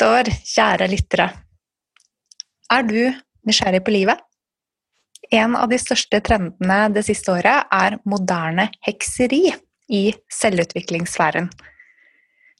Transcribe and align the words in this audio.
Nyttår, 0.00 0.30
kjære 0.48 0.86
lyttere. 0.88 1.24
Er 2.72 2.84
du 2.88 3.12
nysgjerrig 3.44 3.82
på 3.84 3.92
livet? 3.92 4.16
En 5.28 5.52
av 5.60 5.68
de 5.68 5.76
største 5.76 6.22
trendene 6.24 6.78
det 6.94 7.02
siste 7.04 7.28
året 7.28 7.68
er 7.68 7.98
moderne 8.08 8.70
hekseri 8.86 9.50
i 9.92 10.00
selvutviklingssfæren. 10.32 11.50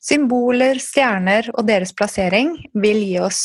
Symboler, 0.05 0.77
stjerner 0.85 1.49
og 1.55 1.65
deres 1.71 1.95
plassering 1.97 2.59
vil 2.77 3.01
gi 3.07 3.17
oss 3.25 3.41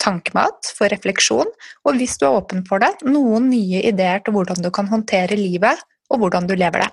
tankemat 0.00 0.72
for 0.78 0.88
refleksjon, 0.88 1.52
og 1.84 2.00
hvis 2.00 2.16
du 2.16 2.24
er 2.24 2.38
åpen 2.38 2.64
for 2.64 2.80
det, 2.80 2.94
noen 3.04 3.50
nye 3.52 3.84
ideer 3.84 4.24
til 4.24 4.38
hvordan 4.38 4.64
du 4.64 4.70
kan 4.72 4.88
håndtere 4.88 5.36
livet, 5.36 5.84
og 6.08 6.24
hvordan 6.24 6.48
du 6.48 6.56
lever 6.56 6.86
det. 6.86 6.88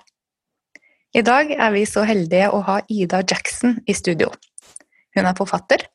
I 1.16 1.24
dag 1.24 1.56
er 1.56 1.72
vi 1.72 1.88
så 1.88 2.04
heldige 2.04 2.52
å 2.52 2.60
ha 2.68 2.82
Ida 2.92 3.24
Jackson 3.24 3.78
i 3.88 3.96
studio. 3.96 4.28
Hun 5.16 5.24
er 5.24 5.40
forfatter, 5.40 5.88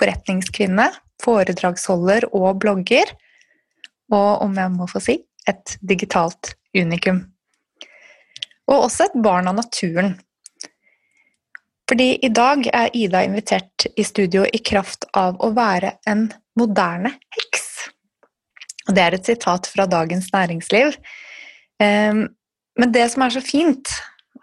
forretningskvinne, 0.00 0.90
foredragsholder 1.22 2.28
og 2.36 2.60
blogger, 2.62 3.10
og 4.12 4.44
om 4.44 4.54
jeg 4.58 4.72
må 4.74 4.86
få 4.90 5.02
si 5.02 5.16
et 5.48 5.76
digitalt 5.80 6.54
unikum. 6.76 7.24
Og 8.66 8.88
også 8.88 9.06
et 9.06 9.18
barn 9.22 9.48
av 9.50 9.56
naturen. 9.58 10.16
Fordi 11.86 12.08
i 12.26 12.30
dag 12.34 12.66
er 12.74 12.94
Ida 12.98 13.22
invitert 13.22 13.86
i 13.94 14.04
studio 14.06 14.42
i 14.46 14.58
kraft 14.58 15.06
av 15.14 15.38
å 15.38 15.52
være 15.54 15.94
en 16.10 16.26
moderne 16.58 17.12
heks. 17.36 17.66
Og 18.88 18.96
det 18.96 19.04
er 19.04 19.16
et 19.16 19.28
sitat 19.28 19.68
fra 19.70 19.86
Dagens 19.90 20.32
Næringsliv. 20.34 20.96
Ehm, 21.82 22.26
men 22.76 22.92
det 22.92 23.06
som 23.12 23.22
er 23.22 23.34
så 23.34 23.42
fint, 23.44 23.92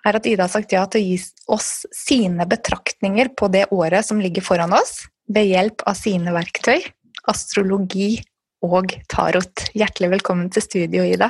er 0.04 0.18
at 0.20 0.28
Ida 0.28 0.46
har 0.46 0.52
sagt 0.52 0.72
ja 0.76 0.84
til 0.88 1.04
å 1.04 1.08
gi 1.08 1.18
oss 1.52 1.72
sine 1.96 2.48
betraktninger 2.50 3.32
på 3.40 3.50
det 3.52 3.68
året 3.76 4.08
som 4.08 4.22
ligger 4.24 4.44
foran 4.44 4.76
oss, 4.76 5.04
ved 5.32 5.48
hjelp 5.48 5.84
av 5.88 5.98
sine 5.98 6.34
verktøy, 6.36 6.84
astrologi 7.32 8.18
og 8.64 8.94
tarot. 9.12 9.68
Hjertelig 9.76 10.12
velkommen 10.18 10.50
til 10.54 10.66
studio, 10.66 11.06
Ida. 11.08 11.30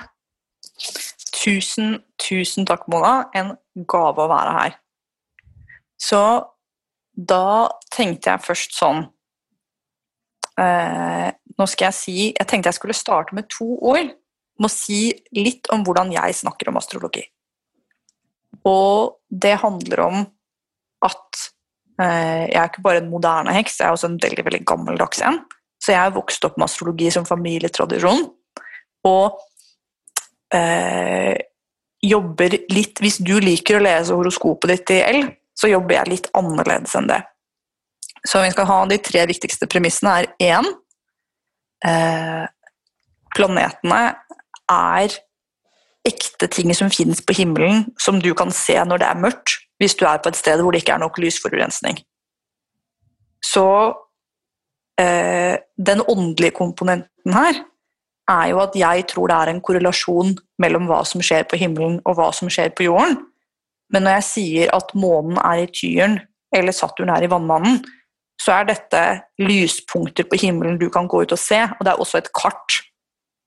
Tusen, 1.34 2.00
tusen 2.22 2.68
takk, 2.70 2.88
Mona. 2.92 3.30
En 3.36 3.54
gave 3.90 4.24
å 4.24 4.32
være 4.32 4.56
her. 4.58 4.78
Så 6.02 6.22
da 7.14 7.70
tenkte 7.94 8.34
jeg 8.34 8.42
først 8.42 8.74
sånn 8.74 9.04
eh, 10.58 11.30
Nå 11.54 11.68
skal 11.70 11.92
jeg 11.92 11.94
si 11.94 12.16
Jeg 12.32 12.48
tenkte 12.50 12.72
jeg 12.72 12.78
skulle 12.80 12.96
starte 12.98 13.38
med 13.38 13.46
to 13.54 13.68
ord. 13.78 14.10
Må 14.58 14.70
si 14.72 15.12
litt 15.38 15.70
om 15.74 15.86
hvordan 15.86 16.10
jeg 16.16 16.40
snakker 16.42 16.72
om 16.72 16.80
astrologi. 16.82 17.22
Og 18.66 19.20
det 19.30 19.60
handler 19.62 20.02
om 20.08 20.18
at 21.06 21.53
jeg 22.00 22.58
er 22.58 22.70
ikke 22.70 22.84
bare 22.86 23.04
en 23.04 23.12
moderne 23.12 23.54
heks, 23.54 23.80
jeg 23.80 23.88
er 23.88 23.96
også 23.96 24.10
en 24.10 24.22
veldig 24.22 24.46
veldig 24.48 24.64
gammeldags 24.70 25.22
en. 25.26 25.42
Så 25.84 25.92
jeg 25.94 26.00
har 26.00 26.16
vokst 26.16 26.46
opp 26.48 26.56
med 26.58 26.70
astrologi 26.70 27.10
som 27.12 27.26
familietradisjon. 27.28 28.24
Og 29.10 29.42
eh, 30.56 31.36
jobber 32.04 32.56
litt 32.72 33.02
Hvis 33.04 33.20
du 33.24 33.36
liker 33.44 33.78
å 33.78 33.84
lese 33.84 34.16
horoskopet 34.16 34.72
ditt 34.72 34.94
i 34.96 35.02
L, 35.04 35.22
så 35.54 35.70
jobber 35.70 36.00
jeg 36.00 36.12
litt 36.12 36.30
annerledes 36.38 36.96
enn 37.00 37.10
det. 37.12 37.20
Så 38.24 38.42
vi 38.44 38.52
skal 38.54 38.70
ha 38.70 38.80
de 38.88 38.98
tre 39.04 39.26
viktigste 39.28 39.68
premissene 39.72 40.16
er 40.22 40.30
én 40.56 40.70
eh, 41.86 42.44
Planetene 43.34 44.02
er 44.70 45.16
ekte 46.08 46.50
ting 46.52 46.74
som 46.76 46.92
finnes 46.92 47.22
på 47.24 47.36
himmelen, 47.38 47.88
som 48.00 48.20
du 48.22 48.34
kan 48.38 48.52
se 48.52 48.76
når 48.84 49.02
det 49.02 49.10
er 49.10 49.22
mørkt, 49.24 49.60
hvis 49.80 49.96
du 50.00 50.06
er 50.08 50.20
på 50.24 50.32
et 50.32 50.40
sted 50.40 50.62
hvor 50.62 50.76
det 50.76 50.84
ikke 50.84 50.98
er 50.98 51.04
nok 51.04 51.20
lysforurensning. 51.22 52.00
Så 53.44 53.66
eh, 55.00 55.56
den 55.78 56.04
åndelige 56.08 56.56
komponenten 56.56 57.36
her 57.36 57.64
er 58.32 58.50
jo 58.54 58.62
at 58.64 58.76
jeg 58.80 59.08
tror 59.12 59.28
det 59.28 59.38
er 59.38 59.52
en 59.52 59.64
korrelasjon 59.64 60.38
mellom 60.64 60.88
hva 60.88 61.02
som 61.08 61.24
skjer 61.24 61.44
på 61.50 61.60
himmelen 61.60 62.00
og 62.08 62.18
hva 62.20 62.30
som 62.36 62.52
skjer 62.52 62.72
på 62.76 62.88
jorden. 62.88 63.18
Men 63.92 64.08
når 64.08 64.18
jeg 64.20 64.30
sier 64.30 64.72
at 64.76 64.94
månen 64.96 65.38
er 65.44 65.66
i 65.66 65.72
tyren, 65.72 66.18
eller 66.56 66.76
Saturn 66.76 67.12
er 67.12 67.26
i 67.26 67.30
vannmannen, 67.30 67.82
så 68.42 68.58
er 68.58 68.68
dette 68.68 69.02
lyspunkter 69.42 70.28
på 70.28 70.40
himmelen 70.42 70.80
du 70.82 70.90
kan 70.92 71.08
gå 71.08 71.24
ut 71.24 71.36
og 71.36 71.40
se, 71.40 71.60
og 71.64 71.84
det 71.84 71.92
er 71.92 72.02
også 72.02 72.20
et 72.20 72.32
kart 72.36 72.80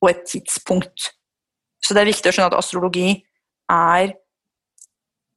og 0.04 0.10
et 0.12 0.22
tidspunkt 0.28 1.10
så 1.82 1.94
det 1.94 2.03
er 2.03 2.10
viktig 2.10 2.31
å 2.31 2.34
skjønne 2.34 2.50
at 2.53 2.59
astrologi 2.59 3.10
er 3.72 4.14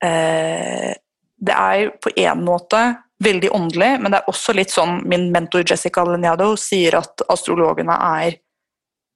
eh, 0.05 0.91
Det 1.39 1.55
er 1.55 1.91
på 2.03 2.11
én 2.19 2.43
måte 2.43 2.81
veldig 3.23 3.49
åndelig, 3.55 3.91
men 3.99 4.11
det 4.11 4.19
er 4.19 4.31
også 4.31 4.55
litt 4.55 4.71
sånn 4.71 5.01
Min 5.09 5.29
mentor 5.33 5.65
Jessica 5.67 6.03
Leniado 6.07 6.53
sier 6.59 6.99
at 6.99 7.23
astrologene 7.31 7.95
er 7.95 8.37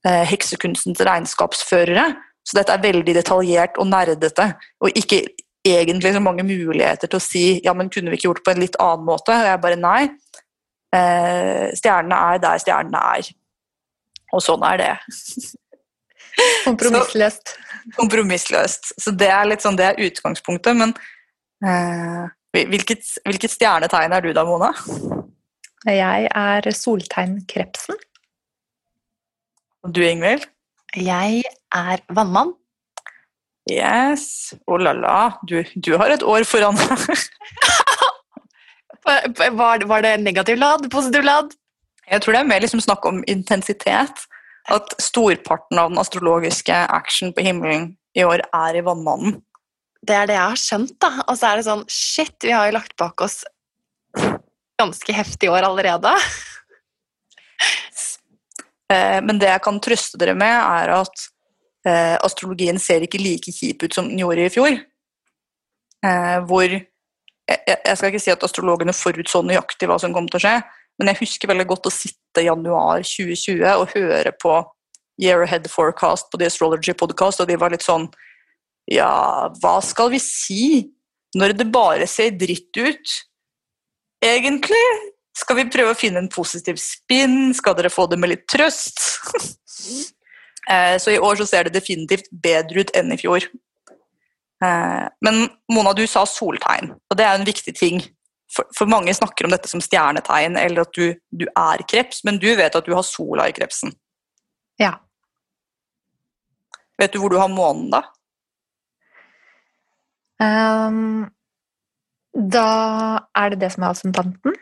eh, 0.07 0.23
heksekunstens 0.29 1.01
regnskapsførere. 1.07 2.09
Så 2.43 2.57
dette 2.59 2.75
er 2.75 2.83
veldig 2.83 3.15
detaljert 3.15 3.79
og 3.79 3.87
nerdete, 3.87 4.49
og 4.83 4.97
ikke 4.99 5.21
egentlig 5.63 6.11
så 6.11 6.19
mange 6.19 6.43
muligheter 6.43 7.07
til 7.07 7.21
å 7.21 7.23
si 7.23 7.45
ja, 7.63 7.71
men 7.71 7.87
kunne 7.91 8.11
vi 8.11 8.19
ikke 8.19 8.27
gjort 8.27 8.41
det 8.41 8.47
på 8.49 8.53
en 8.55 8.63
litt 8.65 8.79
annen 8.83 9.07
måte? 9.07 9.35
Og 9.35 9.47
jeg 9.47 9.63
bare 9.63 9.79
nei. 9.79 10.01
Eh, 10.93 11.69
stjernene 11.79 12.19
er 12.33 12.43
der 12.43 12.59
stjernene 12.61 13.03
er. 13.15 13.31
Og 14.33 14.43
sånn 14.43 14.65
er 14.67 14.81
det. 14.81 14.93
Kompromissløst. 16.67 17.55
kompromissløst. 17.97 18.93
Så 19.01 19.13
det 19.17 19.29
er 19.33 19.49
litt 19.49 19.65
sånn, 19.65 19.77
det 19.79 19.89
er 19.91 20.01
utgangspunktet. 20.07 20.77
Men 20.79 20.95
eh, 21.65 22.25
hvilket, 22.55 23.05
hvilket, 23.27 23.53
stjernetegn 23.53 24.15
er 24.15 24.25
du 24.25 24.31
da, 24.35 24.45
Mona? 24.47 24.71
Jeg 25.89 26.29
er 26.29 26.69
soltegn 26.77 27.41
krepsen. 27.49 27.99
Og 29.83 29.93
du, 29.93 30.03
Ingvild? 30.07 30.47
Jeg 30.95 31.43
er 31.75 32.03
vannmann. 32.13 32.53
Yes. 33.71 34.53
Oh 34.67 34.75
la 34.79 34.91
la, 34.91 35.17
du, 35.47 35.61
du 35.75 35.93
har 35.99 36.11
et 36.11 36.23
år 36.23 36.43
foran 36.47 36.75
deg. 36.75 37.23
var, 39.55 39.85
var 39.87 40.03
det 40.03 40.17
negativ 40.23 40.59
lad? 40.59 40.89
Positiv 40.91 41.23
lad? 41.23 41.53
Jeg 42.09 42.21
tror 42.21 42.35
det 42.35 42.41
er 42.43 42.49
mer 42.49 42.63
liksom 42.63 42.83
snakk 42.83 43.05
om 43.07 43.21
intensitet 43.31 44.25
at 44.71 44.93
storparten 45.01 45.79
av 45.79 45.91
den 45.91 45.99
astrologiske 45.99 46.75
action 46.95 47.33
på 47.35 47.43
himmelen 47.43 47.91
i 48.15 48.23
år 48.23 48.45
er 48.47 48.79
i 48.79 48.83
Vannmannen. 48.85 49.41
Det 50.03 50.15
er 50.15 50.27
det 50.27 50.35
jeg 50.35 50.51
har 50.51 50.59
skjønt, 50.59 50.95
da. 51.01 51.11
Og 51.27 51.37
så 51.39 51.49
er 51.49 51.59
det 51.59 51.67
sånn 51.67 51.83
Shit, 51.91 52.35
vi 52.43 52.51
har 52.55 52.67
jo 52.67 52.77
lagt 52.77 52.95
bak 52.99 53.23
oss 53.23 53.41
ganske 54.79 55.15
heftig 55.15 55.51
år 55.51 55.67
allerede. 55.67 56.11
Eh, 58.93 59.19
men 59.23 59.39
det 59.39 59.47
jeg 59.47 59.61
kan 59.65 59.79
trøste 59.81 60.19
dere 60.21 60.35
med, 60.37 60.53
er 60.53 60.91
at 60.99 61.21
eh, 61.87 62.15
astrologien 62.21 62.77
ser 62.77 63.05
ikke 63.05 63.21
like 63.21 63.53
kjip 63.55 63.85
ut 63.87 63.95
som 63.95 64.09
den 64.09 64.19
gjorde 64.19 64.43
i 64.43 64.51
fjor. 64.53 64.75
Eh, 66.03 66.39
hvor 66.49 66.67
Jeg 66.67 67.97
skal 67.97 68.07
ikke 68.11 68.21
si 68.23 68.31
at 68.31 68.43
astrologene 68.45 68.93
forutså 68.95 69.41
nøyaktig 69.43 69.87
hva 69.89 69.97
som 69.99 70.13
kom 70.15 70.27
til 70.29 70.39
å 70.39 70.43
skje, 70.43 70.53
men 70.99 71.09
jeg 71.09 71.19
husker 71.23 71.49
veldig 71.51 71.65
godt 71.71 71.89
å 71.89 71.91
sitte 71.91 72.22
januar 72.41 73.03
2020 73.05 73.61
og 73.69 73.91
høre 73.93 74.31
på 74.41 74.55
Year 75.21 75.43
Ahead 75.45 75.69
Forecast 75.69 76.31
på 76.31 76.39
The 76.41 76.49
Astrology 76.49 76.95
Podcast, 76.97 77.39
og 77.39 77.47
de 77.47 77.59
var 77.59 77.73
litt 77.73 77.85
sånn 77.85 78.09
Ja, 78.89 79.49
hva 79.61 79.77
skal 79.85 80.09
vi 80.11 80.19
si 80.19 80.63
når 81.37 81.53
det 81.57 81.69
bare 81.73 82.07
ser 82.09 82.33
dritt 82.37 82.73
ut? 82.77 83.13
Egentlig? 84.23 84.81
Skal 85.37 85.57
vi 85.57 85.69
prøve 85.73 85.93
å 85.93 85.97
finne 85.97 86.21
en 86.21 86.31
positiv 86.31 86.77
spinn? 86.81 87.53
Skal 87.57 87.77
dere 87.77 87.93
få 87.93 88.05
det 88.09 88.19
med 88.21 88.33
litt 88.33 88.47
trøst? 88.49 89.01
Eh, 90.71 90.95
så 90.95 91.11
i 91.11 91.19
år 91.19 91.35
så 91.35 91.43
ser 91.43 91.67
det 91.67 91.73
definitivt 91.75 92.29
bedre 92.31 92.85
ut 92.85 92.91
enn 92.95 93.09
i 93.11 93.17
fjor. 93.19 93.43
Eh, 94.63 95.01
men 95.25 95.41
Mona, 95.67 95.91
du 95.91 96.05
sa 96.07 96.23
soltegn, 96.23 96.93
og 97.11 97.17
det 97.19 97.25
er 97.27 97.35
en 97.35 97.43
viktig 97.43 97.73
ting 97.75 97.99
for, 98.55 98.67
for, 98.77 98.89
mange 98.89 99.13
snakker 99.13 99.47
om 99.47 99.53
dette 99.53 99.69
som 99.71 99.81
stjernetegn, 99.81 100.57
eller 100.59 100.85
at 100.85 100.93
du, 100.93 101.13
du, 101.31 101.45
er 101.49 101.83
kreps, 101.89 102.23
men 102.27 102.39
du 102.41 102.49
vet 102.59 102.75
at 102.75 102.85
du 102.85 102.93
har 102.95 103.05
sola 103.07 103.47
i 103.49 103.55
krepsen. 103.55 103.93
Ja. 104.81 104.95
Vet 107.01 107.13
du 107.13 107.21
hvor 107.21 107.33
du 107.33 107.39
har 107.41 107.51
månen, 107.51 107.89
da? 107.93 108.03
Um, 110.43 111.25
da 112.33 112.67
er 113.37 113.53
det 113.53 113.61
det 113.63 113.73
som 113.75 113.85
er 113.85 113.93
ascendanten? 113.95 114.57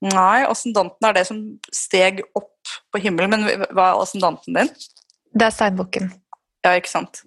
Nei, 0.00 0.46
ascendanten 0.48 1.06
er 1.06 1.16
det 1.16 1.26
som 1.28 1.40
steg 1.74 2.22
opp 2.38 2.78
på 2.92 3.02
himmelen, 3.02 3.34
men 3.34 3.66
hva 3.74 3.90
er 3.90 4.04
ascendanten 4.04 4.56
din? 4.56 4.70
Det 5.30 5.46
er 5.46 5.54
steinbukken. 5.54 6.08
Ja, 6.64 6.74
ikke 6.78 6.90
sant. 6.90 7.22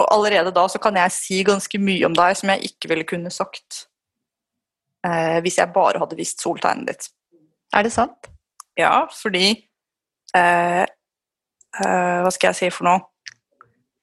Og 0.00 0.06
allerede 0.10 0.52
da 0.54 0.64
så 0.70 0.80
kan 0.82 0.96
jeg 0.98 1.14
si 1.14 1.42
ganske 1.46 1.78
mye 1.78 2.06
om 2.08 2.14
deg 2.16 2.38
som 2.38 2.50
jeg 2.50 2.70
ikke 2.70 2.90
ville 2.90 3.06
kunne 3.08 3.30
sagt 3.34 3.84
eh, 5.06 5.38
hvis 5.44 5.58
jeg 5.60 5.72
bare 5.74 6.00
hadde 6.02 6.18
visst 6.18 6.42
soltegnet 6.44 6.90
ditt. 6.90 7.10
Er 7.74 7.86
det 7.86 7.92
sant? 7.94 8.30
Ja, 8.78 9.06
fordi 9.14 9.48
eh, 10.34 10.84
eh, 10.84 12.18
Hva 12.24 12.30
skal 12.34 12.50
jeg 12.50 12.58
si 12.58 12.70
for 12.74 12.88
noe? 12.88 13.04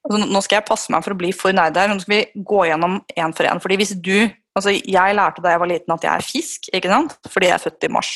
Altså, 0.02 0.18
nå 0.26 0.40
skal 0.42 0.58
jeg 0.58 0.66
passe 0.66 0.92
meg 0.92 1.04
for 1.04 1.14
å 1.14 1.18
bli 1.18 1.30
for 1.36 1.54
nerd 1.54 1.76
her. 1.78 1.90
Nå 1.90 2.02
skal 2.02 2.16
vi 2.16 2.44
gå 2.48 2.64
gjennom 2.66 2.98
én 3.14 3.34
for 3.36 3.48
én. 3.48 3.62
Fordi 3.62 3.80
hvis 3.80 3.96
du 3.98 4.16
Altså, 4.52 4.74
jeg 4.76 5.14
lærte 5.16 5.40
da 5.40 5.54
jeg 5.54 5.60
var 5.62 5.68
liten 5.70 5.92
at 5.94 6.02
jeg 6.04 6.12
er 6.12 6.24
fisk, 6.26 6.66
ikke 6.76 6.90
sant? 6.92 7.14
Fordi 7.24 7.46
jeg 7.48 7.54
er 7.54 7.62
født 7.62 7.86
i 7.86 7.88
mars. 7.88 8.10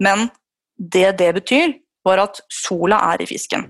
Men 0.00 0.30
det 0.78 1.18
det 1.18 1.34
betyr, 1.36 1.74
var 2.06 2.22
at 2.22 2.40
sola 2.48 3.02
er 3.12 3.20
i 3.20 3.26
fisken. 3.28 3.66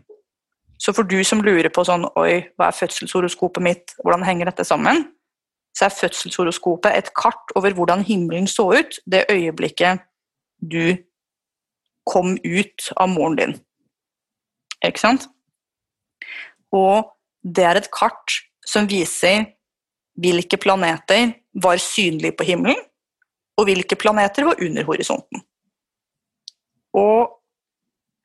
Så 0.79 0.95
for 0.95 1.03
du 1.03 1.19
som 1.27 1.43
lurer 1.43 1.71
på 1.75 1.83
sånn 1.83 2.07
Oi, 2.15 2.45
hva 2.55 2.69
er 2.69 2.77
fødselshoroskopet 2.79 3.65
mitt? 3.65 3.97
Hvordan 4.05 4.23
henger 4.23 4.53
dette 4.53 4.67
sammen? 4.69 5.09
Så 5.79 5.87
er 5.87 5.95
fødselshoroskopet 5.95 6.97
et 6.97 7.13
kart 7.15 7.53
over 7.57 7.75
hvordan 7.77 8.03
himmelen 8.03 8.49
så 8.51 8.67
ut 8.81 8.99
det 9.07 9.29
øyeblikket 9.31 10.03
du 10.59 10.97
kom 12.09 12.35
ut 12.43 12.89
av 12.97 13.09
moren 13.13 13.37
din. 13.39 13.55
Ikke 14.85 15.03
sant? 15.03 15.29
Og 16.75 17.13
det 17.43 17.65
er 17.65 17.79
et 17.79 17.91
kart 17.95 18.41
som 18.67 18.89
viser 18.91 19.53
hvilke 20.19 20.59
planeter 20.59 21.37
var 21.63 21.79
synlige 21.83 22.35
på 22.39 22.47
himmelen, 22.49 22.81
og 23.59 23.69
hvilke 23.69 23.97
planeter 23.99 24.49
var 24.49 24.59
under 24.63 24.87
horisonten. 24.87 25.43
Og 26.99 27.39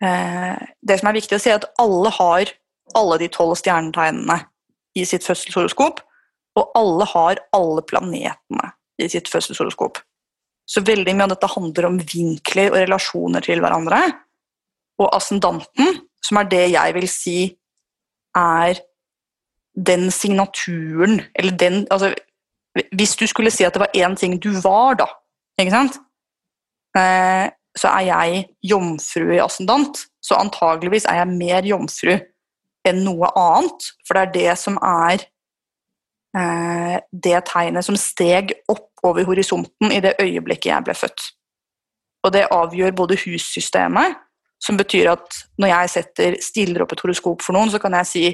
eh, 0.04 0.58
det 0.82 1.00
som 1.00 1.10
er 1.10 1.18
viktig 1.18 1.38
å 1.38 1.42
si, 1.42 1.52
er 1.54 1.62
at 1.62 1.70
alle 1.82 2.12
har 2.18 2.54
alle 2.98 3.20
de 3.22 3.30
tolv 3.32 3.56
stjernetegnene 3.58 4.40
i 4.98 5.06
sitt 5.10 5.26
fødselshoroskop, 5.26 6.02
og 6.60 6.74
alle 6.78 7.08
har 7.10 7.42
alle 7.56 7.84
planetene 7.86 8.72
i 9.02 9.10
sitt 9.10 9.30
fødselshoroskop. 9.32 10.00
Så 10.70 10.84
veldig 10.86 11.16
mye 11.16 11.28
av 11.28 11.34
dette 11.34 11.50
handler 11.52 11.90
om 11.90 12.00
vinkler 12.00 12.72
og 12.72 12.80
relasjoner 12.80 13.44
til 13.44 13.62
hverandre. 13.64 14.00
Og 15.02 15.10
ascendanten, 15.18 16.04
som 16.24 16.40
er 16.40 16.50
det 16.52 16.66
jeg 16.72 16.96
vil 16.96 17.10
si 17.12 17.38
er 18.38 18.80
den 19.74 20.12
signaturen 20.12 21.22
Eller 21.36 21.58
den 21.58 21.88
Altså, 21.92 22.14
hvis 22.94 23.16
du 23.16 23.28
skulle 23.28 23.52
si 23.52 23.66
at 23.66 23.74
det 23.74 23.82
var 23.82 23.94
én 23.98 24.16
ting 24.18 24.40
du 24.42 24.50
var, 24.62 24.96
da, 24.98 25.06
ikke 25.62 25.74
sant? 25.74 26.00
Eh, 26.98 27.50
så 27.78 27.90
er 27.90 28.06
jeg 28.08 28.46
jomfru 28.66 29.34
i 29.34 29.42
ascendant, 29.42 30.06
så 30.22 30.38
antageligvis 30.42 31.06
er 31.10 31.22
jeg 31.22 31.38
mer 31.38 31.66
jomfru 31.66 32.16
enn 32.86 33.04
noe 33.06 33.30
annet, 33.38 33.86
for 34.06 34.18
det 34.18 34.24
er 34.24 34.34
det 34.34 34.58
som 34.62 34.78
er 34.82 35.26
det 36.34 37.40
tegnet 37.46 37.86
som 37.86 37.98
steg 38.00 38.56
opp 38.72 39.04
over 39.06 39.28
horisonten 39.28 39.92
i 39.94 40.00
det 40.02 40.16
øyeblikket 40.22 40.72
jeg 40.72 40.86
ble 40.88 40.96
født. 40.98 41.26
Og 42.24 42.32
det 42.34 42.48
avgjør 42.56 42.96
både 42.98 43.20
hussystemet, 43.22 44.16
som 44.64 44.80
betyr 44.80 45.12
at 45.12 45.40
når 45.60 45.74
jeg 45.74 45.92
setter, 45.92 46.38
stiller 46.42 46.86
opp 46.86 46.96
et 46.96 47.04
horoskop 47.04 47.44
for 47.44 47.56
noen, 47.56 47.70
så 47.70 47.82
kan 47.84 47.94
jeg 48.00 48.10
si 48.10 48.26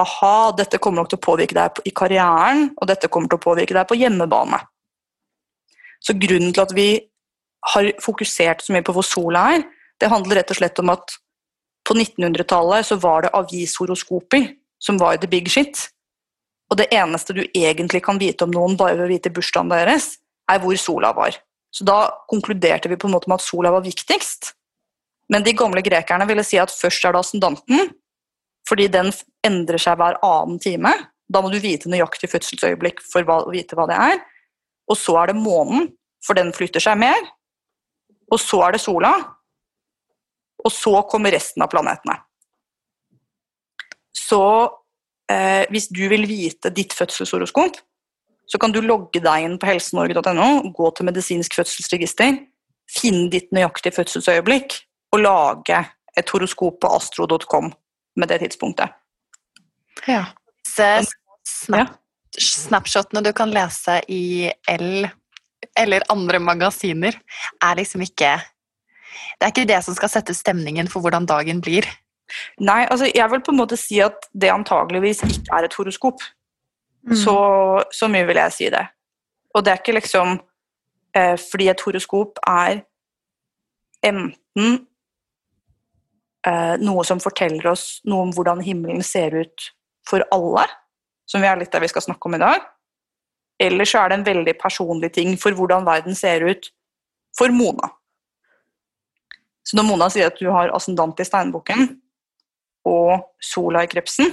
aha, 0.00 0.50
dette 0.56 0.80
kommer 0.82 1.02
nok 1.02 1.12
til 1.12 1.20
å 1.20 1.24
påvirke 1.24 1.56
deg 1.56 1.80
i 1.86 1.92
karrieren, 1.94 2.70
og 2.80 2.88
dette 2.90 3.10
kommer 3.12 3.30
til 3.30 3.38
å 3.38 3.44
påvirke 3.44 3.76
deg 3.76 3.88
på 3.88 3.98
hjemmebane. 4.00 4.58
Så 6.00 6.16
grunnen 6.18 6.54
til 6.56 6.64
at 6.64 6.74
vi 6.74 6.88
har 7.74 7.90
fokusert 8.02 8.64
så 8.64 8.74
mye 8.74 8.84
på 8.86 8.94
hvor 8.96 9.06
sola 9.06 9.50
er, 9.54 9.66
det 10.00 10.08
handler 10.08 10.40
rett 10.40 10.52
og 10.52 10.58
slett 10.58 10.80
om 10.80 10.92
at 10.94 11.16
på 11.86 11.96
1900-tallet 11.96 12.88
så 12.88 12.96
var 13.00 13.26
det 13.26 13.34
avishoroskoper 13.36 14.48
som 14.80 14.98
var 15.00 15.20
the 15.20 15.28
big 15.28 15.50
shit. 15.52 15.90
Og 16.70 16.78
det 16.78 16.90
eneste 16.94 17.34
du 17.34 17.42
egentlig 17.44 18.02
kan 18.06 18.18
vite 18.20 18.46
om 18.46 18.52
noen 18.54 18.76
bare 18.78 18.96
ved 18.96 19.08
å 19.08 19.10
vite 19.10 19.32
bursdagen 19.34 19.72
deres, 19.72 20.14
er 20.50 20.60
hvor 20.62 20.76
sola 20.78 21.12
var. 21.14 21.36
Så 21.74 21.86
da 21.86 22.10
konkluderte 22.30 22.90
vi 22.90 22.98
på 22.98 23.08
en 23.08 23.14
måte 23.14 23.30
med 23.30 23.38
at 23.38 23.46
sola 23.46 23.72
var 23.74 23.84
viktigst. 23.86 24.52
Men 25.30 25.46
de 25.46 25.54
gamle 25.54 25.82
grekerne 25.86 26.26
ville 26.26 26.44
si 26.46 26.58
at 26.58 26.72
først 26.74 27.06
er 27.06 27.14
det 27.14 27.22
ascendanten, 27.22 27.92
fordi 28.66 28.88
den 28.90 29.10
endrer 29.46 29.82
seg 29.82 29.98
hver 29.98 30.18
annen 30.26 30.58
time. 30.62 30.92
Da 31.30 31.42
må 31.42 31.50
du 31.50 31.60
vite 31.62 31.90
nøyaktig 31.90 32.30
fødselsøyeblikk 32.32 33.02
for 33.06 33.26
å 33.26 33.42
vite 33.54 33.78
hva 33.78 33.86
det 33.90 33.98
er. 33.98 34.22
Og 34.90 34.98
så 34.98 35.14
er 35.20 35.30
det 35.30 35.38
månen, 35.38 35.92
for 36.26 36.38
den 36.38 36.50
flytter 36.54 36.82
seg 36.82 36.98
mer. 37.00 37.18
Og 38.30 38.38
så 38.42 38.60
er 38.66 38.74
det 38.74 38.82
sola. 38.82 39.12
Og 40.60 40.74
så 40.74 40.92
kommer 41.10 41.32
resten 41.34 41.62
av 41.64 41.70
planetene. 41.72 42.18
Så 44.14 44.42
eh, 45.30 45.62
hvis 45.70 45.88
du 45.92 46.02
vil 46.10 46.26
vite 46.28 46.72
ditt 46.74 46.94
fødselshoroskop, 46.96 47.78
så 48.50 48.58
kan 48.58 48.74
du 48.74 48.80
logge 48.82 49.22
deg 49.22 49.46
inn 49.46 49.58
på 49.62 49.68
helsenorge.no, 49.70 50.48
gå 50.74 50.90
til 50.96 51.06
medisinsk 51.06 51.54
fødselsregister, 51.54 52.40
finne 52.90 53.28
ditt 53.30 53.52
nøyaktige 53.54 53.94
fødselsøyeblikk 53.94 54.80
og 55.14 55.22
lage 55.22 55.84
et 56.18 56.34
horoskop 56.34 56.80
på 56.82 56.90
astro.com 56.96 57.70
med 58.18 58.32
det 58.32 58.40
tidspunktet. 58.42 58.90
Ja. 60.08 60.24
Disse 60.66 61.10
snap 61.46 61.96
snapshotene 62.40 63.24
du 63.26 63.32
kan 63.34 63.50
lese 63.50 64.00
i 64.08 64.50
L 64.70 65.06
eller 65.78 66.04
andre 66.12 66.38
magasiner, 66.42 67.16
er 67.62 67.74
liksom 67.78 68.02
ikke 68.06 68.38
Det 69.40 69.46
er 69.46 69.50
ikke 69.50 69.68
det 69.68 69.80
som 69.84 69.94
skal 69.96 70.10
sette 70.12 70.34
stemningen 70.36 70.88
for 70.88 71.02
hvordan 71.02 71.26
dagen 71.26 71.60
blir. 71.60 71.84
Nei, 72.60 72.84
altså 72.86 73.08
jeg 73.08 73.30
vil 73.32 73.42
på 73.46 73.54
en 73.54 73.60
måte 73.60 73.78
si 73.80 74.00
at 74.04 74.28
det 74.32 74.52
antageligvis 74.52 75.24
ikke 75.26 75.56
er 75.56 75.66
et 75.66 75.76
horoskop. 75.78 76.22
Mm. 77.08 77.16
Så, 77.16 77.34
så, 77.96 78.08
mye 78.12 78.26
vil 78.28 78.40
jeg 78.42 78.56
si 78.56 78.70
det. 78.72 78.84
Og 79.54 79.64
det 79.64 79.72
er 79.72 79.80
ikke 79.80 79.96
liksom 79.96 80.36
eh, 81.16 81.36
fordi 81.40 81.70
et 81.72 81.84
horoskop 81.86 82.40
er 82.46 82.82
enten 84.06 84.68
eh, 86.46 86.74
noe 86.80 87.04
som 87.08 87.22
forteller 87.22 87.70
oss 87.72 87.86
noe 88.08 88.28
om 88.28 88.34
hvordan 88.36 88.62
himmelen 88.64 89.02
ser 89.06 89.36
ut 89.40 89.70
for 90.08 90.24
alle, 90.34 90.66
som 91.28 91.42
vi 91.42 91.48
er 91.48 91.60
litt 91.60 91.72
der 91.72 91.84
vi 91.84 91.90
skal 91.92 92.04
snakke 92.04 92.28
om 92.28 92.36
i 92.36 92.42
dag, 92.42 92.68
eller 93.60 93.88
så 93.88 94.00
er 94.00 94.10
det 94.10 94.20
en 94.20 94.28
veldig 94.28 94.54
personlig 94.60 95.12
ting 95.16 95.34
for 95.40 95.56
hvordan 95.56 95.84
verden 95.88 96.16
ser 96.16 96.46
ut 96.48 96.70
for 97.36 97.52
Mona. 97.54 97.90
Så 99.66 99.76
når 99.76 99.86
Mona 99.86 100.08
sier 100.10 100.30
at 100.30 100.40
du 100.40 100.48
har 100.50 100.72
ascendant 100.74 101.20
i 101.20 101.26
steinbukken 101.26 101.92
og 102.88 103.34
sola 103.42 103.84
i 103.84 103.90
krepsen, 103.90 104.32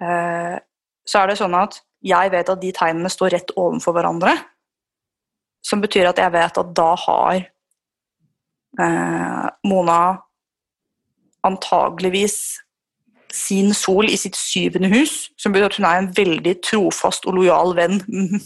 eh, 0.00 0.56
så 1.04 1.20
er 1.20 1.30
det 1.30 1.38
sånn 1.40 1.56
at 1.58 1.80
jeg 2.04 2.32
vet 2.32 2.50
at 2.52 2.60
de 2.60 2.72
tegnene 2.76 3.12
står 3.12 3.34
rett 3.36 3.54
overfor 3.56 3.96
hverandre. 3.96 4.34
Som 5.64 5.80
betyr 5.80 6.10
at 6.10 6.20
jeg 6.20 6.32
vet 6.34 6.60
at 6.60 6.72
da 6.76 6.90
har 7.00 7.38
eh, 8.80 9.46
Mona 9.64 10.00
antageligvis 11.44 12.38
sin 13.34 13.72
sol 13.74 14.08
i 14.08 14.18
sitt 14.20 14.36
syvende 14.38 14.88
hus, 14.92 15.30
som 15.40 15.52
betyr 15.52 15.68
at 15.68 15.78
hun 15.78 15.88
er 15.88 16.02
en 16.02 16.12
veldig 16.16 16.54
trofast 16.64 17.26
og 17.28 17.40
lojal 17.40 17.74
venn 17.76 17.98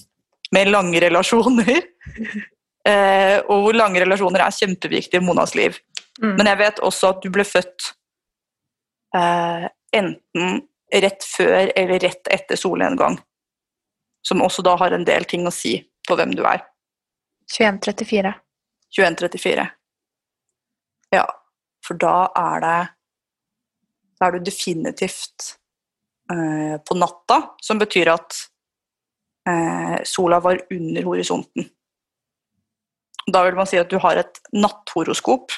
med 0.54 0.72
lange 0.72 1.02
relasjoner. 1.04 1.82
Eh, 2.88 3.36
og 3.50 3.66
hvor 3.66 3.76
lange 3.76 4.00
relasjoner 4.00 4.46
er 4.46 4.54
kjempeviktig 4.54 5.20
i 5.20 5.24
Monas 5.24 5.54
liv. 5.58 5.76
Mm. 6.22 6.38
Men 6.38 6.48
jeg 6.50 6.60
vet 6.62 6.78
også 6.86 7.12
at 7.12 7.18
du 7.22 7.28
ble 7.34 7.44
født 7.44 7.92
enten 9.16 10.60
rett 10.92 11.24
før 11.24 11.72
eller 11.76 11.98
rett 11.98 12.28
etter 12.32 12.56
solnedgang. 12.56 13.18
Som 14.22 14.42
også 14.44 14.64
da 14.66 14.74
har 14.80 14.92
en 14.92 15.06
del 15.08 15.24
ting 15.28 15.46
å 15.48 15.54
si 15.54 15.78
på 16.08 16.16
hvem 16.18 16.34
du 16.36 16.44
er. 16.48 16.64
2134. 17.56 18.34
2134. 18.96 19.66
Ja, 21.10 21.24
for 21.84 22.00
da 22.00 22.28
er 22.36 22.64
det 22.64 22.78
Da 24.18 24.26
er 24.26 24.34
du 24.34 24.48
definitivt 24.48 25.52
eh, 26.26 26.74
på 26.82 26.94
natta, 26.98 27.36
som 27.62 27.78
betyr 27.78 28.08
at 28.10 28.34
eh, 29.46 30.00
sola 30.02 30.40
var 30.42 30.58
under 30.74 31.06
horisonten. 31.06 31.68
Da 33.30 33.44
vil 33.46 33.54
man 33.54 33.70
si 33.70 33.78
at 33.78 33.92
du 33.92 33.94
har 34.02 34.18
et 34.18 34.40
natthoroskop, 34.58 35.54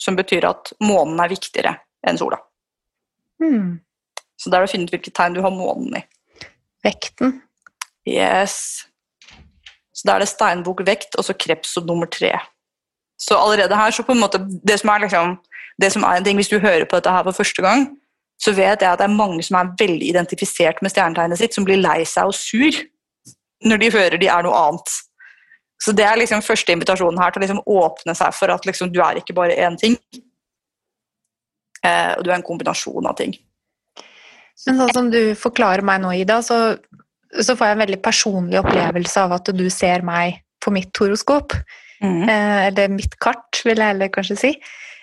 som 0.00 0.16
betyr 0.16 0.48
at 0.48 0.72
månen 0.80 1.20
er 1.20 1.34
viktigere 1.34 1.74
enn 2.08 2.16
sola. 2.16 2.40
Mm. 3.42 3.78
Så 4.38 4.50
da 4.50 4.58
er 4.58 4.64
det 4.64 4.70
å 4.70 4.72
finne 4.72 4.88
ut 4.88 4.94
hvilket 4.94 5.16
tegn 5.18 5.36
du 5.36 5.42
har 5.44 5.54
månen 5.54 5.98
i. 5.98 6.04
Vekten. 6.86 7.40
Yes. 8.08 8.86
Så 9.92 10.06
da 10.06 10.14
er 10.14 10.22
det 10.22 10.30
steinbok, 10.30 10.84
vekt 10.86 11.18
og 11.18 11.26
så 11.26 11.34
kreps 11.34 11.74
som 11.74 11.86
nummer 11.86 12.08
tre. 12.10 12.32
Så 13.18 13.34
allerede 13.34 13.76
her, 13.76 13.90
så 13.90 14.04
på 14.06 14.14
en 14.14 14.20
måte 14.22 14.38
Det 14.38 14.76
som 14.78 14.92
er 14.92 15.00
liksom 15.02 15.38
det 15.82 15.90
som 15.92 16.04
er 16.06 16.18
en 16.18 16.24
ting, 16.24 16.36
Hvis 16.36 16.50
du 16.50 16.58
hører 16.58 16.84
på 16.84 16.96
dette 16.96 17.10
her 17.10 17.22
for 17.22 17.32
første 17.32 17.62
gang, 17.62 17.88
så 18.38 18.52
vet 18.54 18.82
jeg 18.82 18.90
at 18.92 18.98
det 18.98 19.06
er 19.06 19.14
mange 19.14 19.42
som 19.42 19.56
er 19.58 19.74
veldig 19.78 20.08
identifisert 20.08 20.82
med 20.82 20.90
stjernetegnet 20.90 21.38
sitt, 21.38 21.54
som 21.54 21.64
blir 21.66 21.78
lei 21.82 22.04
seg 22.06 22.30
og 22.30 22.34
sur 22.34 22.74
når 23.66 23.80
de 23.82 23.90
hører 23.90 24.18
de 24.18 24.28
er 24.30 24.42
noe 24.46 24.54
annet. 24.54 24.92
Så 25.82 25.92
det 25.94 26.04
er 26.06 26.18
liksom 26.18 26.42
første 26.42 26.74
invitasjonen 26.74 27.18
her 27.18 27.34
til 27.34 27.40
å 27.40 27.44
liksom 27.44 27.62
åpne 27.66 28.14
seg 28.14 28.34
for 28.34 28.54
at 28.54 28.66
liksom, 28.66 28.92
du 28.94 29.00
er 29.02 29.18
ikke 29.18 29.34
bare 29.34 29.56
én 29.58 29.78
ting. 29.78 29.96
Eh, 31.86 32.14
og 32.16 32.24
du 32.24 32.30
er 32.32 32.38
en 32.38 32.46
kombinasjon 32.46 33.08
av 33.08 33.18
ting. 33.18 33.36
Men 34.66 34.80
sånn 34.82 34.94
som 34.96 35.10
du 35.12 35.20
forklarer 35.38 35.84
meg 35.86 36.02
nå, 36.02 36.12
Ida, 36.18 36.40
så, 36.42 36.76
så, 37.38 37.54
får 37.54 37.68
jeg 37.68 37.76
en 37.76 37.84
veldig 37.84 38.00
personlig 38.04 38.60
opplevelse 38.60 39.26
av 39.26 39.36
at 39.38 39.52
du 39.54 39.66
ser 39.70 40.02
meg 40.06 40.40
på 40.64 40.72
mitt 40.74 40.90
horoskop. 40.98 41.54
Mm. 42.02 42.22
Eh, 42.26 42.60
eller 42.68 42.94
mitt 42.94 43.14
kart, 43.22 43.60
vil 43.64 43.78
jeg 43.78 43.94
heller 43.94 44.10
kanskje 44.14 44.38
si. 44.38 44.54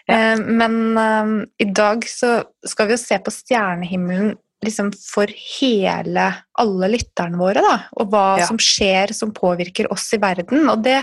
Ja. 0.09 0.17
Eh, 0.33 0.41
men 0.43 0.97
eh, 0.99 1.31
i 1.63 1.69
dag 1.71 2.03
så 2.09 2.37
skal 2.67 2.89
vi 2.89 2.97
jo 2.97 3.01
se 3.01 3.19
på 3.23 3.33
stjernehimmelen 3.33 4.35
liksom 4.65 4.91
for 4.97 5.29
hele, 5.29 6.29
alle 6.59 6.89
lytterne 6.89 7.39
våre, 7.39 7.61
da. 7.63 7.75
Og 8.01 8.11
hva 8.11 8.27
ja. 8.41 8.49
som 8.49 8.59
skjer 8.61 9.13
som 9.15 9.33
påvirker 9.35 9.91
oss 9.93 10.07
i 10.15 10.21
verden. 10.21 10.65
Og 10.71 10.81
det, 10.85 11.01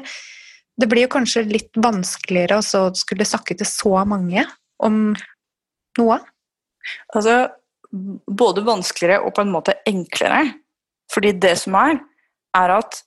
det 0.76 0.88
blir 0.90 1.06
jo 1.06 1.12
kanskje 1.16 1.46
litt 1.48 1.70
vanskeligere 1.78 2.58
å 2.58 2.88
skulle 2.98 3.28
snakke 3.28 3.56
til 3.58 3.68
så 3.68 4.02
mange 4.08 4.44
om 4.82 5.12
noe. 6.00 6.18
Altså, 7.14 7.46
både 7.92 8.64
vanskeligere 8.66 9.22
og 9.22 9.34
på 9.36 9.44
en 9.44 9.52
måte 9.52 9.76
enklere. 9.88 10.44
Fordi 11.12 11.34
det 11.42 11.54
som 11.60 11.76
er, 11.78 11.98
er 12.56 12.74
at 12.78 13.02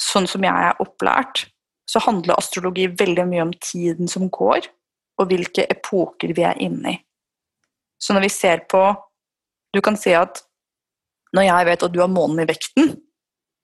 sånn 0.00 0.28
som 0.30 0.44
jeg 0.46 0.68
er 0.70 0.82
opplært, 0.82 1.48
så 1.90 2.02
handler 2.04 2.38
astrologi 2.38 2.86
veldig 2.94 3.26
mye 3.26 3.46
om 3.48 3.54
tiden 3.58 4.08
som 4.08 4.28
går, 4.30 4.68
og 5.20 5.28
hvilke 5.28 5.66
epoker 5.72 6.32
vi 6.36 6.44
er 6.46 6.60
inne 6.62 6.94
i. 6.94 6.98
Så 8.00 8.14
når 8.14 8.28
vi 8.28 8.32
ser 8.32 8.62
på 8.70 8.84
du 9.74 9.80
kan 9.84 9.98
si 9.98 10.14
at 10.16 10.42
når 11.36 11.46
jeg 11.46 11.66
vet 11.68 11.84
at 11.86 11.92
du 11.94 12.00
har 12.02 12.10
månen 12.10 12.42
i 12.42 12.48
vekten, 12.48 12.94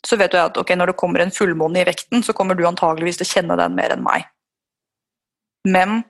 så 0.06 0.18
vet 0.20 0.30
du 0.30 0.38
at 0.38 0.58
okay, 0.60 0.76
når 0.78 0.92
det 0.92 1.00
kommer 1.00 1.22
en 1.22 1.34
fullmåne 1.34 1.82
i 1.82 1.86
vekten, 1.88 2.22
så 2.22 2.34
kommer 2.36 2.54
du 2.54 2.62
antageligvis 2.68 3.18
til 3.18 3.26
å 3.26 3.32
kjenne 3.32 3.56
den 3.58 3.74
mer 3.74 3.94
enn 3.94 4.04
meg. 4.06 4.28
Men 5.66 6.04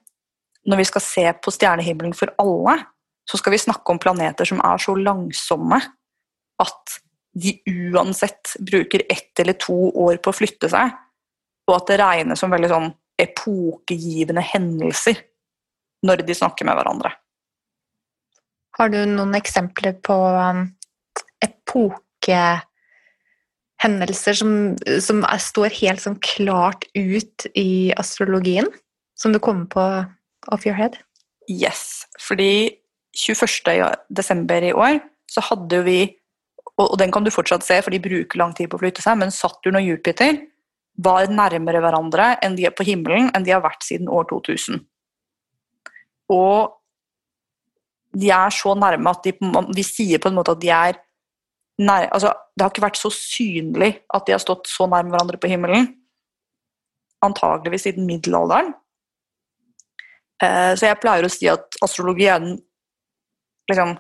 når 0.66 0.80
vi 0.80 0.86
skal 0.88 1.04
se 1.04 1.24
på 1.42 1.52
stjernehimmelen 1.54 2.14
for 2.16 2.32
alle, 2.42 2.78
så 3.26 3.38
skal 3.40 3.54
vi 3.54 3.62
snakke 3.62 3.92
om 3.92 4.00
planeter 4.02 4.48
som 4.48 4.62
er 4.64 4.78
så 4.82 4.94
langsomme 4.98 5.78
at 6.62 6.96
de 7.36 7.52
uansett 7.68 8.54
bruker 8.64 9.04
ett 9.12 9.34
eller 9.42 9.56
to 9.60 9.76
år 10.06 10.16
på 10.22 10.32
å 10.32 10.38
flytte 10.38 10.68
seg, 10.72 10.94
og 11.68 11.74
at 11.76 11.88
det 11.90 12.00
regnes 12.00 12.40
som 12.40 12.52
veldig 12.52 12.70
sånn 12.72 12.88
epokegivende 13.20 14.44
hendelser 14.44 15.16
når 16.06 16.16
de 16.26 16.34
snakker 16.36 16.64
med 16.68 16.76
hverandre. 16.78 17.10
Har 18.76 18.88
du 18.92 18.98
noen 19.08 19.32
eksempler 19.36 19.92
på 20.04 20.16
um, 20.36 20.66
epokehendelser 21.44 24.34
som, 24.36 24.76
som 25.00 25.24
står 25.40 25.70
helt 25.80 26.00
sånn 26.04 26.18
klart 26.24 26.84
ut 26.92 27.46
i 27.56 27.92
astrologien? 27.96 28.68
Som 29.16 29.32
du 29.32 29.40
kommer 29.40 29.64
på 29.72 30.04
off 30.52 30.66
your 30.66 30.76
head? 30.76 30.98
Yes, 31.50 32.06
fordi 32.20 32.78
21. 33.16 33.94
desember 34.08 34.62
i 34.62 34.72
år 34.74 35.00
så 35.30 35.42
hadde 35.48 35.82
vi 35.86 36.00
og 36.76 36.98
den 37.00 37.12
kan 37.12 37.24
du 37.24 37.32
fortsatt 37.32 37.64
se, 37.64 37.78
for 37.80 37.94
de 37.94 38.02
bruker 38.04 38.36
lang 38.36 38.52
tid 38.52 38.68
på 38.68 38.76
å 38.76 38.82
flytte 38.82 39.00
seg, 39.00 39.16
men 39.16 39.32
Saturn 39.32 39.78
og 39.78 39.86
Jupiter 39.86 40.42
var 41.00 41.28
nærmere 41.32 41.80
hverandre 41.80 42.34
enn 42.44 42.56
de 42.56 42.66
er 42.68 42.74
på 42.76 42.84
himmelen 42.88 43.30
enn 43.32 43.44
de 43.46 43.54
har 43.54 43.62
vært 43.64 43.84
siden 43.84 44.10
år 44.12 44.26
2000. 44.28 44.82
Og 46.32 46.76
de 48.16 48.30
er 48.32 48.52
så 48.54 48.74
nærme 48.76 49.12
at 49.12 49.24
de, 49.24 49.34
vi 49.76 49.84
sier 49.84 50.20
på 50.20 50.30
en 50.30 50.36
måte 50.38 50.56
at 50.56 50.62
de 50.62 50.72
er 50.72 51.00
nær, 51.80 52.08
altså, 52.08 52.32
Det 52.56 52.64
har 52.64 52.72
ikke 52.72 52.86
vært 52.86 53.00
så 53.00 53.10
synlig 53.12 53.90
at 54.16 54.24
de 54.26 54.32
har 54.32 54.40
stått 54.40 54.68
så 54.70 54.86
nærme 54.88 55.12
hverandre 55.12 55.36
på 55.40 55.50
himmelen. 55.50 55.90
Antageligvis 57.24 57.84
siden 57.84 58.06
middelalderen. 58.08 58.72
Eh, 60.42 60.72
så 60.76 60.90
jeg 60.90 61.00
pleier 61.00 61.26
å 61.26 61.32
si 61.32 61.48
at 61.50 61.78
astrologi 61.84 62.28
er 62.28 62.42
den, 62.42 62.58
liksom, 63.70 63.94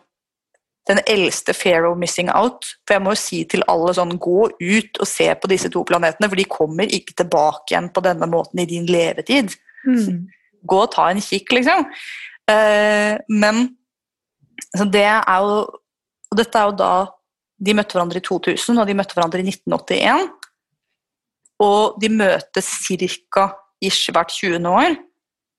den 0.90 1.00
eldste 1.10 1.54
fair 1.56 1.88
of 1.88 1.98
missing 1.98 2.30
out. 2.30 2.66
For 2.86 2.96
jeg 2.96 3.04
må 3.04 3.14
jo 3.14 3.20
si 3.20 3.42
til 3.48 3.64
alle 3.70 3.94
sånn 3.96 4.16
gå 4.22 4.50
ut 4.52 5.00
og 5.00 5.08
se 5.10 5.28
på 5.34 5.50
disse 5.50 5.70
to 5.72 5.82
planetene, 5.88 6.28
for 6.28 6.38
de 6.38 6.48
kommer 6.50 6.92
ikke 6.92 7.16
tilbake 7.22 7.72
igjen 7.72 7.90
på 7.94 8.04
denne 8.04 8.28
måten 8.30 8.62
i 8.62 8.68
din 8.70 8.86
levetid. 8.90 9.56
Mm. 9.86 10.26
Gå 10.66 10.78
og 10.84 10.92
ta 10.94 11.08
en 11.10 11.22
kikk, 11.22 11.56
liksom. 11.58 11.86
Eh, 12.50 13.16
men 13.32 13.68
så 14.76 14.86
det 14.88 15.04
er 15.04 15.42
jo 15.42 15.66
Og 16.30 16.38
dette 16.38 16.58
er 16.58 16.68
jo 16.68 16.76
da 16.78 16.90
De 17.60 17.74
møtte 17.74 17.96
hverandre 17.96 18.20
i 18.20 18.24
2000, 18.24 18.78
og 18.78 18.86
de 18.86 18.94
møtte 18.94 19.16
hverandre 19.16 19.40
i 19.40 19.46
1981. 19.48 20.26
Og 21.64 21.96
de 22.02 22.10
møtes 22.12 22.68
ca. 23.32 23.46
ish 23.80 24.10
hvert 24.12 24.32
20. 24.34 24.66
år. 24.68 24.96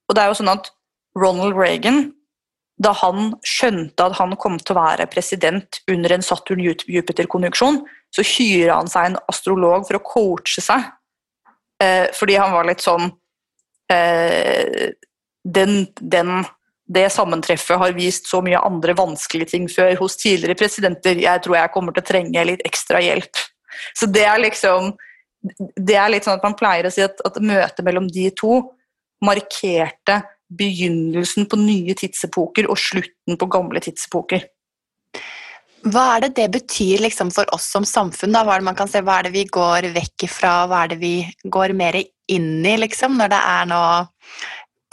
Og 0.07 0.15
det 0.15 0.23
er 0.23 0.31
jo 0.31 0.37
sånn 0.39 0.53
at 0.53 0.69
Ronald 1.17 1.57
Reagan, 1.57 2.11
da 2.77 2.91
han 2.99 3.31
skjønte 3.47 4.05
at 4.05 4.17
han 4.19 4.35
kom 4.37 4.59
til 4.61 4.75
å 4.75 4.81
være 4.81 5.07
president 5.09 5.79
under 5.89 6.13
en 6.13 6.25
Saturn-Jupiter-konjunksjon, 6.25 7.81
så 8.13 8.25
hyra 8.35 8.77
han 8.77 8.91
seg 8.91 9.09
en 9.09 9.17
astrolog 9.31 9.87
for 9.87 9.97
å 9.97 10.03
coache 10.05 10.61
seg. 10.63 10.85
Eh, 11.83 12.05
fordi 12.15 12.37
han 12.37 12.53
var 12.53 12.69
litt 12.69 12.85
sånn 12.85 13.09
eh, 13.93 14.93
den, 15.47 15.73
den 15.99 16.45
det 16.87 17.09
sammentreffet 17.11 17.79
har 17.81 17.95
vist 17.97 18.29
så 18.31 18.39
mye 18.43 18.61
andre 18.63 18.95
vanskelige 18.97 19.51
ting 19.51 19.67
før 19.71 19.97
hos 19.99 20.15
tidligere 20.19 20.55
presidenter. 20.59 21.19
Jeg 21.19 21.43
tror 21.43 21.57
jeg 21.59 21.73
kommer 21.73 21.95
til 21.95 22.05
å 22.05 22.07
trenge 22.07 22.45
litt 22.47 22.63
ekstra 22.67 23.01
hjelp. 23.03 23.41
Så 23.97 24.09
det 24.09 24.23
er 24.25 24.39
liksom 24.41 24.95
Det 25.77 25.93
er 25.95 26.09
litt 26.09 26.25
sånn 26.25 26.39
at 26.39 26.43
man 26.43 26.55
pleier 26.57 26.87
å 26.87 26.91
si 26.91 27.03
at, 27.05 27.21
at 27.23 27.35
møtet 27.39 27.85
mellom 27.85 28.07
de 28.09 28.25
to 28.35 28.55
markerte 29.25 30.21
begynnelsen 30.47 31.47
på 31.49 31.59
nye 31.59 31.95
tidsepoker 31.97 32.69
og 32.71 32.79
slutten 32.79 33.39
på 33.39 33.49
gamle 33.51 33.81
tidsepoker. 33.83 34.45
Hva 35.87 36.03
er 36.15 36.25
det 36.25 36.33
det 36.39 36.47
betyr 36.55 37.03
liksom 37.05 37.29
for 37.31 37.47
oss 37.55 37.67
som 37.71 37.85
samfunn? 37.87 38.33
Da? 38.33 38.43
Hva 38.43 38.55
er 38.55 38.63
det 38.63 38.69
man 38.69 38.77
kan 38.77 38.89
se, 38.91 39.03
hva 39.05 39.19
er 39.19 39.27
det 39.27 39.35
vi 39.35 39.45
går 39.45 39.89
vekk 39.95 40.27
ifra, 40.27 40.53
hva 40.67 40.83
er 40.83 40.93
det 40.93 40.99
vi 41.03 41.15
går 41.53 41.75
mer 41.77 41.99
inn 42.01 42.65
i, 42.65 42.75
liksom, 42.81 43.15
når 43.19 43.31
det 43.31 43.41
er 43.53 43.69
nå 43.69 43.81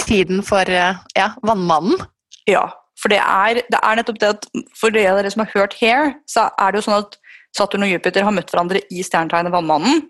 tiden 0.05 0.43
for 0.47 0.69
eh, 0.71 1.01
ja, 1.17 1.31
Vannmannen? 1.47 2.05
Ja, 2.51 2.69
for 3.01 3.11
det 3.11 3.23
er, 3.23 3.63
det 3.73 3.81
er, 3.81 3.99
nettopp 3.99 4.21
det 4.21 4.33
at 4.37 4.49
for 4.77 4.95
dere 4.95 5.31
som 5.33 5.43
har 5.43 5.55
hørt 5.55 5.77
Hair, 5.81 6.15
så 6.31 6.51
er 6.61 6.73
det 6.73 6.83
jo 6.83 6.87
sånn 6.91 7.01
at 7.01 7.19
Saturn 7.57 7.87
og 7.87 7.91
Jupiter 7.91 8.27
har 8.27 8.35
møtt 8.35 8.53
hverandre 8.53 8.83
i 8.91 9.03
stjernetegnet 9.07 9.55
Vannmannen. 9.55 10.05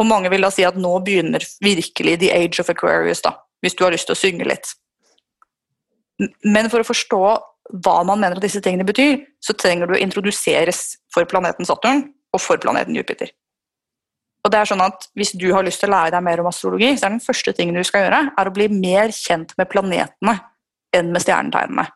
Og 0.00 0.08
mange 0.08 0.30
vil 0.32 0.44
da 0.44 0.50
si 0.52 0.64
at 0.66 0.78
nå 0.80 0.92
begynner 1.04 1.44
virkelig 1.62 2.18
the 2.22 2.32
age 2.34 2.62
of 2.62 2.70
Aquarius, 2.72 3.22
da, 3.24 3.34
hvis 3.62 3.76
du 3.78 3.84
har 3.86 3.94
lyst 3.94 4.08
til 4.10 4.16
å 4.16 4.20
synge 4.20 4.48
litt. 4.48 4.74
Men 6.44 6.68
for 6.70 6.82
å 6.82 6.86
forstå 6.86 7.22
hva 7.82 7.94
man 8.06 8.20
mener 8.20 8.38
at 8.38 8.44
disse 8.44 8.60
tingene 8.62 8.86
betyr, 8.86 9.20
så 9.42 9.54
trenger 9.56 9.88
du 9.88 9.96
å 9.96 10.02
introduseres 10.02 10.98
for 11.14 11.26
planeten 11.30 11.66
Saturn 11.66 12.04
og 12.34 12.42
for 12.42 12.60
planeten 12.62 12.96
Jupiter. 12.98 13.30
Og 14.42 14.50
det 14.50 14.58
er 14.58 14.66
sånn 14.66 14.82
at 14.82 15.06
Hvis 15.14 15.36
du 15.38 15.52
har 15.54 15.62
lyst 15.62 15.78
til 15.82 15.90
å 15.90 15.94
lære 15.94 16.16
deg 16.16 16.24
mer 16.26 16.40
om 16.42 16.48
astrologi, 16.50 16.90
så 16.98 17.06
er 17.06 17.14
den 17.14 17.22
første 17.22 17.52
tingen 17.54 17.78
du 17.78 17.84
skal 17.86 18.06
gjøre, 18.06 18.22
er 18.38 18.48
å 18.48 18.54
bli 18.54 18.66
mer 18.74 19.12
kjent 19.14 19.54
med 19.58 19.70
planetene 19.70 20.38
enn 20.92 21.12
med 21.14 21.22
stjernetegnene. 21.22 21.86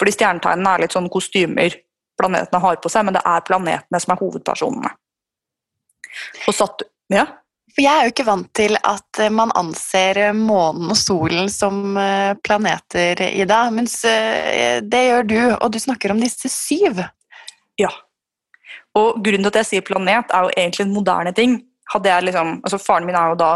Fordi 0.00 0.14
stjernetegnene 0.16 0.72
er 0.72 0.84
litt 0.84 0.96
sånn 0.96 1.10
kostymer 1.12 1.76
planetene 2.16 2.60
har 2.62 2.78
på 2.80 2.90
seg, 2.92 3.04
men 3.06 3.16
det 3.16 3.22
er 3.28 3.44
planetene 3.44 4.00
som 4.00 4.14
er 4.14 4.20
hovedpersonene. 4.22 4.92
Og 6.48 6.56
Saturn, 6.56 6.88
ja? 7.12 7.26
For 7.76 7.84
jeg 7.84 7.92
er 7.92 8.06
jo 8.06 8.12
ikke 8.14 8.24
vant 8.24 8.48
til 8.56 8.78
at 8.80 9.18
man 9.36 9.50
anser 9.52 10.30
månen 10.32 10.88
og 10.94 10.96
solen 10.96 11.50
som 11.52 11.98
eh, 12.00 12.32
planeter, 12.40 13.20
Ida. 13.36 13.66
Mens 13.68 13.98
eh, 14.08 14.80
det 14.80 15.02
gjør 15.10 15.28
du, 15.28 15.40
og 15.58 15.68
du 15.74 15.76
snakker 15.82 16.14
om 16.14 16.22
disse 16.22 16.48
syv. 16.48 17.02
Ja. 17.76 17.92
Og 18.96 19.20
grunnen 19.20 19.44
til 19.44 19.52
at 19.52 19.60
jeg 19.60 19.68
sier 19.68 19.84
planet, 19.84 20.32
er 20.32 20.46
jo 20.46 20.54
egentlig 20.56 20.86
en 20.86 20.96
moderne 20.96 21.34
ting. 21.36 21.58
Liksom, 21.92 22.56
altså 22.64 22.80
Faren 22.80 23.04
min 23.04 23.20
er 23.20 23.34
jo 23.34 23.40
da 23.44 23.52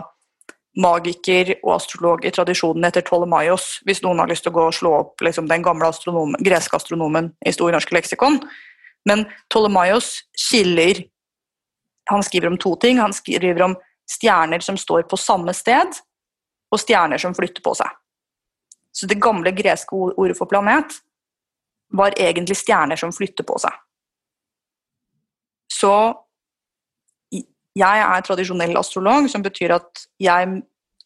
magiker 0.85 1.55
og 1.65 1.79
astrolog 1.79 2.29
i 2.29 2.31
tradisjonen 2.31 2.85
etter 2.87 3.03
Ptolemaios, 3.09 3.81
hvis 3.89 4.05
noen 4.05 4.21
har 4.21 4.29
lyst 4.31 4.45
til 4.45 4.53
å 4.53 4.59
gå 4.61 4.67
og 4.69 4.77
slå 4.77 4.93
opp 5.01 5.25
liksom, 5.25 5.49
den 5.51 5.65
gamle 5.65 5.89
astronom, 5.89 6.37
greske 6.45 6.77
astronomen 6.77 7.33
i 7.41 7.57
Store 7.57 7.73
norske 7.75 7.97
leksikon. 7.97 8.37
Men 9.09 9.25
Ptolemaios 9.49 10.19
skiller 10.37 11.07
Han 12.11 12.25
skriver 12.27 12.51
om 12.51 12.57
to 12.59 12.75
ting. 12.83 12.99
Han 12.99 13.13
skriver 13.15 13.63
om 13.63 13.77
stjerner 14.11 14.63
som 14.65 14.79
står 14.79 15.07
på 15.11 15.19
samme 15.21 15.55
sted, 15.57 16.01
og 16.71 16.79
stjerner 16.79 17.19
som 17.19 17.35
flytter 17.35 17.63
på 17.65 17.75
seg. 17.79 17.91
Så 18.95 19.07
det 19.11 19.21
gamle 19.23 19.53
greske 19.55 19.95
ordet 19.95 20.37
for 20.39 20.51
planet 20.51 20.97
var 21.95 22.15
egentlig 22.19 22.59
stjerner 22.59 22.99
som 22.99 23.15
flytter 23.15 23.47
på 23.47 23.59
seg. 23.63 23.75
Så 25.71 25.93
jeg 27.79 28.03
er 28.03 28.27
tradisjonell 28.27 28.77
astrolog, 28.79 29.29
som 29.31 29.43
betyr 29.43 29.77
at 29.79 30.05
jeg 30.23 30.61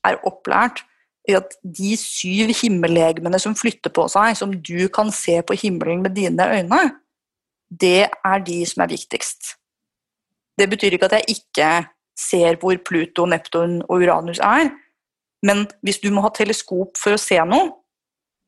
er 0.04 0.20
opplært 0.28 0.82
i 1.28 1.36
at 1.36 1.56
de 1.62 1.94
syv 1.96 2.52
himmellegemene 2.56 3.38
som 3.40 3.56
flytter 3.56 3.92
på 3.94 4.06
seg, 4.12 4.36
som 4.36 4.52
du 4.52 4.88
kan 4.92 5.12
se 5.14 5.38
på 5.44 5.56
himmelen 5.60 6.02
med 6.04 6.16
dine 6.16 6.48
øyne, 6.56 6.82
det 7.68 8.08
er 8.08 8.44
de 8.44 8.58
som 8.68 8.84
er 8.84 8.92
viktigst. 8.92 9.54
Det 10.58 10.68
betyr 10.70 10.96
ikke 10.96 11.08
at 11.08 11.18
jeg 11.18 11.36
ikke 11.38 11.70
ser 12.18 12.58
hvor 12.62 12.78
Pluto, 12.86 13.26
Neptun 13.26 13.80
og 13.88 14.02
Uranus 14.02 14.40
er. 14.42 14.70
Men 15.44 15.66
hvis 15.84 16.00
du 16.00 16.10
må 16.14 16.22
ha 16.24 16.32
teleskop 16.34 16.98
for 17.00 17.16
å 17.16 17.20
se 17.20 17.38
noe, 17.48 17.72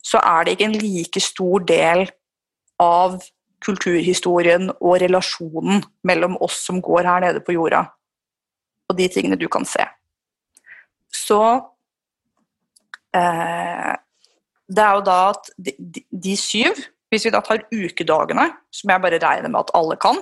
så 0.06 0.20
er 0.22 0.46
det 0.46 0.54
ikke 0.54 0.68
en 0.70 0.78
like 0.78 1.22
stor 1.22 1.64
del 1.66 2.06
av 2.82 3.18
kulturhistorien 3.64 4.70
og 4.76 4.98
relasjonen 5.02 5.82
mellom 6.06 6.36
oss 6.44 6.60
som 6.68 6.80
går 6.84 7.08
her 7.08 7.24
nede 7.24 7.42
på 7.44 7.56
jorda, 7.56 7.86
og 8.86 8.98
de 8.98 9.08
tingene 9.10 9.38
du 9.40 9.48
kan 9.50 9.66
se. 9.66 9.82
Så 11.16 11.40
eh, 13.16 13.94
Det 14.68 14.82
er 14.82 14.94
jo 14.98 15.04
da 15.06 15.18
at 15.30 15.50
de, 15.56 15.72
de, 15.78 16.02
de, 16.10 16.34
syv 16.36 16.74
Hvis 17.08 17.24
vi 17.24 17.30
da 17.32 17.40
tar 17.40 17.62
ukedagene, 17.70 18.48
som 18.74 18.90
jeg 18.90 19.02
bare 19.02 19.20
regner 19.22 19.48
med 19.48 19.62
at 19.62 19.70
alle 19.78 19.96
kan 19.96 20.18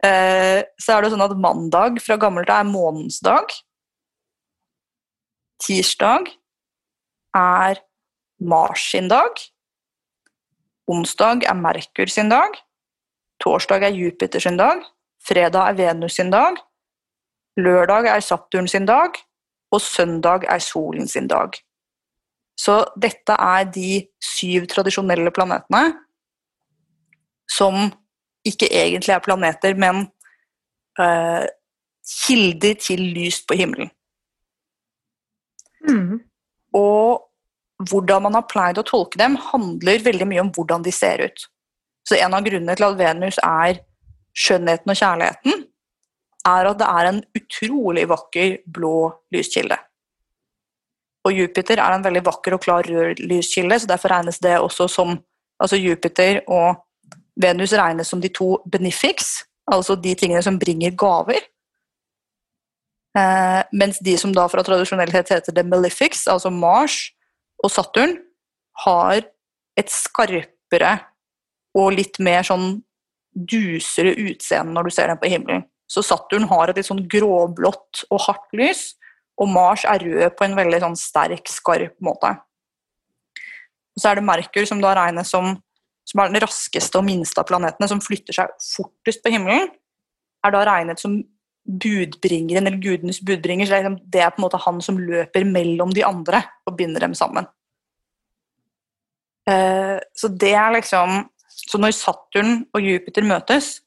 Så 0.00 0.94
er 0.94 1.04
det 1.04 1.10
sånn 1.12 1.26
at 1.26 1.36
mandag 1.36 1.98
fra 2.00 2.16
gammelt 2.20 2.48
av 2.48 2.62
er 2.62 2.70
månens 2.70 3.18
dag. 3.24 3.52
Tirsdag 5.60 6.30
er 7.36 7.82
Mars 8.40 8.86
sin 8.92 9.10
dag. 9.12 9.36
Onsdag 10.90 11.44
er 11.44 11.54
Merkur 11.54 12.08
sin 12.08 12.32
dag. 12.32 12.56
Torsdag 13.44 13.84
er 13.84 13.96
Jupiter 13.96 14.40
sin 14.40 14.56
dag. 14.56 14.82
Fredag 15.20 15.68
er 15.68 15.76
Venus 15.78 16.16
sin 16.16 16.32
dag. 16.32 16.56
Lørdag 17.60 18.08
er 18.08 18.24
Saturn 18.24 18.68
sin 18.68 18.88
dag. 18.88 19.20
Og 19.70 19.80
søndag 19.80 20.48
er 20.48 20.58
solen 20.58 21.08
sin 21.08 21.28
dag. 21.28 21.54
Så 22.58 22.82
dette 23.00 23.32
er 23.32 23.68
de 23.72 24.00
syv 24.24 24.66
tradisjonelle 24.68 25.30
planetene 25.32 25.92
som 27.50 27.90
ikke 28.46 28.68
egentlig 28.72 29.14
er 29.14 29.24
planeter, 29.24 29.74
men 29.78 30.06
uh, 31.00 31.44
kilder 32.26 32.78
til 32.80 33.02
lys 33.14 33.40
på 33.46 33.58
himmelen. 33.60 33.90
Mm. 35.88 36.20
Og 36.76 37.26
hvordan 37.90 38.26
man 38.26 38.36
har 38.36 38.48
pleid 38.48 38.80
å 38.80 38.86
tolke 38.86 39.20
dem, 39.20 39.38
handler 39.50 40.04
veldig 40.04 40.28
mye 40.28 40.44
om 40.44 40.52
hvordan 40.56 40.84
de 40.84 40.92
ser 40.94 41.24
ut. 41.24 41.46
Så 42.08 42.18
en 42.18 42.34
av 42.36 42.44
grunnene 42.44 42.76
til 42.76 42.88
at 42.88 42.98
Venus 42.98 43.38
er 43.44 43.80
skjønnheten 44.36 44.92
og 44.92 44.98
kjærligheten, 44.98 45.64
er 46.48 46.68
at 46.70 46.80
det 46.80 46.88
er 46.88 47.08
en 47.08 47.22
utrolig 47.36 48.06
vakker 48.08 48.60
blå 48.72 49.10
lyskilde. 49.34 49.76
Og 51.28 51.36
Jupiter 51.36 51.82
er 51.82 51.94
en 51.94 52.04
veldig 52.04 52.22
vakker 52.24 52.56
og 52.56 52.62
klar 52.64 52.86
rød 52.88 53.20
lyskilde, 53.20 53.76
så 53.80 53.90
derfor 53.90 54.14
regnes 54.14 54.40
det 54.40 54.56
også 54.60 54.88
som 54.88 55.18
Altså 55.60 55.76
Jupiter 55.76 56.38
og 56.48 56.78
Venus 57.40 57.72
regnes 57.76 58.10
som 58.10 58.20
de 58.20 58.30
to 58.32 58.58
benefics, 58.68 59.40
altså 59.70 59.96
de 59.96 60.14
tingene 60.18 60.42
som 60.44 60.58
bringer 60.60 60.94
gaver. 60.98 61.46
Eh, 63.18 63.62
mens 63.72 63.98
de 63.98 64.14
som 64.20 64.32
da 64.34 64.46
fra 64.50 64.62
tradisjonellhet 64.66 65.32
heter 65.32 65.54
the 65.54 65.64
malefics, 65.66 66.26
altså 66.30 66.50
Mars, 66.50 67.08
og 67.64 67.72
Saturn 67.72 68.16
har 68.84 69.24
et 69.78 69.90
skarpere 69.92 70.92
og 71.76 71.92
litt 71.96 72.20
mer 72.22 72.46
sånn 72.46 72.80
dusere 73.30 74.14
utseende 74.18 74.74
når 74.74 74.88
du 74.88 74.94
ser 74.94 75.10
den 75.10 75.20
på 75.20 75.30
himmelen. 75.30 75.66
Så 75.90 76.04
Saturn 76.06 76.46
har 76.50 76.70
et 76.70 76.78
litt 76.78 76.88
sånn 76.88 77.02
gråblått 77.10 78.04
og 78.10 78.22
hardt 78.28 78.54
lys, 78.56 78.92
og 79.40 79.50
Mars 79.50 79.86
er 79.88 80.02
rød 80.04 80.36
på 80.38 80.46
en 80.46 80.56
veldig 80.58 80.80
sånn 80.84 80.98
sterk, 80.98 81.50
skarp 81.50 81.96
måte. 82.04 82.34
Så 83.98 84.10
er 84.10 84.20
det 84.20 84.26
Merkur, 84.26 84.66
som 84.68 84.82
da 84.82 84.92
regnes 84.96 85.32
som, 85.32 85.56
som 86.10 86.22
er 86.22 86.32
den 86.32 86.42
raskeste 86.42 86.98
og 86.98 87.06
minste 87.06 87.42
av 87.42 87.46
planetene, 87.48 87.88
som 87.90 88.02
flytter 88.02 88.36
seg 88.36 88.54
fortest 88.58 89.22
på 89.22 89.32
himmelen, 89.34 89.70
er 90.44 90.54
da 90.54 90.64
regnet 90.66 91.02
som 91.02 91.20
budbringeren, 91.70 92.66
eller 92.66 92.82
gudenes 92.82 93.20
budbringer. 93.22 93.68
Så 93.68 93.78
liksom, 93.78 93.98
det 94.10 94.24
er 94.24 94.32
på 94.34 94.40
en 94.40 94.46
måte 94.46 94.62
han 94.64 94.80
som 94.82 94.98
løper 94.98 95.46
mellom 95.46 95.92
de 95.94 96.04
andre 96.06 96.42
og 96.66 96.76
binder 96.78 97.04
dem 97.04 97.14
sammen. 97.18 97.46
Eh, 99.48 99.98
så 100.16 100.28
det 100.28 100.54
er 100.54 100.74
liksom 100.76 101.30
Så 101.60 101.78
når 101.78 101.92
Saturn 101.92 102.64
og 102.74 102.80
Jupiter 102.80 103.22
møtes, 103.26 103.82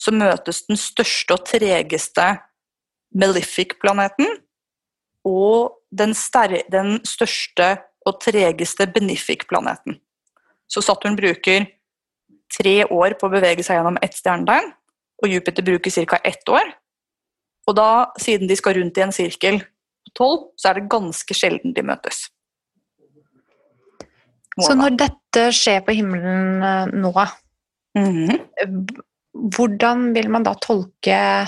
så 0.00 0.10
møtes 0.10 0.64
den 0.66 0.76
største 0.76 1.36
og 1.36 1.44
tregeste 1.46 2.24
Malefic-planeten 3.14 4.26
og 5.28 5.76
den, 5.94 6.16
den, 6.72 6.90
største 7.06 7.68
og 8.08 8.18
tregeste 8.24 8.88
Benefic-planeten. 8.90 10.00
Så 10.72 10.80
Saturn 10.84 11.16
bruker 11.18 11.66
tre 12.52 12.76
år 12.84 13.16
på 13.20 13.28
å 13.28 13.32
bevege 13.32 13.64
seg 13.64 13.78
gjennom 13.78 13.98
ett 14.04 14.16
stjernetegn, 14.16 14.70
og 15.22 15.30
Jupiter 15.30 15.66
bruker 15.66 16.06
ca. 16.08 16.20
ett 16.24 16.48
år. 16.48 16.72
Og 17.68 17.76
da, 17.78 17.90
siden 18.20 18.48
de 18.50 18.56
skal 18.58 18.78
rundt 18.78 18.98
i 18.98 19.04
en 19.04 19.14
sirkel 19.14 19.60
på 19.62 20.14
tolv, 20.18 20.46
så 20.58 20.70
er 20.70 20.80
det 20.80 20.90
ganske 20.92 21.36
sjelden 21.36 21.76
de 21.76 21.84
møtes. 21.86 22.26
Så 24.60 24.74
når 24.76 24.98
dette 25.00 25.46
skjer 25.56 25.80
på 25.86 25.94
himmelen 25.96 26.62
eh, 26.66 26.90
nå, 26.92 27.12
mm 27.96 28.10
-hmm. 28.28 28.88
hvordan 29.32 30.12
vil 30.12 30.28
man 30.30 30.42
da 30.44 30.52
tolke 30.54 31.46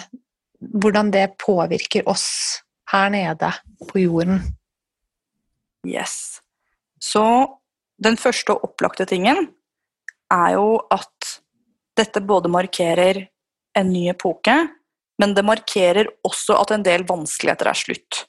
hvordan 0.60 1.10
det 1.10 1.36
påvirker 1.38 2.08
oss 2.08 2.60
her 2.92 3.10
nede 3.10 3.52
på 3.88 3.98
jorden? 3.98 4.40
Yes. 5.86 6.40
Så 7.00 7.24
den 8.04 8.18
første 8.20 8.54
og 8.54 8.68
opplagte 8.68 9.06
tingen 9.08 9.48
er 10.32 10.54
jo 10.56 10.78
at 10.92 11.34
dette 11.98 12.22
både 12.24 12.50
markerer 12.50 13.24
en 13.78 13.90
ny 13.92 14.08
epoke, 14.10 14.54
men 15.20 15.34
det 15.34 15.44
markerer 15.46 16.10
også 16.26 16.56
at 16.58 16.74
en 16.74 16.84
del 16.86 17.04
vanskeligheter 17.06 17.70
er 17.70 17.78
slutt. 17.78 18.24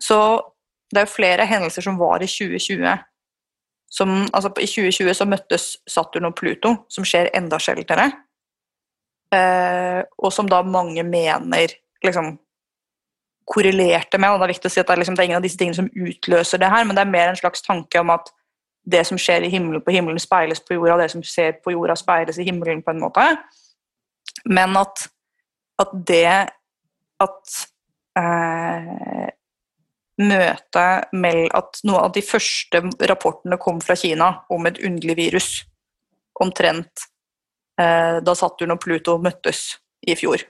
Så 0.00 0.18
det 0.92 1.02
er 1.02 1.06
jo 1.06 1.14
flere 1.14 1.48
hendelser 1.48 1.84
som 1.84 1.98
var 2.00 2.24
i 2.24 2.28
2020. 2.28 2.96
Som, 3.92 4.14
altså 4.32 4.52
I 4.56 4.68
2020 4.68 5.14
så 5.16 5.28
møttes 5.28 5.66
Saturn 5.88 6.30
og 6.30 6.36
Pluto, 6.36 6.74
som 6.92 7.04
skjer 7.04 7.30
enda 7.36 7.60
sjeldnere. 7.60 8.08
Eh, 9.32 10.00
og 10.20 10.32
som 10.32 10.48
da 10.48 10.62
mange 10.64 11.04
mener 11.04 11.76
liksom 12.04 12.34
korrelerte 13.48 14.20
med. 14.20 14.30
og 14.30 14.40
Det 14.40 14.46
er 14.46 14.54
viktig 14.54 14.70
å 14.70 14.74
si 14.74 14.80
at 14.80 14.88
det 14.88 14.94
er, 14.94 15.02
liksom, 15.02 15.16
det 15.16 15.24
er 15.24 15.30
ingen 15.30 15.40
av 15.40 15.46
disse 15.46 15.60
tingene 15.60 15.80
som 15.80 15.90
utløser 15.92 16.60
det 16.60 16.70
her, 16.72 16.86
men 16.86 16.96
det 16.96 17.04
er 17.04 17.12
mer 17.12 17.32
en 17.32 17.40
slags 17.40 17.64
tanke 17.64 18.00
om 18.00 18.12
at 18.14 18.32
det 18.84 19.04
som 19.06 19.18
skjer 19.20 19.46
i 19.46 19.50
himmelen 19.52 19.82
på 19.84 19.94
himmelen, 19.94 20.20
speiles 20.20 20.62
på 20.64 20.74
jorda, 20.74 20.98
det 21.02 21.10
som 21.12 21.22
skjer 21.22 21.58
på 21.62 21.74
jorda, 21.74 21.96
speiles 21.98 22.38
i 22.38 22.46
himmelen 22.48 22.82
på 22.82 22.94
en 22.94 23.02
måte. 23.04 23.26
Men 24.50 24.76
at 24.80 25.06
at 25.80 25.92
det 26.08 26.48
at 27.22 27.54
eh, 28.18 29.28
møtet 30.22 31.12
med 31.16 31.48
At 31.56 31.80
noen 31.86 32.06
av 32.06 32.12
de 32.14 32.22
første 32.22 32.82
rapportene 33.10 33.58
kom 33.58 33.80
fra 33.82 33.96
Kina 33.98 34.28
om 34.52 34.66
et 34.68 34.78
underlig 34.84 35.16
virus, 35.18 35.48
omtrent 36.40 37.06
eh, 37.80 38.18
da 38.22 38.34
Saturn 38.36 38.74
og 38.74 38.82
Pluto 38.82 39.16
møttes 39.22 39.78
i 40.06 40.16
fjor. 40.18 40.44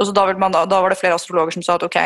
Og 0.00 0.08
så 0.08 0.16
da, 0.16 0.26
man, 0.32 0.52
da, 0.52 0.64
var 0.66 0.90
det 0.90 0.98
flere 1.00 1.16
astrologer 1.16 1.58
som 1.58 1.64
sa 1.64 1.76
at 1.76 1.84
ok, 1.84 1.98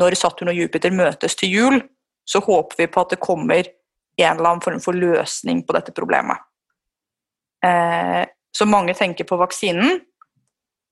når 0.00 0.16
Saturn 0.16 0.52
og 0.52 0.56
Jupiter 0.56 0.92
møtes 0.94 1.36
til 1.36 1.52
jul, 1.52 1.80
så 2.24 2.40
håper 2.40 2.80
vi 2.80 2.88
på 2.88 3.02
at 3.02 3.12
det 3.12 3.20
kommer 3.22 3.68
en 4.20 4.36
eller 4.36 4.48
annen 4.50 4.64
form 4.64 4.80
for 4.82 4.96
løsning 4.96 5.62
på 5.66 5.76
dette 5.76 5.94
problemet. 5.96 6.40
Eh, 7.64 8.24
så 8.52 8.66
mange 8.68 8.94
tenker 8.94 9.24
på 9.28 9.38
vaksinen, 9.40 10.00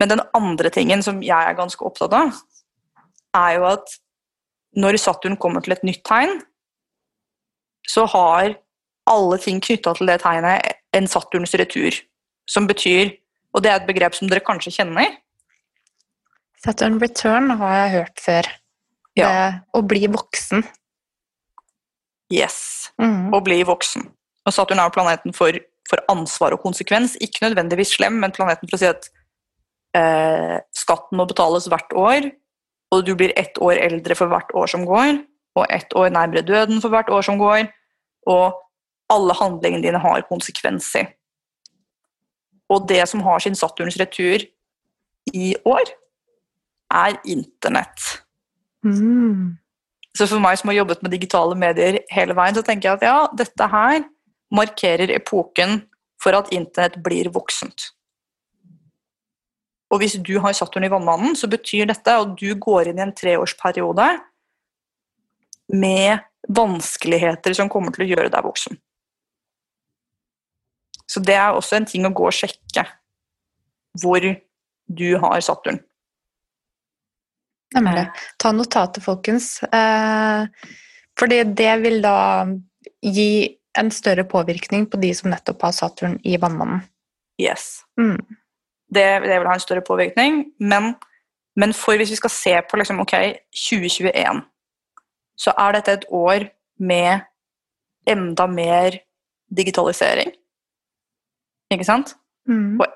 men 0.00 0.08
den 0.08 0.22
andre 0.36 0.70
tingen 0.72 1.02
som 1.04 1.20
jeg 1.22 1.36
er 1.36 1.58
ganske 1.58 1.84
opptatt 1.84 2.14
av, 2.16 2.32
er 3.36 3.58
jo 3.58 3.66
at 3.68 3.98
når 4.80 4.96
Saturn 5.02 5.36
kommer 5.36 5.64
til 5.64 5.74
et 5.74 5.84
nytt 5.86 6.02
tegn, 6.06 6.38
så 7.88 8.06
har 8.08 8.54
alle 9.10 9.38
ting 9.42 9.58
knytta 9.62 9.92
til 9.98 10.10
det 10.10 10.20
tegnet 10.22 10.78
en 10.96 11.08
Saturns 11.10 11.54
retur. 11.58 11.96
Som 12.50 12.66
betyr 12.66 13.16
Og 13.50 13.64
det 13.64 13.70
er 13.70 13.80
et 13.80 13.86
begrep 13.88 14.14
som 14.14 14.28
dere 14.30 14.44
kanskje 14.46 14.70
kjenner? 14.70 15.16
Saturn 16.62 17.00
return 17.02 17.50
har 17.58 17.72
jeg 17.74 17.90
hørt 17.96 18.20
før. 18.22 18.48
Ja. 19.18 19.26
Det, 19.26 19.48
å 19.74 19.80
bli 19.82 20.06
voksen. 20.06 20.62
Yes. 22.30 22.79
Mm. 23.30 23.36
og 23.38 23.46
bli 23.46 23.60
voksen. 23.66 24.08
Og 24.46 24.54
Saturn 24.54 24.82
er 24.82 24.92
planeten 24.94 25.34
for, 25.36 25.56
for 25.88 26.02
ansvar 26.12 26.56
og 26.56 26.62
konsekvens. 26.64 27.16
Ikke 27.22 27.46
nødvendigvis 27.46 27.94
slem, 27.96 28.18
men 28.22 28.34
planeten 28.34 28.68
for 28.68 28.78
å 28.78 28.80
si 28.82 28.90
at 28.90 29.10
eh, 29.96 30.58
skatten 30.76 31.20
må 31.20 31.26
betales 31.30 31.68
hvert 31.70 31.94
år, 31.96 32.30
og 32.90 33.04
du 33.06 33.14
blir 33.14 33.34
ett 33.38 33.58
år 33.62 33.78
eldre 33.78 34.16
for 34.18 34.30
hvert 34.30 34.50
år 34.56 34.70
som 34.70 34.86
går, 34.88 35.20
og 35.58 35.70
ett 35.70 35.94
år 35.98 36.10
nærmere 36.14 36.46
døden 36.46 36.82
for 36.82 36.92
hvert 36.92 37.10
år 37.10 37.26
som 37.26 37.38
går, 37.38 37.68
og 38.30 38.58
alle 39.10 39.34
handlingene 39.34 39.84
dine 39.84 40.02
har 40.02 40.26
konsekvenser. 40.28 41.12
Og 42.70 42.86
det 42.90 43.02
som 43.10 43.22
har 43.26 43.42
sin 43.42 43.58
Saturns 43.58 43.98
retur 43.98 44.44
i 45.34 45.54
år, 45.66 45.94
er 46.90 47.18
internett. 47.30 48.02
Mm. 48.82 49.59
Så 50.16 50.26
for 50.26 50.42
meg 50.42 50.58
som 50.58 50.70
har 50.70 50.80
jobbet 50.80 51.04
med 51.04 51.14
digitale 51.14 51.56
medier 51.58 52.00
hele 52.10 52.34
veien, 52.36 52.56
så 52.56 52.64
tenker 52.66 52.90
jeg 52.90 52.98
at 53.00 53.06
ja, 53.06 53.18
dette 53.36 53.68
her 53.72 54.02
markerer 54.54 55.12
epoken 55.14 55.84
for 56.20 56.36
at 56.36 56.50
internett 56.54 56.98
blir 57.04 57.30
voksent. 57.32 57.92
Og 59.90 60.02
hvis 60.02 60.18
du 60.22 60.36
har 60.42 60.54
Saturn 60.54 60.86
i 60.86 60.90
vannmannen, 60.90 61.34
så 61.38 61.50
betyr 61.50 61.88
dette 61.90 62.14
at 62.22 62.34
du 62.38 62.50
går 62.58 62.90
inn 62.90 63.00
i 63.00 63.06
en 63.06 63.14
treårsperiode 63.16 64.06
med 65.74 66.22
vanskeligheter 66.50 67.54
som 67.58 67.70
kommer 67.70 67.94
til 67.94 68.06
å 68.06 68.10
gjøre 68.12 68.30
deg 68.32 68.46
voksen. 68.46 68.78
Så 71.10 71.22
det 71.26 71.34
er 71.34 71.54
også 71.54 71.80
en 71.80 71.88
ting 71.90 72.06
å 72.06 72.14
gå 72.14 72.28
og 72.28 72.34
sjekke 72.34 72.86
hvor 73.98 74.22
du 74.22 75.08
har 75.22 75.40
Saturn. 75.42 75.80
Nemlig. 77.74 78.06
Ta 78.38 78.52
notatet, 78.52 79.04
folkens. 79.04 79.62
Eh, 79.62 80.46
fordi 81.18 81.42
det 81.44 81.72
vil 81.84 82.00
da 82.02 82.46
gi 83.04 83.56
en 83.78 83.90
større 83.94 84.24
påvirkning 84.24 84.88
på 84.90 84.98
de 85.00 85.12
som 85.14 85.30
nettopp 85.30 85.62
har 85.62 85.74
Saturn 85.76 86.18
i 86.26 86.36
vannmannen. 86.40 86.82
Yes. 87.40 87.84
Mm. 88.00 88.18
Det, 88.90 89.06
det 89.22 89.36
vil 89.38 89.46
ha 89.46 89.54
en 89.54 89.62
større 89.62 89.84
påvirkning, 89.86 90.42
men, 90.58 90.94
men 91.56 91.74
for 91.76 91.96
hvis 91.96 92.10
vi 92.10 92.18
skal 92.18 92.32
se 92.34 92.54
på 92.66 92.80
liksom, 92.80 93.00
ok, 93.04 93.14
2021, 93.54 94.42
så 95.38 95.54
er 95.54 95.76
dette 95.76 95.94
et 95.94 96.08
år 96.10 96.48
med 96.82 97.22
enda 98.10 98.46
mer 98.50 98.98
digitalisering. 99.56 100.34
Ikke 101.70 101.86
sant? 101.86 102.16
Mm. 102.48 102.80
Og 102.80 102.86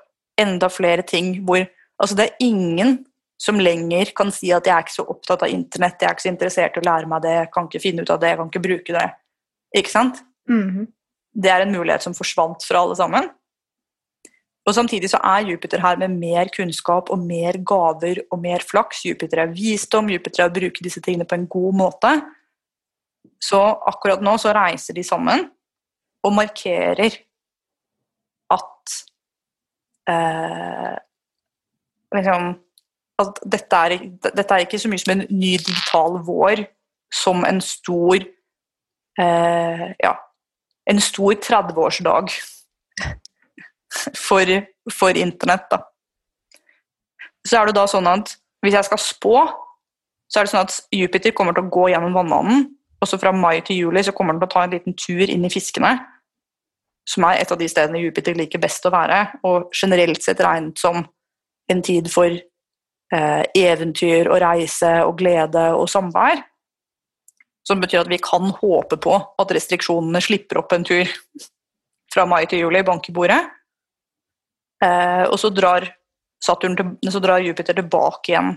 enda 0.41 0.67
flere 0.67 1.05
ting 1.07 1.39
hvor 1.47 1.63
Altså, 1.95 2.15
det 2.15 2.25
er 2.25 2.43
ingen 2.43 3.05
som 3.45 3.61
lenger 3.61 4.11
kan 4.17 4.31
si 4.33 4.51
at 4.51 4.65
'jeg 4.65 4.73
er 4.73 4.83
ikke 4.83 4.97
så 4.97 5.05
opptatt 5.07 5.43
av 5.43 5.49
internett', 5.49 6.01
'jeg 6.01 6.09
er 6.09 6.13
ikke 6.15 6.27
så 6.27 6.33
interessert 6.33 6.77
i 6.77 6.79
å 6.81 6.89
lære 6.89 7.07
meg 7.07 7.21
det', 7.21 7.37
'jeg 7.39 7.51
kan 7.53 7.67
ikke 7.67 7.81
finne 7.81 8.01
ut 8.01 8.09
av 8.09 8.19
det', 8.19 8.29
'jeg 8.29 8.37
kan 8.37 8.49
ikke 8.49 8.67
bruke 8.67 8.91
det'. 8.93 9.13
Ikke 9.75 9.91
sant? 9.91 10.23
Mhm. 10.49 10.87
Det 11.35 11.51
er 11.51 11.61
en 11.61 11.71
mulighet 11.71 12.01
som 12.01 12.13
forsvant 12.13 12.63
fra 12.63 12.79
alle 12.79 12.95
sammen. 12.95 13.29
Og 14.65 14.73
Samtidig 14.73 15.09
så 15.09 15.19
er 15.21 15.45
Jupiter 15.45 15.79
her 15.79 15.97
med 15.97 16.09
mer 16.09 16.45
kunnskap 16.49 17.11
og 17.11 17.19
mer 17.19 17.53
gaver 17.61 18.23
og 18.31 18.39
mer 18.41 18.59
flaks. 18.59 19.03
Jupiter 19.05 19.39
er 19.43 19.53
visdom, 19.53 20.09
Jupiter 20.09 20.43
er 20.43 20.49
å 20.49 20.53
bruke 20.53 20.81
disse 20.81 21.01
tingene 21.01 21.25
på 21.25 21.35
en 21.35 21.47
god 21.47 21.73
måte. 21.73 22.25
Så 23.39 23.59
akkurat 23.85 24.21
nå 24.21 24.37
så 24.37 24.53
reiser 24.55 24.93
de 24.93 25.03
sammen 25.03 25.51
og 26.23 26.33
markerer 26.33 27.13
at 28.49 28.95
eh, 30.09 30.95
liksom, 32.15 32.64
at 33.21 33.39
dette 33.47 33.81
er, 33.87 33.97
dette 34.25 34.45
er 34.53 34.65
ikke 34.65 34.79
så 34.81 34.91
mye 34.91 35.01
som 35.01 35.13
en 35.15 35.25
ny 35.31 35.55
digital 35.57 36.19
vår, 36.27 36.65
som 37.13 37.45
en 37.47 37.61
stor 37.63 38.17
eh, 39.21 39.85
ja, 40.03 40.13
en 40.89 41.01
stor 41.01 41.33
30-årsdag 41.33 42.33
for, 44.27 44.55
for 44.91 45.17
internett. 45.17 45.69
Da. 45.71 45.81
Så 47.47 47.59
er 47.59 47.69
det 47.69 47.77
da 47.77 47.85
sånn 47.89 48.09
at 48.09 48.35
hvis 48.65 48.75
jeg 48.75 48.87
skal 48.89 49.01
spå, 49.01 49.35
så 50.31 50.41
er 50.41 50.47
det 50.47 50.51
sånn 50.51 50.65
at 50.65 50.79
Jupiter 50.93 51.33
kommer 51.37 51.55
til 51.55 51.67
å 51.67 51.71
gå 51.73 51.89
gjennom 51.93 52.15
vannmannen, 52.17 52.67
og 53.01 53.11
fra 53.21 53.31
mai 53.35 53.59
til 53.61 53.83
juli 53.83 54.01
så 54.01 54.13
kommer 54.15 54.33
den 54.33 54.41
til 54.41 54.49
å 54.49 54.53
ta 54.55 54.63
en 54.65 54.73
liten 54.73 54.95
tur 54.97 55.29
inn 55.29 55.45
i 55.45 55.51
fiskene, 55.53 55.91
som 57.05 57.27
er 57.27 57.43
et 57.43 57.51
av 57.53 57.59
de 57.59 57.67
stedene 57.69 58.01
Jupiter 58.01 58.33
liker 58.37 58.61
best 58.61 58.87
å 58.87 58.93
være, 58.93 59.19
og 59.45 59.69
generelt 59.77 60.23
sett 60.25 60.41
regnet 60.41 60.81
som 60.81 61.03
en 61.69 61.83
tid 61.85 62.09
for 62.09 62.33
eventyr 63.13 64.27
og 64.31 64.39
reise 64.41 64.89
og 65.05 65.17
glede 65.19 65.67
og 65.77 65.85
samvær. 65.91 66.39
Som 67.65 67.81
betyr 67.81 68.01
at 68.01 68.09
vi 68.09 68.17
kan 68.21 68.49
håpe 68.57 68.97
på 69.01 69.13
at 69.13 69.51
restriksjonene 69.53 70.21
slipper 70.25 70.61
opp 70.61 70.73
en 70.73 70.85
tur 70.85 71.05
fra 72.13 72.25
mai 72.29 72.45
til 72.49 72.63
juli, 72.63 72.81
bank 72.85 73.09
i 73.09 73.15
bordet. 73.15 73.41
Eh, 74.83 75.23
og 75.29 75.37
så 75.39 75.51
drar, 75.53 75.87
Saturn 76.43 76.77
så 77.09 77.21
drar 77.23 77.43
Jupiter 77.43 77.77
tilbake 77.77 78.33
igjen 78.33 78.53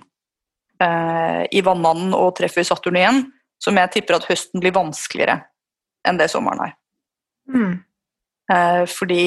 eh, 0.83 1.45
i 1.55 1.63
vannmannen 1.65 2.15
og 2.17 2.35
treffer 2.39 2.67
Saturn 2.67 2.99
igjen, 2.99 3.23
som 3.63 3.79
jeg 3.79 3.93
tipper 3.95 4.19
at 4.19 4.29
høsten 4.29 4.63
blir 4.63 4.75
vanskeligere 4.77 5.41
enn 6.07 6.19
det 6.21 6.31
sommeren 6.33 6.69
er. 6.69 6.75
Mm. 7.55 7.75
Eh, 8.53 8.85
fordi 8.91 9.23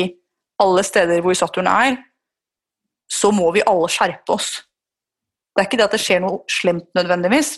alle 0.61 0.83
steder 0.85 1.23
hvor 1.23 1.37
Saturn 1.37 1.69
er, 1.71 1.97
så 3.11 3.31
må 3.35 3.49
vi 3.55 3.63
alle 3.67 3.89
skjerpe 3.91 4.37
oss. 4.37 4.61
Det 5.51 5.61
er 5.61 5.67
ikke 5.67 5.79
det 5.81 5.87
at 5.89 5.95
det 5.95 6.01
skjer 6.03 6.21
noe 6.23 6.41
slemt 6.51 6.87
nødvendigvis, 6.97 7.57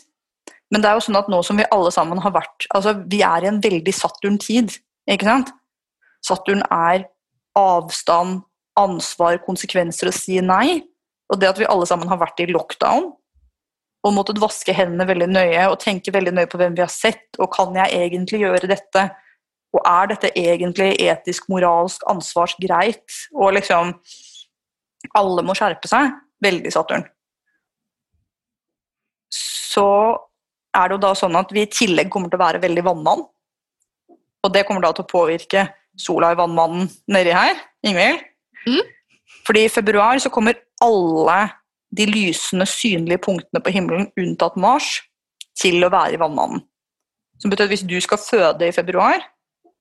men 0.73 0.81
det 0.81 0.89
er 0.89 0.97
jo 0.97 1.03
sånn 1.05 1.19
at 1.19 1.29
nå 1.29 1.39
som 1.45 1.59
vi 1.59 1.67
alle 1.75 1.91
sammen 1.93 2.21
har 2.23 2.33
vært 2.33 2.65
altså 2.73 2.95
Vi 3.11 3.19
er 3.21 3.45
i 3.45 3.49
en 3.51 3.59
veldig 3.61 3.93
Saturn-tid, 3.93 4.73
ikke 5.11 5.27
sant? 5.27 5.51
Saturn 6.25 6.63
er 6.71 7.05
avstand, 7.59 8.41
ansvar, 8.79 9.37
konsekvenser 9.45 10.09
å 10.09 10.15
si 10.15 10.39
nei. 10.41 10.81
Og 11.29 11.37
det 11.41 11.51
at 11.51 11.59
vi 11.61 11.67
alle 11.69 11.85
sammen 11.89 12.09
har 12.09 12.17
vært 12.21 12.41
i 12.41 12.49
lockdown 12.49 13.11
og 14.03 14.11
måttet 14.11 14.41
vaske 14.41 14.73
hendene 14.75 15.07
veldig 15.07 15.29
nøye 15.31 15.67
og 15.69 15.77
tenke 15.79 16.11
veldig 16.11 16.33
nøye 16.35 16.49
på 16.51 16.59
hvem 16.59 16.73
vi 16.75 16.83
har 16.83 16.91
sett, 16.91 17.29
og 17.39 17.53
kan 17.53 17.75
jeg 17.77 17.93
egentlig 17.95 18.41
gjøre 18.41 18.67
dette? 18.67 19.05
Og 19.73 19.79
er 19.87 20.09
dette 20.11 20.33
egentlig 20.37 20.91
etisk, 21.01 21.47
moralsk, 21.49 22.03
ansvarsgreit? 22.11 23.05
Og 23.33 23.55
liksom 23.59 23.95
Alle 25.19 25.43
må 25.43 25.55
skjerpe 25.57 25.89
seg. 25.91 26.13
Veldig 26.43 26.71
Saturn. 26.71 27.03
Så 29.33 29.87
er 30.73 30.89
det 30.89 30.97
jo 30.97 31.03
da 31.05 31.13
sånn 31.17 31.37
at 31.37 31.53
vi 31.53 31.63
i 31.65 31.71
tillegg 31.71 32.11
kommer 32.13 32.31
til 32.31 32.39
å 32.39 32.45
være 32.45 32.61
veldig 32.63 32.83
vannmann. 32.85 33.23
Og 34.43 34.51
det 34.53 34.65
kommer 34.67 34.83
da 34.83 34.91
til 34.95 35.05
å 35.05 35.09
påvirke 35.11 35.67
sola 35.99 36.33
i 36.33 36.37
vannmannen 36.37 36.89
nedi 37.13 37.33
her. 37.35 37.57
Ingvild? 37.85 38.23
Mm. 38.67 38.83
Fordi 39.47 39.65
i 39.65 39.71
februar 39.71 40.19
så 40.23 40.31
kommer 40.33 40.57
alle 40.83 41.39
de 41.93 42.07
lysende, 42.09 42.65
synlige 42.69 43.21
punktene 43.27 43.61
på 43.63 43.73
himmelen, 43.73 44.09
unntatt 44.19 44.55
Mars, 44.59 44.95
til 45.59 45.83
å 45.85 45.91
være 45.93 46.15
i 46.15 46.21
vannmannen. 46.21 46.63
Som 47.41 47.51
betyr 47.51 47.67
at 47.67 47.73
hvis 47.73 47.85
du 47.85 47.97
skal 48.01 48.21
føde 48.21 48.67
i 48.67 48.75
februar, 48.75 49.21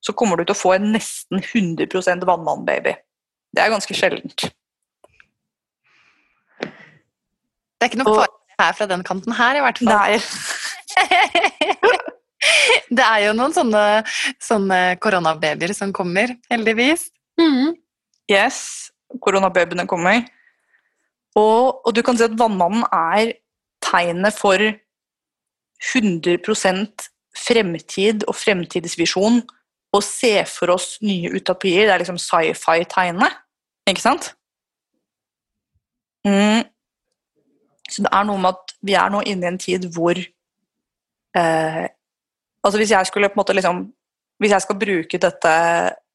så 0.02 0.14
kommer 0.18 0.36
du 0.36 0.44
til 0.44 0.56
å 0.56 0.58
få 0.58 0.74
en 0.76 0.90
nesten 0.92 1.40
100 1.40 2.26
vannmannbaby. 2.28 2.94
Det 3.52 3.62
er 3.62 3.72
ganske 3.72 3.96
sjeldent. 3.96 4.48
Det 6.62 7.86
er 7.86 7.90
ikke 7.90 8.02
noe 8.02 8.16
fare 8.20 8.41
her 8.60 8.72
fra 8.76 8.88
den 8.90 9.04
kanten 9.06 9.34
her, 9.36 9.58
i 9.58 9.64
hvert 9.64 9.80
fall. 9.82 9.92
Nei. 9.92 10.18
det 12.96 13.06
er 13.06 13.24
jo 13.26 13.34
noen 13.38 13.54
sånne, 13.56 13.84
sånne 14.42 14.80
koronababyer 15.02 15.74
som 15.76 15.92
kommer, 15.96 16.34
heldigvis. 16.52 17.08
Yes, 18.30 18.58
koronababyene 19.22 19.86
kommer. 19.90 20.22
Og, 21.38 21.80
og 21.86 21.94
du 21.96 22.02
kan 22.04 22.18
si 22.18 22.26
at 22.26 22.36
vannmannen 22.38 22.84
er 22.92 23.34
tegnet 23.82 24.36
for 24.36 24.60
100 25.82 26.38
fremtid 27.36 28.26
og 28.28 28.36
fremtidsvisjon. 28.36 29.42
Å 29.92 30.00
se 30.04 30.36
for 30.48 30.72
oss 30.72 30.94
nye 31.04 31.32
utopier. 31.34 31.86
Det 31.86 31.94
er 31.94 32.00
liksom 32.00 32.20
sci-fi-tegnet, 32.20 33.34
ikke 33.90 34.04
sant? 34.04 34.30
Mm. 36.24 36.62
Så 37.92 38.04
det 38.04 38.12
er 38.12 38.24
noe 38.28 38.40
med 38.40 38.56
at 38.56 38.76
vi 38.84 38.94
er 38.98 39.10
nå 39.12 39.20
inne 39.28 39.46
i 39.46 39.50
en 39.52 39.60
tid 39.60 39.88
hvor 39.94 40.18
eh, 40.18 41.82
Altså 42.62 42.78
hvis 42.78 42.92
jeg 42.94 43.08
skulle 43.08 43.28
på 43.28 43.34
en 43.34 43.42
måte 43.42 43.56
liksom 43.58 43.80
Hvis 44.42 44.52
jeg 44.54 44.64
skal 44.64 44.78
bruke 44.78 45.18
dette 45.18 45.52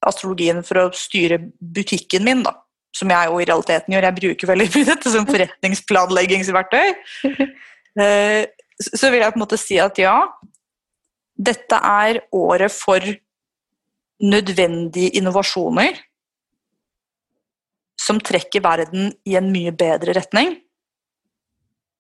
astrologien 0.07 0.61
for 0.65 0.79
å 0.79 0.89
styre 0.95 1.39
butikken 1.57 2.25
min, 2.25 2.43
da, 2.45 2.53
som 2.95 3.09
jeg 3.11 3.29
jo 3.29 3.39
i 3.41 3.47
realiteten 3.49 3.93
gjør. 3.95 4.05
Jeg 4.05 4.17
bruker 4.19 4.49
veldig 4.51 4.67
mye 4.75 4.87
dette 4.91 5.13
som 5.13 5.29
forretningsplanleggingsverktøy. 5.29 6.93
Eh, 7.97 8.43
Så 8.77 9.09
vil 9.09 9.23
jeg 9.23 9.33
på 9.33 9.39
en 9.39 9.41
måte 9.41 9.57
si 9.57 9.79
at 9.81 9.97
ja, 9.97 10.19
dette 11.33 11.79
er 11.81 12.19
året 12.29 12.69
for 12.69 13.01
nødvendige 14.21 15.15
innovasjoner 15.17 15.97
som 17.97 18.21
trekker 18.21 18.61
verden 18.61 19.09
i 19.25 19.33
en 19.39 19.49
mye 19.49 19.73
bedre 19.73 20.13
retning. 20.19 20.59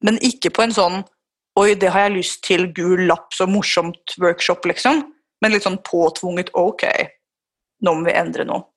Men 0.05 0.19
ikke 0.25 0.53
på 0.53 0.67
en 0.67 0.75
sånn 0.75 1.03
Oi, 1.57 1.71
det 1.73 1.89
har 1.89 2.03
jeg 2.05 2.19
lyst 2.19 2.43
til, 2.45 2.67
gul 2.69 3.07
lapp, 3.09 3.31
så 3.33 3.47
morsomt 3.49 4.11
workshop, 4.21 4.67
liksom. 4.69 4.99
Men 5.41 5.55
litt 5.55 5.63
sånn 5.65 5.79
påtvunget 5.81 6.51
Ok, 6.53 6.83
nå 7.81 7.93
må 7.97 8.05
vi 8.05 8.13
endre 8.13 8.45
noe. 8.45 8.67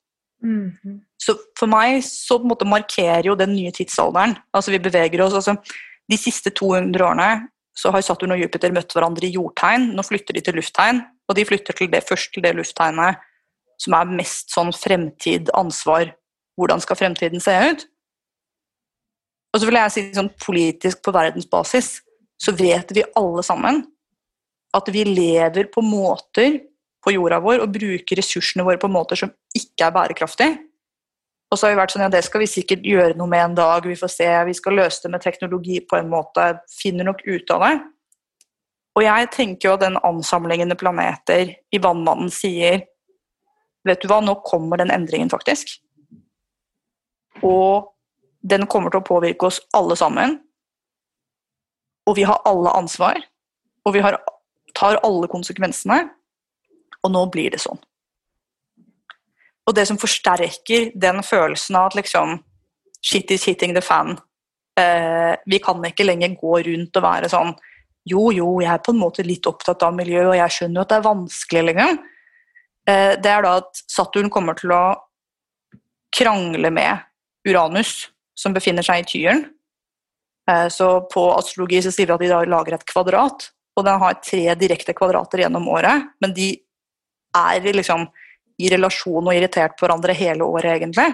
Mhm. 0.41 0.95
Så 1.21 1.35
for 1.59 1.69
meg 1.69 1.99
så 2.01 2.39
på 2.39 2.47
en 2.47 2.49
måte 2.49 2.65
markerer 2.65 3.27
jo 3.29 3.35
den 3.37 3.53
nye 3.53 3.69
tidsalderen. 3.69 4.33
Altså 4.57 4.73
vi 4.73 4.81
beveger 4.81 5.21
oss, 5.21 5.37
altså 5.37 5.57
De 6.09 6.17
siste 6.17 6.49
200 6.49 7.05
årene 7.05 7.47
så 7.77 7.91
har 7.93 8.01
Saturn 8.03 8.33
og 8.33 8.41
Jupiter 8.41 8.73
møtt 8.73 8.91
hverandre 8.91 9.29
i 9.29 9.35
jordtegn. 9.35 9.93
Nå 9.95 10.03
flytter 10.03 10.35
de 10.35 10.41
til 10.43 10.57
lufttegn, 10.57 10.99
og 11.29 11.37
de 11.37 11.45
flytter 11.47 11.77
til 11.77 11.87
det 11.93 12.01
først 12.03 12.33
til 12.33 12.43
det 12.43 12.55
lufttegnet 12.57 13.21
som 13.79 13.95
er 13.97 14.11
mest 14.11 14.51
sånn 14.53 14.73
fremtid, 14.75 15.49
ansvar. 15.57 16.11
Hvordan 16.59 16.83
skal 16.83 16.99
fremtiden 16.99 17.41
se 17.41 17.53
ut? 17.71 17.85
Og 19.51 19.59
så 19.59 19.67
vil 19.67 19.77
jeg 19.79 19.93
si 19.93 20.03
sånn 20.15 20.31
politisk 20.39 21.01
på 21.03 21.13
verdensbasis 21.15 21.99
så 22.41 22.53
vet 22.57 22.91
vi 22.95 23.03
alle 23.19 23.43
sammen 23.45 23.83
at 24.73 24.87
vi 24.93 25.03
lever 25.05 25.67
på 25.73 25.83
måter 25.83 26.57
på 27.03 27.13
jorda 27.13 27.41
vår 27.43 27.63
og 27.63 27.73
bruker 27.73 28.17
ressursene 28.17 28.65
våre 28.65 28.79
på 28.81 28.89
måter 28.91 29.19
som 29.19 29.31
ikke 29.57 29.87
er 29.87 29.95
bærekraftige. 29.95 30.59
Og 31.51 31.59
så 31.59 31.67
har 31.67 31.73
vi 31.73 31.81
vært 31.81 31.93
sånn 31.93 32.05
ja, 32.05 32.11
det 32.13 32.21
skal 32.23 32.43
vi 32.45 32.47
sikkert 32.47 32.85
gjøre 32.87 33.17
noe 33.19 33.27
med 33.27 33.43
en 33.43 33.57
dag, 33.57 33.83
vi 33.83 33.97
får 33.99 34.13
se, 34.13 34.29
vi 34.47 34.55
skal 34.55 34.77
løse 34.79 35.03
det 35.03 35.11
med 35.11 35.23
teknologi 35.25 35.81
på 35.83 35.97
en 35.99 36.11
måte, 36.13 36.45
finner 36.71 37.09
nok 37.09 37.25
ut 37.27 37.51
av 37.51 37.65
det. 37.65 37.73
Og 38.95 39.03
jeg 39.03 39.27
tenker 39.35 39.67
jo 39.67 39.75
at 39.75 39.83
den 39.83 39.99
ansamlingen 40.07 40.71
planeter 40.79 41.51
i 41.51 41.83
Vannmannen 41.83 42.31
sier 42.33 42.87
Vet 43.81 44.03
du 44.03 44.11
hva, 44.11 44.19
nå 44.21 44.35
kommer 44.45 44.77
den 44.77 44.91
endringen, 44.93 45.31
faktisk. 45.31 45.71
Og 47.41 47.87
den 48.41 48.67
kommer 48.67 48.91
til 48.91 49.01
å 49.01 49.07
påvirke 49.07 49.49
oss 49.49 49.61
alle 49.77 49.97
sammen. 49.99 50.39
Og 52.09 52.17
vi 52.17 52.25
har 52.27 52.41
alle 52.49 52.73
ansvar. 52.77 53.19
Og 53.85 53.95
vi 53.95 54.03
har, 54.03 54.17
tar 54.77 54.99
alle 55.05 55.29
konsekvensene. 55.31 56.03
Og 57.01 57.13
nå 57.13 57.25
blir 57.33 57.53
det 57.53 57.61
sånn. 57.61 57.79
Og 59.69 59.75
det 59.77 59.85
som 59.89 59.99
forsterker 60.01 60.91
den 60.97 61.21
følelsen 61.25 61.77
av 61.79 61.91
at 61.91 62.01
liksom 62.01 62.39
Shit 63.01 63.31
is 63.33 63.47
hitting 63.49 63.73
the 63.73 63.81
fan. 63.81 64.11
Eh, 64.77 65.33
vi 65.45 65.57
kan 65.59 65.81
ikke 65.85 66.05
lenger 66.05 66.35
gå 66.37 66.59
rundt 66.67 66.97
og 66.99 67.03
være 67.03 67.29
sånn 67.31 67.49
Jo, 68.05 68.27
jo, 68.29 68.59
jeg 68.61 68.69
er 68.69 68.83
på 68.85 68.93
en 68.93 69.01
måte 69.01 69.25
litt 69.25 69.47
opptatt 69.49 69.81
av 69.85 69.93
miljø, 69.93 70.23
og 70.29 70.37
jeg 70.37 70.53
skjønner 70.53 70.79
jo 70.79 70.83
at 70.83 70.91
det 70.91 70.95
er 70.97 71.05
vanskelig, 71.05 71.63
liksom. 71.67 71.97
Eh, 72.89 73.11
det 73.21 73.29
er 73.29 73.43
da 73.45 73.51
at 73.59 73.81
Saturn 73.89 74.29
kommer 74.33 74.57
til 74.57 74.73
å 74.73 74.83
krangle 76.17 76.71
med 76.73 77.03
Uranus, 77.45 78.09
som 78.37 78.55
befinner 78.55 78.85
seg 78.85 79.03
i 79.03 79.07
Tyren. 79.07 79.45
Eh, 80.49 80.67
så 80.73 80.93
på 81.11 81.25
astrologi 81.35 81.81
så 81.85 81.93
sier 81.93 82.09
vi 82.09 82.15
at 82.15 82.23
de 82.23 82.31
da 82.31 82.41
lager 82.49 82.77
et 82.77 82.87
kvadrat, 82.89 83.49
og 83.77 83.87
den 83.87 84.01
har 84.01 84.19
tre 84.23 84.43
direkte 84.59 84.95
kvadrater 84.97 85.45
gjennom 85.45 85.69
året, 85.71 86.11
men 86.23 86.33
de 86.35 86.53
er 87.37 87.67
liksom 87.71 88.07
i 88.61 88.69
relasjon 88.71 89.25
og 89.25 89.35
irritert 89.35 89.77
på 89.77 89.85
hverandre 89.85 90.15
hele 90.17 90.45
året, 90.45 90.75
egentlig. 90.75 91.07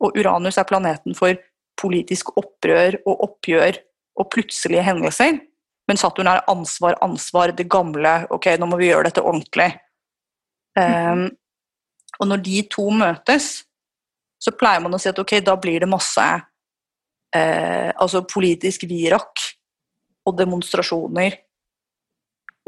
Og 0.00 0.16
Uranus 0.18 0.58
er 0.58 0.68
planeten 0.68 1.16
for 1.16 1.38
politisk 1.80 2.34
opprør 2.40 2.98
og 3.06 3.22
oppgjør 3.28 3.78
og 4.20 4.28
plutselige 4.32 4.84
hendelser. 4.84 5.38
Men 5.88 5.98
Saturn 6.00 6.28
er 6.30 6.44
ansvar, 6.50 6.98
ansvar, 7.02 7.54
det 7.56 7.68
gamle. 7.70 8.26
Ok, 8.34 8.50
nå 8.58 8.68
må 8.68 8.78
vi 8.80 8.90
gjøre 8.90 9.08
dette 9.08 9.24
ordentlig. 9.24 9.70
Um, 10.78 11.26
og 12.20 12.28
når 12.30 12.42
de 12.46 12.60
to 12.70 12.86
møtes, 12.94 13.48
så 14.40 14.54
pleier 14.56 14.82
man 14.82 14.96
å 14.96 15.00
si 15.00 15.10
at 15.10 15.18
ok, 15.20 15.36
da 15.44 15.56
blir 15.60 15.82
det 15.84 15.90
masse 15.90 16.24
eh, 17.36 17.90
altså 17.92 18.24
politisk 18.28 18.86
virak 18.88 19.44
og 20.26 20.36
demonstrasjoner 20.38 21.36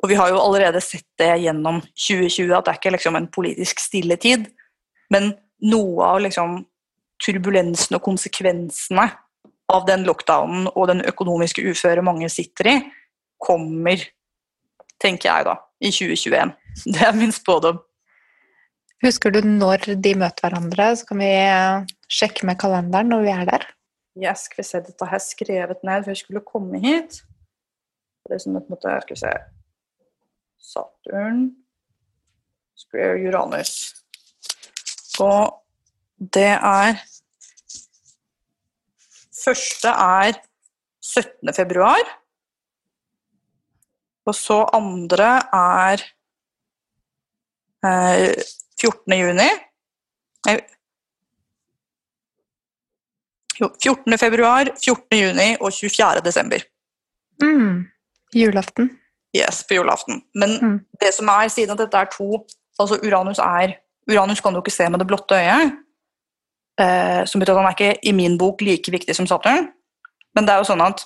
og 0.03 0.11
vi 0.11 0.19
har 0.19 0.33
jo 0.33 0.41
allerede 0.43 0.81
sett 0.83 1.07
det 1.21 1.31
gjennom 1.45 1.79
2020, 1.95 2.51
at 2.57 2.67
det 2.67 2.73
er 2.73 2.79
ikke 2.81 2.95
liksom 2.97 3.17
en 3.19 3.29
politisk 3.31 3.81
stilletid. 3.81 4.49
Men 5.15 5.31
noe 5.71 6.09
av 6.09 6.23
liksom 6.25 6.57
turbulensen 7.23 7.95
og 7.95 8.03
konsekvensene 8.03 9.05
av 9.73 9.87
den 9.87 10.03
lockdownen 10.09 10.67
og 10.73 10.89
den 10.91 11.05
økonomiske 11.07 11.63
uføret 11.71 12.05
mange 12.05 12.27
sitter 12.35 12.73
i, 12.73 12.77
kommer, 13.43 14.03
tenker 15.03 15.31
jeg 15.31 15.47
da, 15.47 15.57
i 15.79 15.95
2021. 15.95 16.53
Det 16.97 17.07
er 17.07 17.15
min 17.15 17.35
spådom. 17.35 17.79
Husker 19.03 19.33
du 19.35 19.41
når 19.43 19.97
de 19.99 20.13
møter 20.15 20.45
hverandre, 20.45 20.93
så 20.95 21.07
kan 21.09 21.19
vi 21.19 21.31
eh, 21.35 21.89
sjekke 22.07 22.47
med 22.47 22.61
kalenderen 22.61 23.11
når 23.11 23.25
vi 23.25 23.33
er 23.35 23.49
der? 23.49 23.65
Ja, 24.23 24.35
skal 24.39 24.61
vi 24.61 24.67
se, 24.69 24.83
dette 24.85 25.09
har 25.09 25.19
jeg 25.19 25.27
skrevet 25.27 25.83
ned 25.83 26.05
før 26.05 26.15
jeg 26.15 26.21
skulle 26.21 26.45
komme 26.47 26.79
hit. 26.83 27.23
Det 28.23 28.37
er 28.37 28.45
sånn 28.45 28.61
at, 28.61 28.69
måte, 28.71 28.93
skal 29.03 29.17
vi 29.17 29.23
se 29.25 29.33
Saturn, 30.63 31.43
square 32.79 33.19
Uranus. 33.27 33.75
Og 35.21 35.59
det 36.23 36.53
er 36.55 37.01
Første 39.43 39.91
er 39.91 40.37
17. 41.03 41.51
februar. 41.57 42.07
Og 44.31 44.37
så 44.39 44.61
andre 44.71 45.31
er 45.59 46.05
eh, 47.83 48.45
14. 48.83 49.17
juni. 49.19 49.49
Jo, 53.61 53.69
14. 53.79 54.19
februar, 54.19 54.73
14. 54.75 55.19
juni 55.19 55.49
og 55.61 55.71
24. 55.73 56.25
desember. 56.25 56.65
Mm. 57.43 57.85
Julaften. 58.35 58.91
Yes, 59.37 59.63
på 59.69 59.79
julaften. 59.79 60.23
Men 60.35 60.59
mm. 60.59 60.79
det 61.01 61.15
som 61.15 61.31
er, 61.33 61.49
siden 61.49 61.77
at 61.77 61.81
dette 61.81 61.97
er 61.99 62.11
to 62.13 62.43
altså 62.81 62.99
Uranus 63.05 63.39
er 63.39 63.77
Uranus 64.11 64.41
kan 64.43 64.55
du 64.55 64.59
ikke 64.61 64.75
se 64.75 64.89
med 64.91 64.99
det 64.99 65.07
blotte 65.07 65.39
øyet. 65.39 65.79
Eh, 66.81 67.23
som 67.29 67.41
betyr 67.41 67.53
at 67.53 67.61
han 67.61 67.69
er 67.69 67.77
ikke 67.77 68.09
i 68.09 68.13
min 68.17 68.39
bok 68.41 68.63
like 68.65 68.91
viktig 68.91 69.15
som 69.17 69.29
Saturn. 69.29 69.69
Men 70.35 70.47
det 70.47 70.55
er 70.55 70.63
jo 70.63 70.71
sånn 70.73 70.83
at 70.83 71.05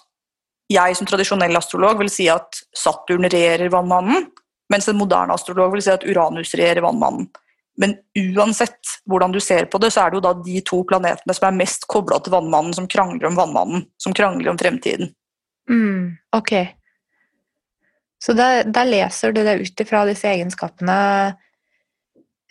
jeg 0.72 0.96
som 0.98 1.06
tradisjonell 1.06 1.58
astrolog 1.58 1.98
vil 2.00 2.10
si 2.10 2.28
at 2.30 2.62
Saturn 2.74 3.26
regjerer 3.26 3.70
vannmannen, 3.70 4.30
mens 4.72 4.88
en 4.88 4.98
moderne 4.98 5.34
astrolog 5.34 5.74
vil 5.74 5.84
si 5.84 5.92
at 5.92 6.06
Uranus 6.06 6.54
regjerer 6.54 6.82
vannmannen. 6.86 7.28
Men 7.76 7.94
uansett 8.16 8.96
hvordan 9.08 9.34
du 9.34 9.40
ser 9.40 9.68
på 9.70 9.78
det, 9.82 9.92
så 9.92 10.04
er 10.04 10.10
det 10.10 10.20
jo 10.20 10.24
da 10.24 10.32
de 10.40 10.60
to 10.64 10.80
planetene 10.88 11.36
som 11.36 11.48
er 11.48 11.58
mest 11.58 11.84
kobla 11.92 12.18
til 12.24 12.32
vannmannen, 12.32 12.74
som 12.76 12.88
krangler 12.88 13.28
om 13.28 13.36
vannmannen, 13.38 13.84
som 14.00 14.16
krangler 14.16 14.52
om 14.52 14.60
fremtiden. 14.60 15.12
Mm, 15.70 16.16
ok. 16.36 16.54
Så 18.22 18.32
der, 18.36 18.64
da 18.72 18.84
leser 18.88 19.34
du 19.34 19.42
det 19.44 19.58
ut 19.60 19.82
ifra 19.84 20.06
disse 20.08 20.28
egenskapene 20.30 20.98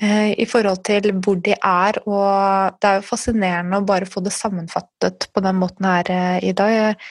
eh, 0.01 0.31
i 0.37 0.45
forhold 0.49 0.83
til 0.85 1.09
hvor 1.17 1.41
de 1.41 1.55
er, 1.57 1.99
og 2.05 2.77
det 2.79 2.91
er 2.91 2.99
jo 3.01 3.09
fascinerende 3.09 3.81
å 3.81 3.87
bare 3.87 4.09
få 4.09 4.21
det 4.23 4.35
sammenfattet 4.35 5.29
på 5.33 5.43
den 5.43 5.57
måten 5.57 5.89
her 5.89 6.11
eh, 6.13 6.37
i 6.51 6.53
dag. 6.55 7.01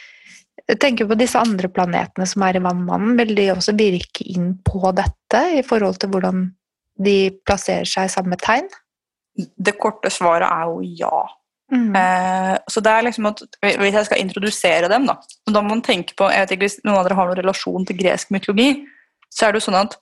Jeg 0.71 0.81
tenker 0.81 1.11
på 1.11 1.19
disse 1.19 1.41
andre 1.41 1.69
planetene 1.69 2.29
som 2.31 2.45
er 2.47 2.57
i 2.57 2.63
Vannmannen. 2.65 3.19
Vil 3.19 3.35
de 3.37 3.51
også 3.53 3.75
virke 3.77 4.25
inn 4.33 4.55
på 4.65 4.95
dette 4.97 5.43
i 5.59 5.65
forhold 5.67 5.99
til 6.01 6.15
hvordan 6.15 6.47
de 7.01 7.17
plasserer 7.47 7.89
seg 7.89 8.09
i 8.09 8.13
samme 8.13 8.39
tegn? 8.41 8.69
Det 9.35 9.75
korte 9.81 10.13
svaret 10.15 10.47
er 10.47 10.69
jo 10.71 10.85
ja. 10.85 11.25
Mm. 11.73 11.95
Eh, 11.97 12.57
så 12.71 12.81
det 12.85 12.93
er 12.93 13.07
liksom 13.07 13.27
at, 13.27 13.41
Hvis 13.63 13.95
jeg 13.97 14.07
skal 14.07 14.21
introdusere 14.21 14.89
dem, 14.93 15.07
da 15.09 15.17
da 15.49 15.63
må 15.63 15.73
man 15.73 15.83
tenke 15.83 16.15
på, 16.15 16.29
jeg 16.31 16.41
vet 16.41 16.51
ikke 16.53 16.67
Hvis 16.69 16.77
noen 16.85 16.99
av 16.99 17.07
dere 17.07 17.17
har 17.17 17.31
noen 17.31 17.41
relasjon 17.41 17.87
til 17.89 17.99
gresk 17.99 18.31
mytologi, 18.31 18.85
så 19.33 19.47
er 19.47 19.53
det 19.53 19.63
jo 19.63 19.71
sånn 19.71 19.81
at 19.81 19.97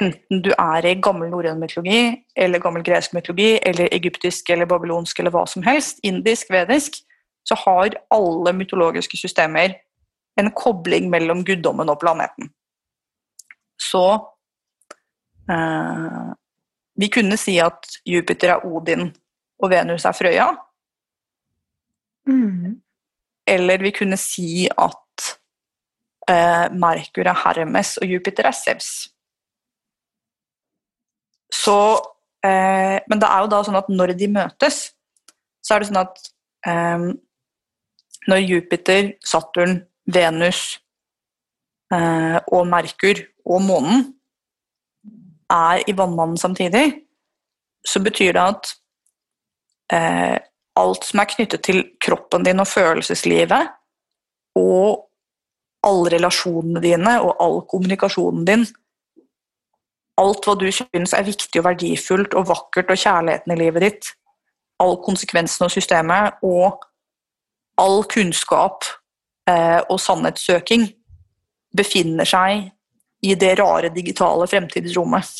enten 0.00 0.42
du 0.44 0.52
er 0.54 0.86
i 0.86 0.94
gammel 1.02 1.28
norrøn 1.32 1.58
mytologi, 1.60 2.22
eller 2.36 2.62
gammel 2.62 2.84
gresk 2.86 3.12
mytologi, 3.16 3.58
eller 3.66 3.90
egyptisk 3.92 4.50
eller 4.54 4.68
babylonsk 4.70 5.18
eller 5.18 5.34
hva 5.34 5.42
som 5.50 5.66
helst, 5.66 5.98
indisk, 6.06 6.52
vedisk, 6.54 7.00
så 7.44 7.58
har 7.64 7.98
alle 8.14 8.54
mytologiske 8.54 9.18
systemer 9.18 9.74
en 10.40 10.50
kobling 10.56 11.10
mellom 11.10 11.42
guddommen 11.44 11.90
og 11.90 11.98
planeten. 12.00 12.52
Så 13.80 14.04
Vi 15.48 17.08
kunne 17.08 17.36
si 17.40 17.56
at 17.62 17.86
Jupiter 18.06 18.56
er 18.56 18.66
Odin 18.66 19.08
og 19.60 19.70
Venus 19.70 20.04
er 20.04 20.16
Frøya. 20.16 20.48
Mm. 22.28 22.80
Eller 23.46 23.82
vi 23.82 23.90
kunne 23.90 24.18
si 24.20 24.68
at 24.68 25.30
eh, 26.30 26.66
Merkur 26.72 27.28
er 27.28 27.40
Hermes 27.44 27.96
og 28.00 28.06
Jupiter 28.06 28.50
er 28.50 28.56
Sevs. 28.56 28.90
Så 31.52 31.78
eh, 32.44 33.00
Men 33.08 33.20
det 33.20 33.28
er 33.28 33.42
jo 33.42 33.50
da 33.50 33.62
sånn 33.66 33.80
at 33.80 33.90
når 33.90 34.14
de 34.18 34.30
møtes, 34.30 34.78
så 35.60 35.74
er 35.74 35.82
det 35.82 35.90
sånn 35.90 36.04
at 36.04 36.22
eh, 36.68 37.08
når 38.30 38.44
Jupiter, 38.44 39.12
Saturn, 39.24 39.80
Venus 40.10 40.78
eh, 41.94 42.38
og 42.52 42.66
Merkur 42.68 43.24
og 43.44 43.62
månen 43.64 44.08
er 45.50 45.82
i 45.88 45.96
vannmannen 45.96 46.38
samtidig, 46.38 46.92
så 47.86 48.00
betyr 48.04 48.32
det 48.36 48.42
at 48.42 48.72
eh, 49.92 50.38
alt 50.80 51.04
som 51.04 51.22
er 51.22 51.30
knyttet 51.34 51.64
til 51.66 51.82
kroppen 52.02 52.44
din 52.46 52.62
og 52.62 52.68
følelseslivet, 52.68 53.72
og 54.58 55.06
alle 55.86 56.12
relasjonene 56.16 56.82
dine 56.84 57.16
og 57.24 57.36
all 57.40 57.60
kommunikasjonen 57.70 58.44
din. 58.46 58.66
Alt 60.20 60.44
hva 60.44 60.56
du 60.60 60.66
syns 60.74 61.14
er 61.16 61.24
viktig 61.24 61.62
og 61.62 61.66
verdifullt 61.70 62.36
og 62.36 62.48
vakkert 62.50 62.92
og 62.92 63.00
kjærligheten 63.00 63.54
i 63.54 63.60
livet 63.60 63.86
ditt. 63.86 64.10
All 64.80 64.98
konsekvensen 65.04 65.64
av 65.64 65.72
systemet 65.72 66.42
og 66.44 66.84
all 67.80 68.02
kunnskap 68.12 68.84
eh, 69.48 69.80
og 69.88 69.96
sannhetssøking 70.02 70.90
befinner 71.76 72.28
seg 72.28 72.68
i 73.26 73.34
det 73.34 73.54
rare 73.60 73.90
digitale 73.92 74.46
fremtidsrommet. 74.48 75.32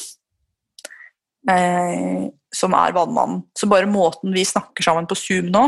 Eh, 1.51 2.29
som 2.55 2.75
er 2.75 2.93
Vannmannen. 2.93 3.43
Så 3.59 3.67
bare 3.67 3.87
måten 3.87 4.33
vi 4.35 4.45
snakker 4.45 4.85
sammen 4.85 5.07
på 5.07 5.17
Zoom 5.19 5.51
nå, 5.55 5.65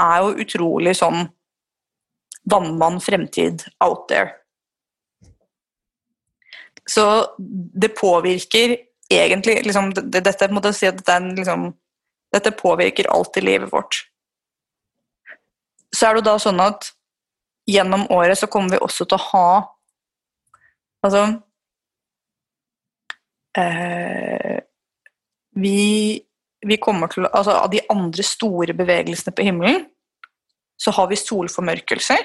er 0.00 0.22
jo 0.24 0.38
utrolig 0.42 0.96
sånn 0.98 1.28
vannmann 2.50 2.98
fremtid 3.00 3.62
out 3.84 4.08
there. 4.08 4.32
Så 6.90 7.04
det 7.80 7.94
påvirker 7.96 8.76
egentlig 9.08 9.62
liksom, 9.64 9.92
Dette 9.94 10.50
måtte 10.52 10.74
si 10.76 10.88
at 10.88 10.98
det 11.00 11.14
er 11.14 11.30
liksom, 11.38 11.70
Dette 12.34 12.50
påvirker 12.50 13.08
alltid 13.08 13.46
livet 13.46 13.72
vårt. 13.72 14.02
Så 15.94 16.08
er 16.08 16.18
det 16.18 16.26
da 16.26 16.34
sånn 16.42 16.60
at 16.60 16.90
gjennom 17.70 18.08
året 18.12 18.36
så 18.36 18.48
kommer 18.50 18.74
vi 18.74 18.82
også 18.82 19.06
til 19.06 19.16
å 19.16 19.26
ha 19.30 19.48
Altså 21.04 21.24
eh, 23.60 24.60
vi, 25.60 26.20
vi 26.66 26.78
kommer 26.82 27.12
til 27.12 27.26
Altså 27.28 27.58
av 27.58 27.68
de 27.72 27.82
andre 27.92 28.24
store 28.26 28.74
bevegelsene 28.76 29.34
på 29.36 29.46
himmelen 29.46 29.84
så 30.80 30.90
har 30.90 31.06
vi 31.06 31.16
solformørkelser. 31.16 32.24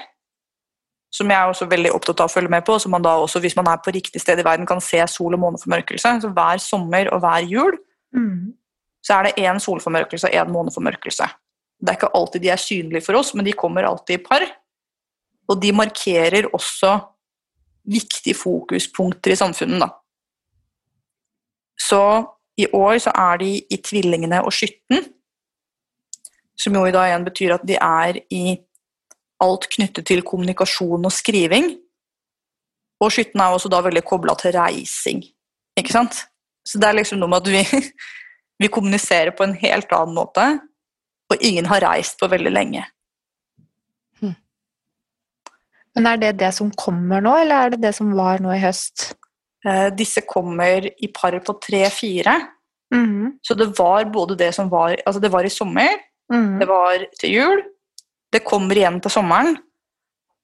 Som 1.14 1.30
jeg 1.30 1.38
er 1.38 1.52
også 1.52 1.68
veldig 1.70 1.92
opptatt 1.94 2.22
av 2.24 2.30
å 2.30 2.34
følge 2.34 2.50
med 2.50 2.66
på. 2.66 2.80
som 2.80 2.92
man 2.92 3.04
da 3.06 3.16
også, 3.18 3.40
hvis 3.40 3.56
man 3.56 3.68
er 3.70 3.78
på 3.78 3.94
riktig 3.94 4.22
sted 4.22 4.40
i 4.40 4.46
verden, 4.46 4.66
kan 4.66 4.82
se 4.82 5.00
sol- 5.08 5.34
og 5.34 5.40
måneformørkelse. 5.40 6.16
Så 6.22 6.32
hver 6.34 6.58
sommer 6.58 7.14
og 7.14 7.22
hver 7.22 7.46
jul 7.46 7.78
Mm. 8.14 8.54
så 9.06 9.14
er 9.14 9.24
det 9.24 9.46
én 9.46 9.60
solformørkelse 9.62 10.28
og 10.28 10.34
én 10.34 10.50
måneformørkelse. 10.50 11.28
Det 11.80 11.90
er 11.90 11.98
ikke 11.98 12.16
alltid 12.16 12.42
de 12.42 12.50
er 12.50 12.56
synlige 12.56 13.06
for 13.06 13.14
oss, 13.14 13.36
men 13.36 13.46
de 13.46 13.54
kommer 13.54 13.84
alltid 13.84 14.20
i 14.20 14.24
par. 14.24 14.42
Og 15.48 15.62
de 15.62 15.72
markerer 15.72 16.50
også 16.50 17.00
viktige 17.88 18.36
fokuspunkter 18.38 19.34
i 19.34 19.40
samfunnet. 19.40 19.82
Da. 19.84 19.90
Så 21.80 22.02
i 22.60 22.68
år 22.76 22.98
så 23.00 23.14
er 23.16 23.40
de 23.42 23.52
i 23.72 23.78
tvillingene 23.84 24.42
og 24.44 24.54
skytten, 24.54 25.06
som 26.60 26.76
jo 26.76 26.84
i 26.86 26.92
dag 26.92 27.08
igjen 27.08 27.28
betyr 27.28 27.56
at 27.56 27.68
de 27.68 27.78
er 27.80 28.20
i 28.36 28.58
alt 29.40 29.70
knyttet 29.72 30.10
til 30.10 30.26
kommunikasjon 30.28 31.08
og 31.08 31.14
skriving. 31.16 31.72
Og 33.00 33.14
skytten 33.16 33.40
er 33.40 33.56
også 33.56 33.72
da 33.72 33.80
veldig 33.86 34.04
kobla 34.04 34.36
til 34.40 34.52
reising, 34.58 35.24
ikke 35.80 35.96
sant? 35.96 36.26
Så 36.68 36.82
det 36.82 36.90
er 36.90 36.98
liksom 37.00 37.22
noe 37.22 37.32
med 37.32 37.48
at 37.48 37.54
vi, 37.54 37.84
vi 38.62 38.72
kommuniserer 38.72 39.32
på 39.36 39.48
en 39.48 39.56
helt 39.62 39.94
annen 39.96 40.18
måte, 40.18 40.50
og 41.30 41.46
ingen 41.46 41.70
har 41.70 41.86
reist 41.86 42.20
på 42.20 42.28
veldig 42.28 42.52
lenge. 42.52 42.84
Men 45.96 46.08
er 46.08 46.18
det 46.22 46.38
det 46.40 46.54
som 46.54 46.70
kommer 46.78 47.22
nå, 47.22 47.34
eller 47.42 47.66
er 47.66 47.70
det 47.74 47.82
det 47.82 47.96
som 47.98 48.12
var 48.16 48.40
nå 48.44 48.52
i 48.56 48.62
høst? 48.62 49.14
Eh, 49.66 49.90
disse 49.92 50.22
kommer 50.28 50.86
i 50.88 51.08
par 51.14 51.38
på 51.40 51.60
tre-fire, 51.62 52.38
Mm. 52.92 53.38
så 53.46 53.54
det 53.56 53.68
var 53.78 54.06
både 54.06 54.36
det 54.36 54.48
som 54.56 54.68
var 54.68 54.96
Altså, 55.06 55.20
det 55.22 55.30
var 55.32 55.44
i 55.46 55.50
sommer, 55.50 55.90
Mm. 56.32 56.60
det 56.60 56.68
var 56.68 56.98
til 57.20 57.30
jul, 57.30 57.64
det 58.34 58.44
kommer 58.44 58.74
igjen 58.76 59.00
til 59.02 59.12
sommeren, 59.12 59.58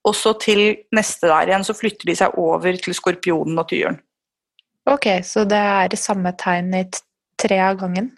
og 0.06 0.14
så 0.14 0.34
til 0.40 0.78
neste 0.94 1.22
der 1.28 1.48
igjen 1.48 1.64
så 1.66 1.74
flytter 1.74 2.06
de 2.06 2.16
seg 2.16 2.38
over 2.38 2.78
til 2.78 2.94
skorpionen 2.94 3.58
og 3.58 3.68
tyren. 3.70 4.00
Ok, 4.86 5.08
så 5.24 5.44
det 5.48 5.58
er 5.58 5.88
det 5.90 5.98
samme 5.98 6.32
tegn 6.38 6.74
i 6.76 6.84
tre 7.40 7.58
av 7.60 7.80
gangen? 7.80 8.12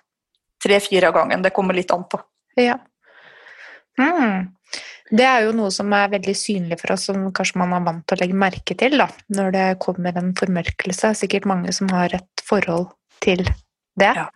Tre-fire 0.61 1.07
av 1.07 1.13
gangen. 1.13 1.41
Det 1.41 1.53
kommer 1.53 1.73
litt 1.73 1.91
an 1.91 2.03
på. 2.03 2.19
Ja. 2.57 2.77
Mm. 3.97 4.51
Det 5.07 5.23
er 5.23 5.45
jo 5.45 5.53
noe 5.55 5.71
som 5.71 5.91
er 5.95 6.09
veldig 6.11 6.33
synlig 6.35 6.79
for 6.81 6.95
oss, 6.95 7.05
som 7.07 7.29
kanskje 7.35 7.61
man 7.61 7.75
er 7.77 7.85
vant 7.85 8.03
til 8.07 8.17
å 8.17 8.21
legge 8.23 8.39
merke 8.39 8.75
til 8.79 8.97
da, 8.99 9.07
når 9.31 9.53
det 9.55 9.67
kommer 9.83 10.17
en 10.19 10.33
formørkelse. 10.35 11.13
Sikkert 11.15 11.47
mange 11.47 11.71
som 11.75 11.91
har 11.95 12.15
et 12.17 12.43
forhold 12.47 12.89
til 13.23 13.45
det. 13.45 14.11
Ja. 14.11 14.27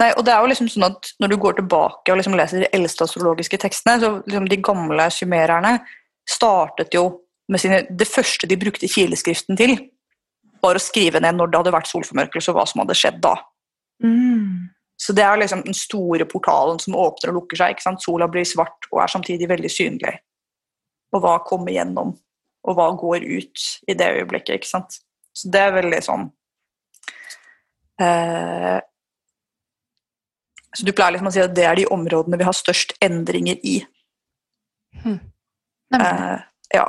Nei, 0.00 0.10
og 0.16 0.24
det 0.24 0.32
er 0.32 0.40
jo 0.40 0.48
liksom 0.48 0.68
sånn 0.72 0.86
at 0.86 1.10
Når 1.20 1.28
du 1.28 1.36
går 1.36 1.58
tilbake 1.58 2.08
og 2.08 2.16
liksom 2.16 2.36
leser 2.38 2.62
de 2.62 2.70
eldste 2.72 3.04
astrologiske 3.04 3.58
tekstene, 3.60 3.98
så 4.00 4.10
liksom 4.22 4.46
de 4.48 4.60
gamle 4.64 5.08
sumererne 5.12 5.74
startet 6.28 6.96
jo 6.96 7.04
med 7.52 7.60
sine 7.60 7.82
Det 7.90 8.08
første 8.08 8.48
de 8.48 8.56
brukte 8.60 8.88
kileskriften 8.88 9.58
til, 9.60 9.76
var 10.64 10.76
å 10.76 10.82
skrive 10.82 11.20
ned 11.20 11.36
når 11.36 11.52
det 11.52 11.60
hadde 11.60 11.74
vært 11.76 11.90
solformørkelse, 11.90 12.52
og 12.52 12.58
hva 12.58 12.64
som 12.68 12.82
hadde 12.82 12.96
skjedd 12.98 13.20
da. 13.24 13.36
Mm. 14.04 14.68
Så 14.98 15.14
det 15.14 15.22
er 15.22 15.38
liksom 15.38 15.62
den 15.62 15.76
store 15.78 16.26
portalen 16.26 16.80
som 16.82 16.96
åpner 16.98 17.30
og 17.30 17.42
lukker 17.42 17.60
seg. 17.60 17.74
ikke 17.74 17.86
sant? 17.86 18.02
Sola 18.02 18.26
blir 18.30 18.46
svart 18.48 18.88
og 18.90 19.02
er 19.02 19.12
samtidig 19.12 19.46
veldig 19.50 19.70
synlig. 19.70 20.16
Og 21.14 21.22
hva 21.22 21.36
kommer 21.46 21.72
gjennom, 21.72 22.16
og 22.66 22.76
hva 22.76 22.88
går 22.98 23.22
ut 23.22 23.66
i 23.88 23.94
det 23.94 24.10
øyeblikket. 24.18 24.58
ikke 24.58 24.70
sant? 24.70 24.98
Så 25.32 25.50
det 25.54 25.60
er 25.62 25.76
veldig 25.76 25.98
sånn 26.02 26.24
eh, 28.02 28.80
Så 30.74 30.86
du 30.86 30.90
pleier 30.90 31.14
liksom 31.14 31.28
å 31.30 31.34
si 31.36 31.44
at 31.44 31.54
det 31.54 31.66
er 31.68 31.78
de 31.78 31.86
områdene 31.94 32.40
vi 32.40 32.48
har 32.48 32.56
størst 32.56 32.96
endringer 33.04 33.62
i. 33.62 33.76
Hmm. 35.04 35.20
Eh, 35.94 36.40
ja. 36.74 36.88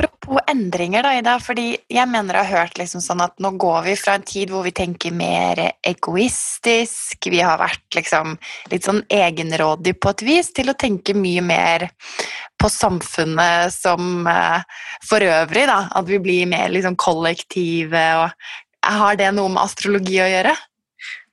Apropos 0.00 0.38
endringer, 0.48 1.02
da, 1.02 1.12
Ida. 1.18 1.34
fordi 1.42 1.66
jeg 1.90 2.08
mener 2.08 2.38
jeg 2.38 2.48
har 2.48 2.64
hørt 2.64 2.78
liksom 2.80 3.02
sånn 3.04 3.22
at 3.24 3.34
nå 3.42 3.50
går 3.60 3.82
vi 3.88 3.96
fra 3.98 4.14
en 4.16 4.24
tid 4.26 4.52
hvor 4.52 4.64
vi 4.64 4.72
tenker 4.76 5.12
mer 5.16 5.60
egoistisk, 5.86 7.28
vi 7.28 7.42
har 7.44 7.60
vært 7.60 7.98
liksom 7.98 8.36
litt 8.72 8.86
sånn 8.86 9.02
egenrådig 9.12 9.96
på 10.00 10.14
et 10.14 10.24
vis, 10.24 10.52
til 10.56 10.72
å 10.72 10.76
tenke 10.78 11.16
mye 11.18 11.44
mer 11.44 11.88
på 12.60 12.70
samfunnet 12.72 13.74
som 13.74 14.26
eh, 14.30 14.64
for 15.08 15.24
øvrig, 15.24 15.66
da. 15.70 15.82
At 15.96 16.08
vi 16.08 16.20
blir 16.22 16.48
mer 16.50 16.72
liksom 16.72 16.98
kollektive 17.00 18.08
og 18.24 18.50
Har 18.80 19.16
det 19.20 19.26
noe 19.36 19.50
med 19.52 19.60
astrologi 19.60 20.14
å 20.24 20.28
gjøre? 20.30 20.54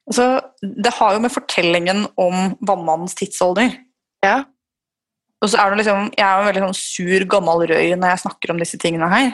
Altså, 0.07 0.25
det 0.59 0.91
har 0.97 1.13
jo 1.15 1.21
med 1.23 1.31
fortellingen 1.31 2.05
om 2.19 2.57
vannmannens 2.59 3.15
tidsalder 3.15 3.71
Ja. 4.25 4.41
Og 5.43 5.51
så 5.51 5.59
er 5.61 5.69
det 5.69 5.83
liksom, 5.83 6.07
Jeg 6.17 6.25
er 6.25 6.33
jo 6.33 6.41
en 6.41 6.49
veldig 6.49 6.63
sånn 6.65 6.79
sur, 6.79 7.25
gammel 7.29 7.67
røy 7.69 7.91
når 7.93 8.13
jeg 8.13 8.23
snakker 8.23 8.53
om 8.53 8.61
disse 8.61 8.79
tingene 8.81 9.09
her. 9.11 9.29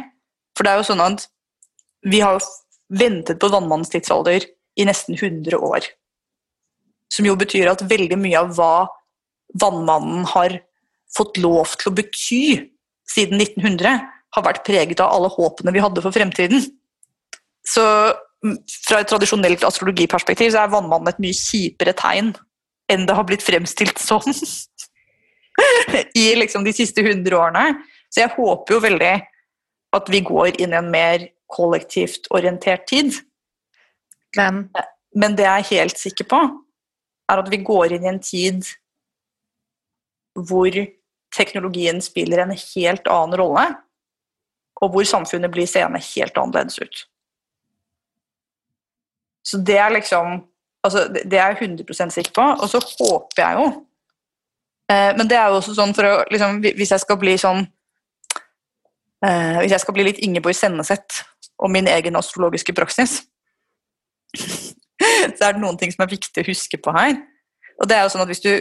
For 0.58 0.66
det 0.66 0.74
er 0.74 0.82
jo 0.82 0.89
sånn 0.89 1.04
at 1.04 1.28
vi 2.04 2.20
har 2.20 2.44
ventet 2.94 3.39
på 3.39 3.50
vannmannens 3.52 3.94
tidsalder 3.94 4.44
i 4.76 4.86
nesten 4.88 5.16
100 5.16 5.58
år. 5.58 5.88
Som 7.13 7.30
jo 7.30 7.38
betyr 7.39 7.72
at 7.72 7.86
veldig 7.88 8.20
mye 8.20 8.42
av 8.42 8.52
hva 8.58 8.74
vannmannen 9.62 10.28
har 10.34 10.58
fått 11.16 11.38
lov 11.42 11.76
til 11.78 11.92
å 11.92 11.96
bety 11.96 12.44
siden 13.10 13.42
1900, 13.42 14.02
har 14.34 14.46
vært 14.46 14.63
preget 14.66 15.02
av 15.04 15.13
alle 15.13 15.30
håpene 15.30 15.74
vi 15.76 15.82
hadde 15.84 16.02
for 16.02 16.16
fremtiden. 16.16 16.63
Så 17.70 17.84
fra 18.88 19.00
et 19.00 19.10
tradisjonelt 19.12 19.63
astrologiperspektiv 19.63 20.52
så 20.52 20.63
er 20.63 20.74
vannmannen 20.74 21.12
et 21.12 21.22
mye 21.24 21.38
kjipere 21.38 21.94
tegn 21.96 22.34
enn 22.92 23.06
det 23.08 23.16
har 23.16 23.24
blitt 23.28 23.46
fremstilt 23.46 24.02
som 24.02 24.26
i 26.24 26.36
liksom 26.36 26.63
de 26.63 26.74
siste 26.74 27.02
100 27.02 27.38
årene. 27.38 27.84
Så 28.10 28.24
jeg 28.24 28.34
håper 28.36 28.76
jo 28.76 28.82
veldig 28.84 29.13
at 29.94 30.10
vi 30.10 30.24
går 30.26 30.60
inn 30.62 30.74
i 30.74 30.80
en 30.80 30.92
mer 30.94 31.28
kollektivt 31.54 32.30
orientert 32.34 32.88
tid. 32.89 33.13
Men 34.38 34.68
Men 35.16 35.36
det 35.38 35.44
jeg 35.46 35.62
er 35.62 35.70
helt 35.78 36.00
sikker 36.02 36.26
på, 36.26 36.38
er 37.30 37.38
at 37.38 37.50
vi 37.52 37.60
går 37.62 37.94
inn 37.94 38.06
i 38.08 38.10
en 38.10 38.20
tid 38.20 38.66
hvor 40.34 40.74
teknologien 41.38 42.02
spiller 42.02 42.42
en 42.42 42.56
helt 42.58 43.08
annen 43.08 43.38
rolle, 43.38 43.66
og 44.82 44.89
hvor 44.89 45.06
samfunnet 45.06 45.54
blir 45.54 45.70
seende 45.70 46.02
helt 46.02 46.38
annerledes 46.38 46.80
ut. 46.82 47.04
Så 49.46 49.62
det 49.62 49.78
er 49.78 49.94
liksom 49.94 50.42
altså 50.84 51.06
det 51.13 51.38
er 51.38 51.54
jeg 51.54 51.70
100 51.70 52.12
sikker 52.12 52.34
på. 52.34 52.42
Og 52.42 52.70
så 52.70 52.82
håper 52.82 53.44
jeg 53.44 53.60
jo 53.60 53.68
Men 55.17 55.29
det 55.29 55.38
er 55.39 55.51
jo 55.51 55.60
også 55.60 55.75
sånn 55.77 55.93
for 55.95 56.08
å 56.08 56.15
liksom, 56.32 56.60
Hvis 56.63 56.91
jeg 56.93 57.03
skal 57.03 57.19
bli 57.21 57.36
sånn 57.39 57.62
eh, 59.23 59.60
Hvis 59.62 59.75
jeg 59.75 59.84
skal 59.84 59.95
bli 59.95 60.08
litt 60.10 60.21
Ingeborg 60.25 60.58
Senneset 60.58 61.23
og 61.63 61.71
min 61.71 61.88
egen 61.88 62.17
astrologiske 62.19 62.73
praksis, 62.75 63.12
så 65.38 65.45
er 65.45 65.53
det 65.53 65.62
noen 65.62 65.77
ting 65.79 65.93
som 65.93 66.01
er 66.03 66.12
viktig 66.12 66.41
å 66.41 66.47
huske 66.49 66.80
på 66.82 66.91
her. 66.91 67.13
Og 67.80 67.88
det 67.88 67.95
er 67.95 68.03
jo 68.03 68.11
sånn 68.11 68.24
at 68.26 68.32
hvis 68.32 68.43
du 68.43 68.51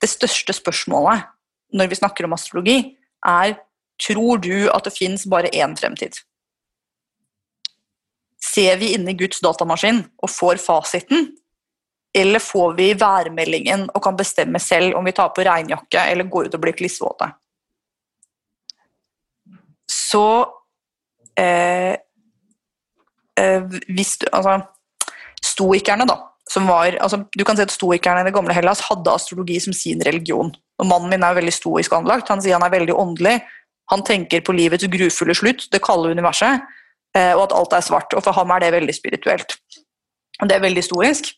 Det 0.00 0.08
største 0.08 0.54
spørsmålet 0.54 1.24
når 1.74 1.90
vi 1.90 1.98
snakker 1.98 2.28
om 2.28 2.36
astrologi, 2.36 2.94
er 3.26 3.56
tror 4.00 4.38
du 4.38 4.68
at 4.70 4.86
det 4.86 4.94
fins 4.94 5.24
bare 5.26 5.50
én 5.50 5.74
fremtid? 5.76 6.20
Ser 8.38 8.78
vi 8.78 8.92
inn 8.94 9.08
i 9.10 9.16
Guds 9.18 9.42
datamaskin 9.42 10.04
og 10.22 10.30
får 10.30 10.60
fasiten? 10.62 11.32
Eller 12.14 12.38
får 12.38 12.76
vi 12.78 12.92
værmeldingen 12.94 13.88
og 13.90 14.02
kan 14.02 14.16
bestemme 14.16 14.60
selv 14.62 14.94
om 14.98 15.06
vi 15.06 15.14
tar 15.16 15.32
på 15.34 15.44
regnjakke 15.46 16.04
eller 16.12 16.28
går 16.30 16.48
ut 16.48 16.54
og 16.54 16.62
blir 16.62 16.76
klissvåte? 16.78 17.32
Så 19.90 20.26
eh, 21.38 21.96
eh, 23.40 23.66
hvis 23.88 24.14
du 24.22 24.28
Altså, 24.30 24.60
stoikerne, 25.44 26.06
da. 26.06 26.20
Som 26.50 26.68
var, 26.68 26.92
altså, 27.00 27.24
du 27.32 27.44
kan 27.44 27.56
si 27.56 27.64
at 27.64 27.72
Stoikerne 27.72 28.20
i 28.20 28.26
det 28.28 28.34
gamle 28.36 28.54
Hellas 28.54 28.82
hadde 28.84 29.10
astrologi 29.10 29.56
som 29.64 29.72
sin 29.72 30.02
religion. 30.04 30.52
Og 30.78 30.86
Mannen 30.86 31.10
min 31.10 31.24
er 31.24 31.36
veldig 31.38 31.54
stoisk 31.54 31.92
anlagt. 31.96 32.28
Han 32.28 32.42
sier 32.44 32.58
han 32.58 32.66
er 32.66 32.74
veldig 32.74 32.94
åndelig. 32.94 33.38
Han 33.92 34.04
tenker 34.04 34.44
på 34.44 34.54
livets 34.56 34.86
grufulle 34.88 35.34
slutt, 35.36 35.66
det 35.72 35.82
kalde 35.84 36.12
universet, 36.14 36.62
eh, 37.16 37.32
og 37.34 37.46
at 37.46 37.56
alt 37.56 37.74
er 37.76 37.84
svart. 37.84 38.14
Og 38.16 38.24
for 38.24 38.36
ham 38.36 38.52
er 38.54 38.64
det 38.64 38.74
veldig 38.76 38.94
spirituelt. 38.96 39.56
Og 40.40 40.48
det 40.48 40.56
er 40.56 40.64
veldig 40.64 40.84
stoisk. 40.84 41.32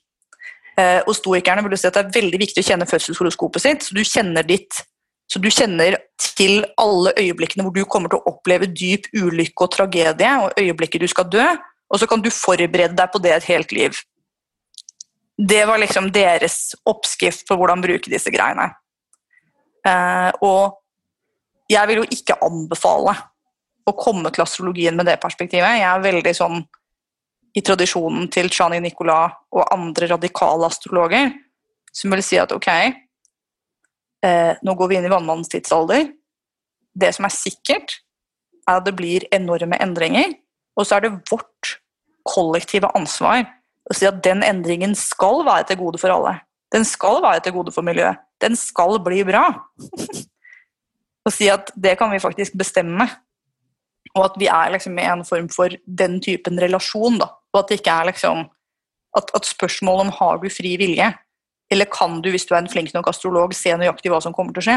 Eh, 0.76 1.00
og 1.06 1.14
stoikerne 1.16 1.64
vil 1.64 1.78
si 1.78 1.88
at 1.88 1.96
det 1.96 2.04
er 2.04 2.18
veldig 2.18 2.42
viktig 2.42 2.62
å 2.62 2.68
kjenne 2.68 2.88
fødselshoroskopet 2.88 3.64
sitt, 3.64 3.86
så 3.86 3.96
du 3.96 4.04
kjenner 4.04 4.46
ditt 4.46 4.84
så 5.26 5.40
du 5.42 5.48
kjenner 5.50 5.96
til 6.22 6.60
alle 6.78 7.10
øyeblikkene 7.18 7.64
hvor 7.66 7.74
du 7.74 7.82
kommer 7.90 8.12
til 8.12 8.20
å 8.20 8.30
oppleve 8.30 8.68
dyp 8.70 9.08
ulykke 9.10 9.64
og 9.64 9.72
tragedie, 9.74 10.34
og 10.42 10.60
øyeblikket 10.60 11.02
du 11.02 11.10
skal 11.10 11.26
dø, 11.30 11.46
og 11.90 11.98
så 12.00 12.06
kan 12.06 12.22
du 12.22 12.30
forberede 12.30 12.94
deg 12.98 13.10
på 13.10 13.22
det 13.22 13.32
et 13.34 13.48
helt 13.50 13.74
liv. 13.74 14.04
det 15.36 15.66
var 15.68 15.76
liksom 15.76 16.06
deres 16.12 16.72
oppskrift 16.88 17.42
på 17.48 17.56
hvordan 17.60 17.82
bruke 17.84 18.08
disse 18.08 18.30
greiene. 18.32 18.70
Eh, 19.84 20.30
og 20.40 20.78
jeg 21.68 21.88
vil 21.90 22.00
jo 22.00 22.06
ikke 22.08 22.38
anbefale 22.46 23.12
å 23.84 23.92
komme 23.92 24.32
til 24.32 24.46
astrologien 24.46 24.96
med 24.96 25.04
det 25.10 25.18
perspektivet. 25.20 25.76
Jeg 25.76 25.84
er 25.90 26.06
veldig 26.06 26.32
sånn 26.38 26.62
i 27.56 27.62
tradisjonen 27.64 28.28
til 28.32 28.50
Chani 28.52 28.82
Nicolas 28.84 29.32
og 29.56 29.64
andre 29.72 30.10
radikale 30.12 30.68
astrologer 30.68 31.32
som 31.96 32.12
vil 32.12 32.22
si 32.24 32.38
at 32.40 32.52
ok, 32.52 32.68
eh, 34.26 34.52
nå 34.60 34.74
går 34.76 34.90
vi 34.90 34.98
inn 34.98 35.08
i 35.08 35.12
vannmannens 35.12 35.50
tidsalder. 35.52 36.10
Det 36.96 37.12
som 37.16 37.28
er 37.28 37.32
sikkert, 37.34 37.98
er 38.66 38.80
at 38.80 38.86
det 38.86 38.96
blir 38.98 39.24
enorme 39.34 39.78
endringer. 39.80 40.34
Og 40.76 40.84
så 40.84 40.98
er 40.98 41.06
det 41.06 41.30
vårt 41.30 41.76
kollektive 42.26 42.90
ansvar 42.98 43.46
å 43.86 43.94
si 43.96 44.08
at 44.08 44.18
den 44.24 44.42
endringen 44.44 44.96
skal 44.98 45.44
være 45.46 45.70
til 45.70 45.80
gode 45.84 46.00
for 46.02 46.12
alle. 46.12 46.40
Den 46.74 46.84
skal 46.84 47.22
være 47.24 47.44
til 47.44 47.54
gode 47.56 47.72
for 47.72 47.86
miljøet. 47.86 48.18
Den 48.42 48.58
skal 48.58 48.98
bli 49.00 49.22
bra. 49.24 49.46
og 51.26 51.32
si 51.32 51.48
at 51.48 51.70
det 51.78 51.94
kan 52.00 52.10
vi 52.12 52.20
faktisk 52.20 52.58
bestemme. 52.58 53.06
Og 54.16 54.24
at 54.24 54.36
vi 54.40 54.48
er 54.50 54.72
liksom 54.74 54.98
i 54.98 55.06
en 55.06 55.24
form 55.28 55.48
for 55.52 55.72
den 55.86 56.18
typen 56.24 56.60
relasjon. 56.60 57.20
Da. 57.22 57.30
Og 57.56 57.62
at 57.62 57.72
det 57.72 57.80
ikke 57.80 57.94
er 57.94 58.10
liksom 58.10 58.44
at, 59.16 59.30
at 59.32 59.48
spørsmålet 59.48 60.06
om 60.06 60.12
har 60.18 60.42
du 60.42 60.50
fri 60.52 60.74
vilje, 60.76 61.08
eller 61.72 61.88
kan 61.90 62.20
du, 62.22 62.28
hvis 62.30 62.44
du 62.46 62.52
er 62.54 62.60
en 62.60 62.70
flink 62.70 62.92
nok 62.94 63.08
astrolog, 63.08 63.54
se 63.56 63.72
nøyaktig 63.72 64.12
hva 64.12 64.20
som 64.22 64.34
kommer 64.36 64.52
til 64.54 64.62
å 64.62 64.66
skje, 64.68 64.76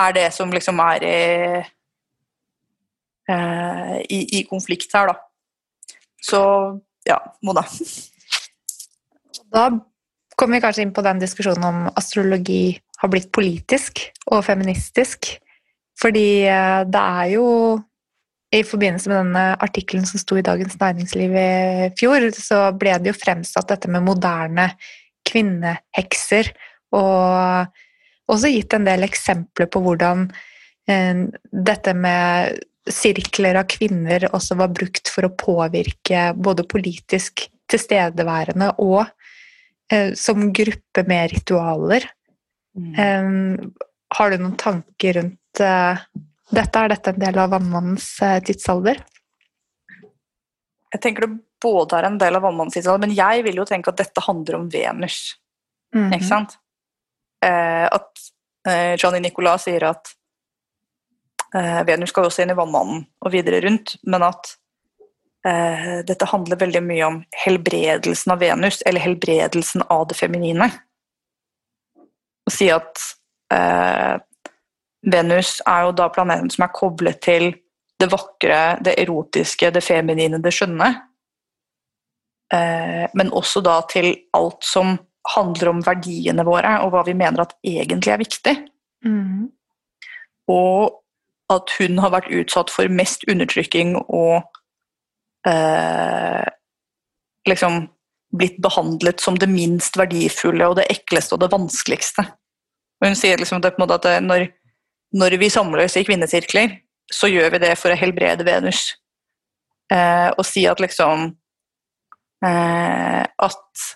er 0.00 0.14
det 0.16 0.28
som 0.36 0.52
liksom 0.52 0.80
er 0.84 1.06
i, 1.08 1.16
eh, 3.32 3.96
i, 4.04 4.20
i 4.38 4.44
konflikt 4.48 4.92
her, 4.94 5.10
da. 5.10 5.16
Så 6.20 6.40
ja, 7.08 7.16
Mona. 7.42 7.64
Da 9.50 9.66
kommer 10.36 10.58
vi 10.58 10.62
kanskje 10.62 10.84
inn 10.84 10.94
på 10.94 11.04
den 11.04 11.20
diskusjonen 11.22 11.64
om 11.66 11.78
astrologi 11.96 12.76
har 13.00 13.12
blitt 13.12 13.30
politisk 13.32 14.04
og 14.30 14.44
feministisk. 14.44 15.32
Fordi 16.00 16.44
eh, 16.48 16.82
det 16.88 17.00
er 17.00 17.32
jo 17.34 17.46
i 18.50 18.62
forbindelse 18.66 19.10
med 19.10 19.20
denne 19.20 19.44
artikkelen 19.62 20.06
som 20.08 20.18
sto 20.18 20.38
i 20.38 20.44
Dagens 20.46 20.74
Næringsliv 20.80 21.36
i 21.38 21.90
fjor, 21.98 22.26
så 22.34 22.64
ble 22.74 22.96
det 22.98 23.12
jo 23.12 23.18
fremsatt 23.18 23.70
dette 23.70 23.90
med 23.92 24.02
moderne 24.06 24.66
kvinnehekser. 25.28 26.50
Og 26.98 27.70
også 28.30 28.50
gitt 28.50 28.74
en 28.74 28.88
del 28.88 29.06
eksempler 29.06 29.70
på 29.70 29.82
hvordan 29.84 30.26
eh, 30.90 31.22
dette 31.70 31.94
med 31.94 32.58
sirkler 32.90 33.60
av 33.60 33.68
kvinner 33.70 34.26
også 34.32 34.56
var 34.58 34.72
brukt 34.74 35.10
for 35.12 35.28
å 35.28 35.34
påvirke 35.38 36.30
både 36.34 36.66
politisk 36.66 37.44
tilstedeværende 37.70 38.72
og 38.82 39.04
eh, 39.92 40.10
som 40.18 40.48
gruppe 40.50 41.04
med 41.06 41.30
ritualer. 41.36 42.08
Mm. 42.74 42.90
Eh, 42.98 43.86
har 44.18 44.30
du 44.30 44.42
noen 44.42 44.58
tanker 44.58 45.20
rundt 45.20 45.62
eh, 45.62 46.02
dette? 46.50 46.82
Er 46.82 46.92
dette 46.94 47.14
en 47.14 47.22
del 47.22 47.38
av 47.38 47.52
vannmannens 47.54 48.08
eh, 48.22 48.38
tidsalder? 48.44 49.02
Jeg 50.90 51.02
tenker 51.02 51.26
det 51.26 51.38
både 51.62 51.98
er 51.98 52.08
en 52.08 52.18
del 52.18 52.38
av 52.38 52.44
vannmannens 52.46 52.76
tidsalder, 52.78 53.06
men 53.06 53.16
jeg 53.16 53.44
vil 53.46 53.60
jo 53.60 53.66
tenke 53.68 53.92
at 53.92 54.00
dette 54.00 54.24
handler 54.26 54.58
om 54.58 54.68
Venus. 54.68 55.36
Mm 55.94 56.04
-hmm. 56.04 56.14
Ikke 56.14 56.28
sant? 56.28 56.58
Eh, 57.44 57.86
at 57.86 58.10
eh, 58.68 58.94
Johnny 58.98 59.20
Nicolas 59.20 59.62
sier 59.62 59.84
at 59.84 60.10
eh, 61.54 61.84
Venus 61.84 62.10
skal 62.10 62.24
også 62.24 62.42
inn 62.42 62.50
i 62.50 62.58
vannmannen 62.58 63.06
og 63.20 63.32
videre 63.32 63.60
rundt, 63.60 63.96
men 64.02 64.22
at 64.22 64.56
eh, 65.46 66.04
dette 66.06 66.24
handler 66.24 66.56
veldig 66.56 66.82
mye 66.82 67.04
om 67.04 67.24
helbredelsen 67.44 68.32
av 68.32 68.38
Venus, 68.38 68.82
eller 68.86 69.00
helbredelsen 69.00 69.82
av 69.88 70.06
det 70.08 70.14
feminine. 70.14 70.70
Å 72.46 72.50
si 72.50 72.70
at 72.70 72.98
eh, 73.52 74.20
Venus 75.06 75.58
er 75.68 75.86
jo 75.86 75.92
da 75.96 76.08
planeten 76.12 76.50
som 76.52 76.66
er 76.66 76.74
koblet 76.76 77.20
til 77.24 77.52
det 78.00 78.08
vakre, 78.12 78.78
det 78.84 78.96
erotiske, 79.00 79.70
det 79.72 79.82
feminine, 79.84 80.40
det 80.42 80.52
skjønne. 80.56 80.88
Eh, 82.52 83.06
men 83.14 83.32
også 83.36 83.62
da 83.64 83.80
til 83.90 84.12
alt 84.36 84.64
som 84.66 84.96
handler 85.34 85.72
om 85.74 85.82
verdiene 85.84 86.44
våre, 86.46 86.78
og 86.84 86.94
hva 86.94 87.04
vi 87.06 87.14
mener 87.16 87.44
at 87.44 87.56
egentlig 87.66 88.14
er 88.14 88.22
viktig. 88.22 88.56
Mm. 89.04 89.50
Og 90.50 90.96
at 91.52 91.76
hun 91.80 92.00
har 92.00 92.14
vært 92.14 92.30
utsatt 92.40 92.72
for 92.72 92.90
mest 92.92 93.24
undertrykking 93.30 93.96
og 94.00 94.42
eh, 95.48 96.46
liksom 97.48 97.82
blitt 98.38 98.60
behandlet 98.62 99.22
som 99.22 99.38
det 99.38 99.48
minst 99.50 99.98
verdifulle 99.98 100.68
og 100.70 100.78
det 100.78 100.86
ekleste 100.92 101.34
og 101.34 101.42
det 101.42 101.50
vanskeligste. 101.52 102.24
Og 103.00 103.08
hun 103.08 103.18
sier 103.18 103.40
liksom 103.40 103.62
det, 103.64 103.74
at 103.74 104.08
når 104.22 104.46
når 105.16 105.36
vi 105.40 105.50
samler 105.50 105.84
oss 105.84 105.96
i 105.98 106.04
kvinnesirkler, 106.06 106.78
så 107.10 107.30
gjør 107.30 107.56
vi 107.56 107.62
det 107.64 107.74
for 107.78 107.92
å 107.92 107.98
helbrede 107.98 108.46
Venus. 108.46 108.92
Eh, 109.90 110.28
og 110.36 110.44
si 110.46 110.62
at 110.70 110.80
liksom 110.82 111.30
eh, 112.46 113.22
at, 113.26 113.86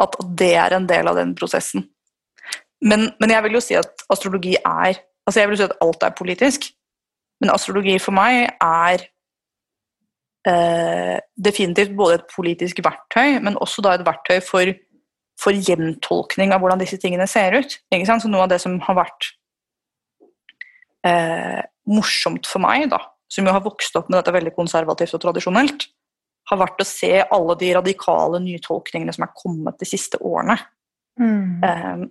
at 0.00 0.16
det 0.40 0.54
er 0.56 0.76
en 0.76 0.88
del 0.88 1.10
av 1.10 1.18
den 1.20 1.34
prosessen. 1.36 1.84
Men, 2.84 3.10
men, 3.20 3.32
jeg 3.32 3.44
vil 3.46 3.58
jo 3.58 3.64
si 3.64 3.76
at 3.78 4.04
astrologi 4.12 4.56
er 4.58 4.98
altså 5.24 5.40
Jeg 5.40 5.48
vil 5.48 5.56
si 5.56 5.64
at 5.64 5.78
alt 5.80 6.02
er 6.04 6.16
politisk, 6.18 6.66
men 7.40 7.52
astrologi 7.52 7.94
for 8.02 8.12
meg 8.12 8.42
er 8.60 9.06
eh, 10.48 11.16
definitivt 11.32 11.94
både 11.96 12.18
et 12.18 12.26
politisk 12.28 12.82
verktøy, 12.84 13.38
men 13.40 13.56
også 13.56 13.80
da 13.84 13.94
et 13.96 14.04
verktøy 14.04 14.42
for, 14.44 14.68
for 15.40 15.56
gjentolkning 15.56 16.52
av 16.52 16.60
hvordan 16.60 16.82
disse 16.84 17.00
tingene 17.00 17.24
ser 17.30 17.56
ut. 17.56 17.78
Så 17.88 18.28
Noe 18.28 18.44
av 18.44 18.52
det 18.52 18.60
som 18.60 18.76
har 18.84 18.98
vært 19.00 19.30
eh, 21.06 21.60
morsomt 21.90 22.48
for 22.48 22.64
meg, 22.64 22.88
da, 22.92 23.00
som 23.30 23.46
jo 23.46 23.54
har 23.54 23.64
vokst 23.64 23.96
opp 23.98 24.10
med 24.10 24.18
dette 24.20 24.34
veldig 24.34 24.54
konservativt 24.56 25.16
og 25.16 25.24
tradisjonelt, 25.26 25.88
har 26.50 26.60
vært 26.60 26.82
å 26.82 26.86
se 26.88 27.12
alle 27.22 27.56
de 27.60 27.70
radikale 27.76 28.40
nytolkningene 28.44 29.14
som 29.16 29.24
er 29.26 29.36
kommet 29.36 29.78
de 29.80 29.88
siste 29.88 30.20
årene. 30.20 30.58
Mm. 31.20 31.64
Eh, 31.64 32.04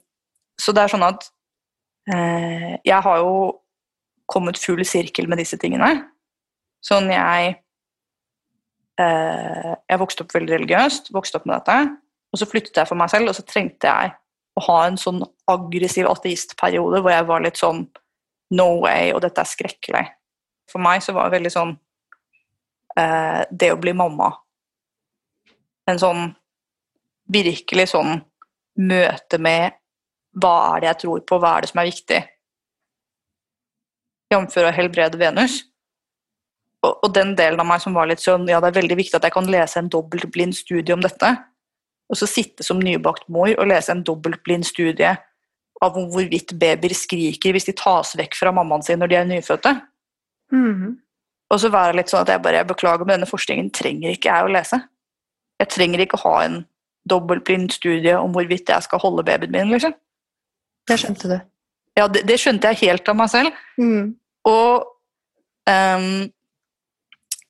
så 0.61 0.73
det 0.73 0.83
er 0.83 0.93
sånn 0.93 1.03
at 1.03 1.25
eh, 2.07 2.77
Jeg 2.87 2.99
har 3.03 3.17
jo 3.19 3.33
kommet 4.31 4.59
full 4.61 4.79
sirkel 4.87 5.27
med 5.29 5.41
disse 5.41 5.59
tingene. 5.59 5.89
Sånn 6.83 7.09
jeg 7.11 7.55
eh, 9.01 9.71
Jeg 9.75 10.01
vokste 10.01 10.25
opp 10.25 10.35
veldig 10.35 10.55
religiøst, 10.55 11.11
vokste 11.15 11.41
opp 11.41 11.49
med 11.49 11.59
dette. 11.59 11.77
Og 12.33 12.41
så 12.41 12.49
flyttet 12.49 12.79
jeg 12.79 12.89
for 12.89 12.97
meg 12.97 13.11
selv, 13.13 13.29
og 13.29 13.37
så 13.37 13.45
trengte 13.45 13.91
jeg 13.91 14.15
å 14.57 14.63
ha 14.67 14.79
en 14.87 14.97
sånn 14.97 15.21
aggressiv 15.49 16.07
ateistperiode 16.09 17.01
hvor 17.01 17.13
jeg 17.13 17.27
var 17.29 17.43
litt 17.43 17.59
sånn 17.59 17.83
No 18.53 18.83
way, 18.83 19.11
og 19.13 19.23
dette 19.23 19.41
er 19.41 19.49
skrekkelig. 19.49 20.03
For 20.69 20.83
meg 20.83 21.03
så 21.03 21.15
var 21.15 21.27
det 21.27 21.37
veldig 21.37 21.51
sånn 21.51 21.73
eh, 22.97 23.41
Det 23.51 23.67
å 23.73 23.79
bli 23.81 23.91
mamma 23.97 24.29
En 25.91 25.99
sånn 25.99 26.29
virkelig 27.33 27.89
sånn 27.91 28.21
møte 28.79 29.39
med 29.41 29.75
hva 30.39 30.53
er 30.73 30.81
det 30.81 30.87
jeg 30.87 30.99
tror 31.03 31.21
på, 31.29 31.37
hva 31.39 31.51
er 31.55 31.63
det 31.63 31.69
som 31.69 31.79
er 31.81 31.87
viktig? 31.87 32.19
Jf. 34.33 34.55
å 34.63 34.71
helbrede 34.73 35.19
Venus. 35.21 35.59
Og, 36.83 36.91
og, 36.95 37.09
den 37.15 37.35
delen 37.37 37.61
av 37.61 37.69
meg 37.69 37.83
som 37.83 37.95
var 37.95 38.09
litt 38.09 38.23
sånn 38.23 38.47
Ja, 38.49 38.59
det 38.59 38.71
er 38.71 38.79
veldig 38.81 38.97
viktig 38.99 39.15
at 39.19 39.27
jeg 39.27 39.35
kan 39.35 39.47
lese 39.47 39.79
en 39.79 39.91
dobbeltblind 39.93 40.57
studie 40.57 40.95
om 40.95 41.03
dette. 41.05 41.29
Og 42.11 42.19
så 42.19 42.27
sitte 42.27 42.65
som 42.65 42.81
nybakt 42.81 43.29
mor 43.31 43.53
og 43.53 43.69
lese 43.69 43.93
en 43.93 44.03
dobbeltblind 44.05 44.67
studie 44.67 45.13
av 45.83 45.97
hvorvidt 45.97 46.55
babyer 46.59 46.95
skriker 46.97 47.55
hvis 47.55 47.67
de 47.69 47.75
tas 47.77 48.13
vekk 48.19 48.37
fra 48.39 48.53
mammaen 48.55 48.85
sin 48.85 49.01
når 49.01 49.11
de 49.11 49.19
er 49.19 49.29
nyfødte. 49.29 49.73
Mm. 50.53 50.93
Og 51.53 51.61
så 51.61 51.71
være 51.73 51.97
litt 51.99 52.11
sånn 52.11 52.23
at 52.23 52.33
jeg 52.33 52.43
bare 52.43 52.63
beklager, 52.67 53.05
men 53.05 53.17
denne 53.17 53.29
forskningen 53.29 53.71
trenger 53.75 54.13
ikke 54.13 54.31
jeg 54.31 54.47
å 54.47 54.53
lese. 54.53 54.79
Jeg 55.61 55.71
trenger 55.73 56.03
ikke 56.03 56.21
ha 56.23 56.35
en 56.45 56.61
dobbeltblind 57.09 57.73
studie 57.75 58.15
om 58.17 58.31
hvorvidt 58.33 58.71
jeg 58.71 58.85
skal 58.85 59.01
holde 59.03 59.25
babyen 59.27 59.53
min, 59.53 59.73
liksom. 59.75 59.95
Det 60.87 60.99
skjønte 60.99 61.29
du? 61.31 61.35
Ja, 61.99 62.07
det, 62.09 62.23
det 62.27 62.39
skjønte 62.41 62.71
jeg 62.71 62.89
helt 62.89 63.09
av 63.11 63.19
meg 63.19 63.29
selv. 63.31 63.59
Mm. 63.77 64.15
Og 64.49 64.87
um, 65.69 66.07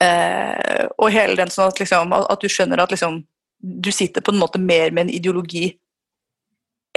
uh, 0.03 0.83
og 0.99 1.13
hele 1.13 1.37
den 1.39 1.53
sånn 1.53 1.71
at, 1.71 1.79
liksom, 1.81 2.13
at, 2.17 2.41
du 2.41 2.51
skjønner 2.51 2.83
at 2.83 2.93
liksom, 2.93 3.21
du 3.61 3.91
sitter 3.95 4.25
på 4.25 4.33
en 4.33 4.41
måte 4.41 4.61
mer 4.61 4.91
med 4.91 5.07
en 5.07 5.15
ideologi 5.15 5.69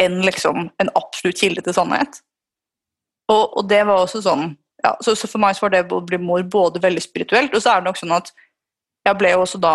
enn 0.01 0.21
liksom 0.25 0.69
en 0.83 0.93
absolutt 0.99 1.41
kilde 1.41 1.65
til 1.65 1.77
sannhet. 1.77 2.21
Og, 3.33 3.57
og 3.59 3.69
det 3.71 3.83
var 3.89 4.05
også 4.05 4.23
sånn 4.25 4.51
ja, 4.85 4.93
så, 5.01 5.17
så, 5.17 5.29
for 5.29 5.41
meg 5.43 5.57
så 5.57 5.65
var 5.65 5.73
det 5.73 5.87
å 5.91 6.03
bli 6.05 6.19
mor 6.21 6.45
både 6.53 6.83
veldig 6.83 7.03
spirituelt, 7.03 7.55
og 7.57 7.63
så 7.63 7.73
er 7.73 7.81
det 7.81 7.89
nok 7.89 7.99
sånn 7.99 8.15
at 8.15 8.31
jeg 9.07 9.19
ble 9.19 9.33
jo 9.33 9.43
også 9.43 9.61
da 9.63 9.75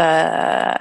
øh, 0.00 0.78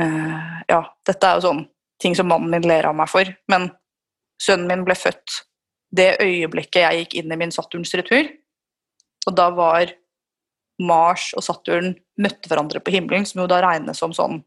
øh, 0.00 0.52
Ja, 0.70 0.80
dette 1.06 1.28
er 1.28 1.38
jo 1.38 1.44
sånn 1.44 1.64
ting 2.02 2.16
som 2.16 2.30
mannen 2.30 2.50
min 2.50 2.66
ler 2.66 2.88
av 2.88 2.96
meg 2.98 3.10
for, 3.10 3.28
men 3.52 3.68
sønnen 4.42 4.70
min 4.70 4.86
ble 4.86 4.96
født 4.98 5.42
det 5.94 6.16
øyeblikket 6.22 6.82
jeg 6.82 7.02
gikk 7.02 7.18
inn 7.20 7.32
i 7.32 7.38
min 7.38 7.52
Saturns 7.54 7.94
retur. 7.94 8.26
Og 9.28 9.36
da 9.38 9.46
var 9.54 9.92
Mars 10.82 11.28
og 11.38 11.44
Saturn 11.46 11.92
møtte 12.18 12.50
hverandre 12.50 12.82
på 12.82 12.94
himmelen, 12.96 13.26
som 13.28 13.44
jo 13.44 13.50
da 13.50 13.60
regnes 13.62 14.00
som 14.02 14.14
sånn 14.16 14.40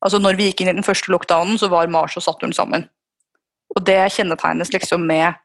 Altså 0.00 0.20
når 0.20 0.38
vi 0.38 0.48
gikk 0.48 0.62
inn 0.62 0.72
i 0.72 0.76
den 0.78 0.86
første 0.86 1.12
lockdownen, 1.12 1.58
så 1.60 1.68
var 1.72 1.90
Mars 1.92 2.16
og 2.16 2.24
Saturn 2.24 2.54
sammen. 2.56 2.86
Og 3.76 3.84
det 3.86 3.98
kjennetegnes 4.14 4.72
liksom 4.72 5.04
med 5.06 5.38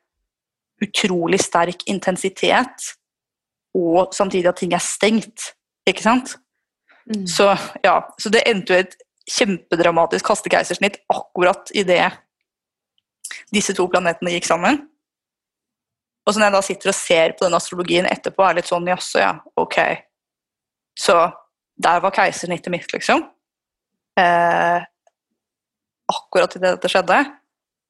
utrolig 0.84 1.40
sterk 1.44 1.86
intensitet, 1.88 2.92
og 3.76 4.16
samtidig 4.16 4.50
at 4.50 4.60
ting 4.60 4.74
er 4.76 4.84
stengt. 4.84 5.52
Ikke 5.88 6.04
sant? 6.04 6.38
Mm. 7.06 7.26
Så 7.30 7.52
ja, 7.84 8.00
så 8.20 8.32
det 8.34 8.46
endte 8.50 8.74
jo 8.74 8.84
et 8.86 8.96
kjempedramatisk 9.30 10.28
hastekeisersnitt 10.32 11.00
akkurat 11.10 11.70
idet 11.76 12.14
disse 13.54 13.76
to 13.78 13.88
planetene 13.90 14.34
gikk 14.36 14.48
sammen. 14.48 14.80
Og 16.26 16.34
så 16.34 16.40
når 16.40 16.48
jeg 16.48 16.56
da 16.56 16.62
sitter 16.66 16.92
og 16.92 16.98
ser 16.98 17.36
på 17.38 17.46
den 17.46 17.58
astrologien 17.58 18.08
etterpå, 18.10 18.46
er 18.46 18.58
litt 18.58 18.70
sånn 18.70 18.88
jaså, 18.90 19.22
ja, 19.22 19.34
ok. 19.62 19.78
Så 20.98 21.18
der 21.82 22.02
var 22.02 22.16
keisersnittet 22.16 22.74
mitt, 22.74 22.90
liksom. 22.94 23.28
Eh, 24.20 24.86
akkurat 26.12 26.56
idet 26.56 26.76
dette 26.78 26.92
skjedde. 26.92 27.20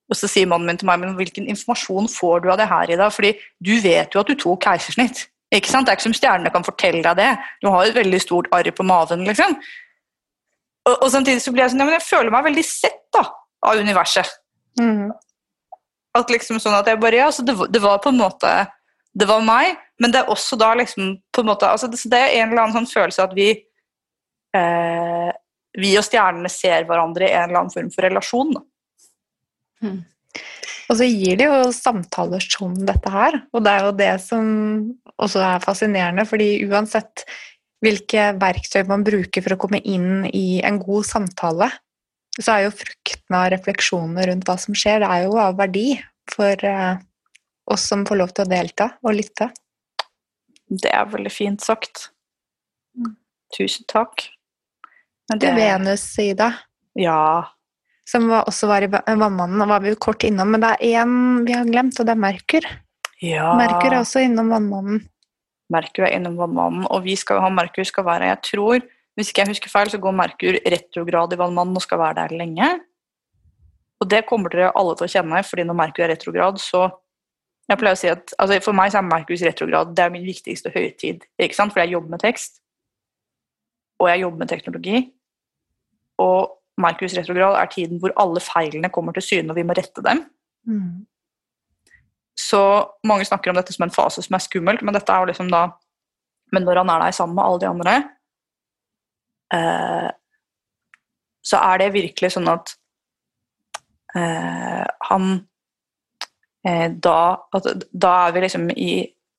Og 0.09 0.17
så 0.17 0.30
sier 0.30 0.47
mannen 0.49 0.69
min 0.69 0.78
til 0.78 0.88
meg, 0.89 0.99
men 1.01 1.15
hvilken 1.17 1.47
informasjon 1.49 2.07
får 2.13 2.43
du 2.43 2.51
av 2.53 2.59
det 2.61 2.67
her, 2.69 2.91
i 2.93 2.97
dag? 2.99 3.11
Fordi 3.13 3.32
du 3.65 3.73
vet 3.82 4.13
jo 4.13 4.21
at 4.21 4.30
du 4.30 4.36
tok 4.38 4.61
keisersnitt. 4.67 5.26
Ikke 5.53 5.69
sant? 5.71 5.88
Det 5.88 5.93
er 5.93 5.97
ikke 5.99 6.07
som 6.09 6.15
stjernene 6.17 6.51
kan 6.53 6.65
fortelle 6.65 7.01
deg 7.05 7.17
det. 7.19 7.32
Du 7.63 7.69
har 7.73 7.86
et 7.88 7.95
veldig 7.97 8.19
stort 8.21 8.49
arr 8.53 8.69
på 8.76 8.86
maven, 8.86 9.26
liksom. 9.28 9.55
Og, 10.86 10.95
og 11.01 11.09
samtidig 11.13 11.41
så 11.41 11.53
blir 11.53 11.63
jeg 11.65 11.73
sånn, 11.73 11.82
ja, 11.82 11.88
men 11.89 11.97
jeg 11.97 12.05
føler 12.05 12.34
meg 12.34 12.45
veldig 12.45 12.65
sett 12.67 12.99
da, 13.15 13.23
av 13.65 13.82
universet. 13.82 14.30
Mm. 14.80 15.09
At 16.15 16.30
liksom 16.32 16.59
sånn 16.61 16.78
at 16.78 16.88
jeg 16.88 16.99
bare, 17.01 17.17
ja, 17.23 17.30
så 17.34 17.43
det, 17.45 17.55
var- 17.57 17.71
det 17.73 17.82
var 17.84 17.97
på 18.03 18.11
en 18.13 18.19
måte 18.21 18.51
Det 19.15 19.26
var 19.30 19.39
meg, 19.47 19.78
men 20.03 20.11
det 20.11 20.19
er 20.21 20.30
også 20.32 20.57
da 20.59 20.73
liksom 20.76 21.13
på 21.32 21.39
en 21.41 21.47
måte 21.47 21.63
altså 21.71 21.88
det, 21.88 22.01
det 22.11 22.19
er 22.19 22.34
en 22.41 22.49
eller 22.51 22.65
annen 22.65 22.76
sånn 22.76 22.89
følelse 22.91 23.23
at 23.23 23.32
vi 23.38 23.45
eh, 24.55 25.30
Vi 25.82 25.93
og 25.99 26.05
stjernene 26.07 26.51
ser 26.51 26.86
hverandre 26.88 27.28
i 27.28 27.34
en 27.36 27.49
eller 27.49 27.63
annen 27.63 27.73
form 27.73 27.89
for 27.93 28.07
relasjon. 28.07 28.53
Da. 28.55 28.63
Og 30.86 30.99
så 30.99 31.07
gir 31.09 31.39
det 31.39 31.47
jo 31.47 31.71
samtaler 31.73 32.43
som 32.43 32.76
dette 32.88 33.11
her, 33.11 33.39
og 33.55 33.65
det 33.65 33.73
er 33.73 33.88
jo 33.88 33.95
det 33.97 34.13
som 34.23 34.45
også 35.21 35.41
er 35.41 35.63
fascinerende, 35.63 36.28
fordi 36.30 36.49
uansett 36.67 37.26
hvilke 37.84 38.32
verktøy 38.41 38.86
man 38.89 39.03
bruker 39.05 39.43
for 39.45 39.55
å 39.55 39.59
komme 39.61 39.82
inn 39.82 40.28
i 40.30 40.61
en 40.65 40.78
god 40.82 41.07
samtale, 41.07 41.69
så 42.36 42.57
er 42.57 42.65
jo 42.65 42.76
frukten 42.76 43.38
av 43.38 43.49
refleksjoner 43.53 44.30
rundt 44.30 44.47
hva 44.47 44.57
som 44.61 44.78
skjer, 44.78 45.01
det 45.01 45.09
er 45.09 45.26
jo 45.26 45.38
av 45.41 45.57
verdi 45.59 45.88
for 46.32 46.65
eh, 46.67 46.97
oss 47.71 47.86
som 47.89 48.05
får 48.07 48.21
lov 48.21 48.34
til 48.36 48.45
å 48.45 48.51
delta 48.51 48.89
og 49.05 49.15
lytte. 49.17 49.49
Det 50.69 50.91
er 50.91 51.09
veldig 51.11 51.32
fint 51.34 51.63
sagt. 51.63 52.09
Tusen 53.55 53.86
takk. 53.89 54.28
Men 55.30 55.41
det... 55.41 55.51
Du, 55.51 55.59
Venus, 55.59 56.05
Ida, 56.21 56.51
Ja. 56.95 57.45
som 58.07 58.28
var, 58.30 58.45
også 58.47 58.67
var 58.69 58.86
i 58.86 58.89
Vannmannen, 58.91 59.61
og 59.61 59.67
var 59.71 59.82
vi 59.82 59.89
jo 59.93 59.99
kort 59.99 60.23
innom, 60.28 60.51
men 60.53 60.61
det 60.61 60.69
er 60.76 61.01
én 61.01 61.45
vi 61.47 61.55
har 61.57 61.65
glemt, 61.65 61.97
og 61.99 62.05
det 62.05 62.13
er 62.13 62.21
Merkur. 62.21 62.67
ja. 63.21 63.51
Merkur 63.57 63.91
er 63.93 63.99
også 64.03 64.21
innom 64.26 64.51
Vannmannen. 64.53 65.01
Merkur 65.73 66.05
er 66.05 66.13
innom 66.19 66.36
Vannmannen, 66.38 66.86
og 66.93 67.03
vi 67.07 67.15
skal 67.17 67.39
ha 67.41 67.49
Merkur 67.49 67.84
skal 67.88 68.05
være 68.05 68.28
Jeg 68.30 68.41
tror, 68.51 68.84
hvis 69.17 69.32
ikke 69.32 69.41
jeg 69.45 69.53
husker 69.55 69.71
feil, 69.71 69.89
så 69.89 69.97
går 69.97 70.13
Merkur 70.13 70.59
retrograd 70.69 71.34
i 71.34 71.39
Vannmannen 71.39 71.76
og 71.80 71.82
skal 71.82 71.99
være 72.03 72.19
der 72.21 72.36
lenge. 72.38 72.67
Og 74.03 74.09
det 74.11 74.26
kommer 74.30 74.51
dere 74.53 74.73
alle 74.76 74.93
til 74.99 75.07
å 75.07 75.09
kjenne, 75.09 75.41
fordi 75.47 75.63
når 75.65 75.78
Merkur 75.80 76.03
er 76.05 76.11
retrograd, 76.13 76.59
så 76.61 76.89
jeg 77.65 77.80
pleier 77.82 77.95
å 77.95 77.97
si 77.97 78.09
at, 78.11 78.34
altså 78.38 78.59
For 78.61 78.78
meg 78.78 78.91
så 78.93 78.99
er 78.99 79.07
Merkurs 79.07 79.41
retrograd 79.41 79.95
det 79.97 80.03
er 80.03 80.11
min 80.13 80.26
viktigste 80.28 80.69
høytid. 80.69 81.23
ikke 81.41 81.55
sant? 81.57 81.73
For 81.73 81.82
jeg 81.82 81.95
jobber 81.95 82.13
med 82.13 82.21
tekst, 82.21 82.59
og 84.00 84.10
jeg 84.10 84.22
jobber 84.22 84.43
med 84.43 84.52
teknologi. 84.52 85.02
Og 86.22 86.52
Merkurs 86.82 87.16
retrograd 87.18 87.56
er 87.60 87.72
tiden 87.72 88.00
hvor 88.00 88.14
alle 88.20 88.41
feilene 88.43 88.91
kommer 88.91 89.16
til 89.16 89.24
syne, 89.24 89.52
og 89.52 89.60
vi 89.60 89.64
må 89.68 89.76
rette 89.78 90.04
dem. 90.04 90.26
Mm. 90.68 91.06
Så 92.36 92.62
mange 93.08 93.26
snakker 93.26 93.52
om 93.52 93.58
dette 93.60 93.74
som 93.74 93.86
en 93.88 93.96
fase 93.96 94.24
som 94.26 94.36
er 94.36 94.43
skummelt, 94.43 94.84
men 94.84 94.96
dette 94.96 95.12
er 95.12 95.24
jo 95.24 95.32
liksom 95.32 95.52
da 95.52 95.70
Men 96.54 96.62
når 96.62 96.78
han 96.78 96.89
er 96.89 97.00
der 97.02 97.12
sammen 97.12 97.36
med 97.36 97.43
alle 97.43 97.60
de 97.60 97.68
andre, 97.68 97.93
eh, 99.54 100.10
så 101.43 101.58
er 101.58 101.78
det 101.82 101.88
virkelig 101.96 102.30
sånn 102.36 102.48
at 102.48 102.76
eh, 104.16 104.86
han 105.10 105.26
eh, 106.68 106.93
da, 106.93 107.18
at, 107.50 107.88
da 107.91 108.12
er 108.28 108.36
vi 108.36 108.43
liksom 108.46 108.70
i 108.70 108.91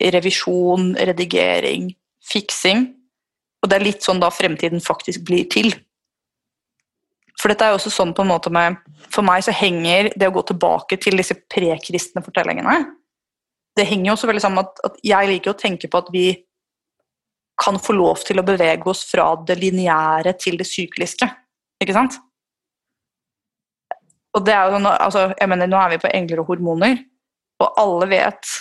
revisjon, 0.03 0.97
redigering, 0.99 1.93
fiksing. 2.27 2.89
Og 3.67 3.71
det 3.73 3.81
er 3.81 3.83
litt 3.89 4.05
sånn 4.07 4.23
da 4.23 4.31
fremtiden 4.31 4.79
faktisk 4.79 5.25
blir 5.27 5.49
til. 5.51 5.73
For 7.35 7.51
dette 7.51 7.67
er 7.67 7.75
jo 7.75 7.81
også 7.81 7.91
sånn 7.91 8.13
på 8.17 8.23
en 8.23 8.31
måte 8.31 8.49
med 8.55 8.79
For 9.13 9.27
meg 9.27 9.43
så 9.45 9.53
henger 9.53 10.13
det 10.17 10.31
å 10.31 10.33
gå 10.33 10.45
tilbake 10.49 10.97
til 11.03 11.19
disse 11.19 11.35
prekristne 11.53 12.23
fortellingene 12.25 12.79
Det 13.77 13.85
henger 13.91 14.09
jo 14.09 14.15
også 14.15 14.31
veldig 14.31 14.45
sammen 14.45 14.63
med 14.63 14.71
at, 14.71 14.81
at 14.89 15.03
jeg 15.05 15.31
liker 15.33 15.53
å 15.53 15.59
tenke 15.59 15.91
på 15.91 16.01
at 16.01 16.13
vi 16.15 16.29
kan 17.61 17.81
få 17.81 17.97
lov 17.97 18.23
til 18.25 18.39
å 18.41 18.45
bevege 18.47 18.89
oss 18.89 19.03
fra 19.09 19.31
det 19.49 19.57
lineære 19.59 20.35
til 20.41 20.59
det 20.61 20.67
sykliske. 20.69 21.29
Ikke 21.81 21.97
sant? 21.97 22.19
Og 24.37 24.45
det 24.45 24.53
er 24.53 24.67
jo 24.69 24.77
sånn, 24.77 24.89
altså, 24.93 25.23
jeg 25.33 25.49
mener, 25.49 25.71
Nå 25.73 25.81
er 25.81 25.95
vi 25.95 26.03
på 26.03 26.13
engler 26.13 26.43
og 26.43 26.51
hormoner, 26.53 26.99
og 27.65 27.81
alle 27.81 28.11
vet 28.13 28.57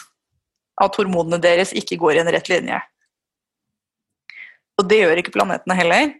at 0.83 0.99
hormonene 0.99 1.41
deres 1.43 1.75
ikke 1.75 1.99
går 1.99 2.15
i 2.15 2.21
en 2.23 2.31
rett 2.31 2.47
linje. 2.51 2.79
Og 4.79 4.89
det 4.89 5.01
gjør 5.01 5.21
ikke 5.21 5.33
planetene 5.35 5.77
heller. 5.77 6.13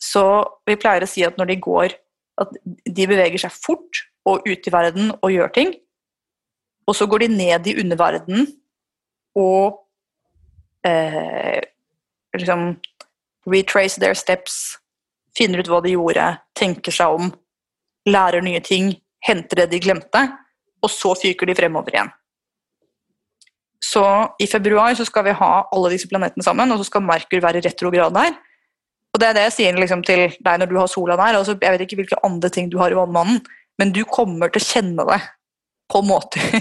Så 0.00 0.22
vi 0.68 0.78
pleier 0.80 1.04
å 1.04 1.10
si 1.10 1.24
at 1.26 1.36
når 1.36 1.52
de 1.52 1.60
går 1.60 1.98
At 2.40 2.54
de 2.64 3.04
beveger 3.04 3.42
seg 3.42 3.52
fort 3.52 3.98
og 4.24 4.46
ut 4.48 4.64
i 4.64 4.72
verden 4.72 5.10
og 5.18 5.32
gjør 5.34 5.50
ting. 5.52 5.74
Og 6.88 6.96
så 6.96 7.04
går 7.10 7.26
de 7.26 7.28
ned 7.34 7.66
i 7.68 7.74
underverdenen 7.82 8.46
og 9.36 9.76
eh, 10.88 11.60
liksom 12.32 12.78
retrace 13.50 14.00
their 14.00 14.16
steps, 14.16 14.78
finner 15.36 15.60
ut 15.60 15.68
hva 15.70 15.82
de 15.84 15.94
gjorde, 15.94 16.30
tenker 16.58 16.94
seg 16.94 17.18
om, 17.18 17.30
lærer 18.08 18.44
nye 18.44 18.62
ting, 18.64 18.94
henter 19.26 19.62
det 19.62 19.70
de 19.74 19.82
glemte, 19.84 20.24
og 20.80 20.92
så 20.92 21.14
fyker 21.18 21.48
de 21.48 21.56
fremover 21.58 21.94
igjen. 21.94 22.12
Så 23.80 24.04
i 24.38 24.46
februar 24.46 24.94
så 24.94 25.06
skal 25.08 25.24
vi 25.24 25.36
ha 25.36 25.50
alle 25.72 25.90
disse 25.94 26.08
planetene 26.08 26.44
sammen, 26.44 26.72
og 26.72 26.80
så 26.80 26.88
skal 26.90 27.04
Merkur 27.04 27.40
være 27.42 27.62
retrograd 27.64 28.14
der. 28.16 28.36
Og 29.10 29.20
det 29.20 29.28
er 29.28 29.36
det 29.36 29.46
jeg 29.48 29.56
sier 29.56 29.78
liksom 29.80 30.04
til 30.06 30.26
deg 30.36 30.60
når 30.60 30.70
du 30.70 30.76
har 30.78 30.90
sola 30.90 31.16
der. 31.18 31.38
Altså, 31.40 31.56
jeg 31.56 31.74
vet 31.74 31.86
ikke 31.86 32.02
hvilke 32.02 32.20
andre 32.26 32.50
ting 32.52 32.68
du 32.70 32.78
har 32.78 32.92
i 32.92 32.98
Vannmannen, 32.98 33.40
men 33.80 33.94
du 33.96 34.04
kommer 34.04 34.52
til 34.52 34.62
å 34.62 34.68
kjenne 34.68 35.06
det 35.08 35.20
på 35.90 36.02
måter 36.06 36.60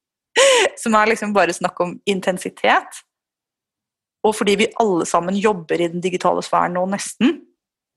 som 0.82 0.96
er 0.98 1.12
liksom 1.12 1.34
bare 1.36 1.54
snakk 1.54 1.78
om 1.84 1.94
intensitet. 2.08 3.02
Og 4.26 4.34
fordi 4.34 4.56
vi 4.58 4.72
alle 4.82 5.06
sammen 5.06 5.36
jobber 5.38 5.78
i 5.78 5.90
den 5.92 6.02
digitale 6.02 6.42
sfæren 6.42 6.74
nå, 6.74 6.82
nesten, 6.90 7.42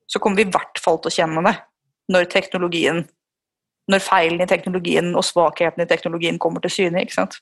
så 0.10 0.22
kommer 0.22 0.42
vi 0.42 0.48
i 0.48 0.54
hvert 0.54 0.82
fall 0.82 1.00
til 1.02 1.10
å 1.10 1.16
kjenne 1.16 1.46
det 1.48 1.56
når 2.10 2.30
teknologien 2.30 3.04
når 3.90 4.04
feilen 4.06 4.44
i 4.44 4.50
teknologien 4.50 5.16
og 5.18 5.26
svakheten 5.26 5.82
i 5.82 5.90
teknologien 5.90 6.38
kommer 6.42 6.62
til 6.62 6.74
syne. 6.74 7.02
ikke 7.02 7.16
sant? 7.16 7.40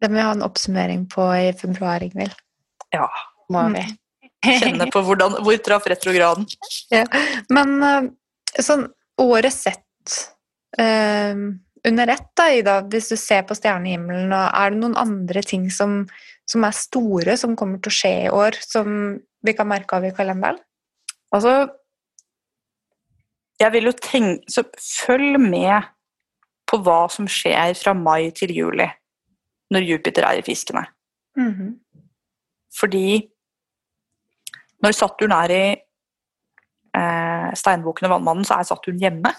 Det 0.00 0.10
må 0.10 0.18
vi 0.18 0.24
ha 0.26 0.32
en 0.36 0.44
oppsummering 0.44 1.06
på 1.12 1.24
i 1.38 1.52
februar, 1.56 2.02
Ingvild. 2.04 2.34
Ja. 2.92 3.08
Må 3.48 3.62
Mm. 3.68 3.72
vi. 3.78 3.84
Kjenne 4.60 4.86
på 4.92 5.00
hvordan, 5.02 5.38
hvor 5.42 5.56
traff 5.64 5.86
retrograden. 5.90 6.46
Men 7.56 7.82
eh, 7.82 8.08
sånn 8.62 8.84
året 9.18 9.52
sett 9.54 10.16
eh, 10.78 11.32
under 11.86 12.08
ett, 12.12 12.28
da, 12.36 12.48
Ida, 12.52 12.80
hvis 12.90 13.08
du 13.12 13.16
ser 13.16 13.42
på 13.46 13.54
stjernehimmelen, 13.56 14.32
og 14.34 14.50
er 14.54 14.70
det 14.74 14.80
noen 14.82 14.96
andre 14.98 15.42
ting 15.46 15.68
som, 15.70 16.04
som 16.46 16.64
er 16.66 16.74
store, 16.76 17.36
som 17.38 17.56
kommer 17.56 17.78
til 17.82 17.90
å 17.92 17.96
skje 17.96 18.12
i 18.26 18.30
år, 18.34 18.58
som 18.60 19.18
vi 19.46 19.54
kan 19.54 19.68
merke 19.70 19.96
av 19.98 20.04
i 20.04 20.12
kalenderen? 20.14 20.58
Altså 21.34 21.68
Jeg 23.58 23.72
vil 23.74 23.88
jo 23.88 23.92
tenke 23.98 24.44
Så 24.52 24.62
følg 24.78 25.40
med 25.42 25.82
på 26.70 26.78
hva 26.86 27.08
som 27.10 27.26
skjer 27.30 27.74
fra 27.78 27.94
mai 27.98 28.30
til 28.34 28.50
juli, 28.54 28.86
når 29.70 29.86
Jupiter 29.86 30.26
er 30.28 30.40
i 30.40 30.44
fiskene. 30.46 30.84
Mhm. 31.36 31.74
Fordi 32.78 33.28
når 34.84 34.92
Saturn 34.92 35.32
er 35.32 35.52
i 35.54 35.64
eh, 36.96 37.54
steinbukken 37.56 38.08
og 38.08 38.12
vannmannen, 38.16 38.44
så 38.44 38.58
er 38.58 38.68
Saturn 38.68 39.00
hjemme. 39.00 39.32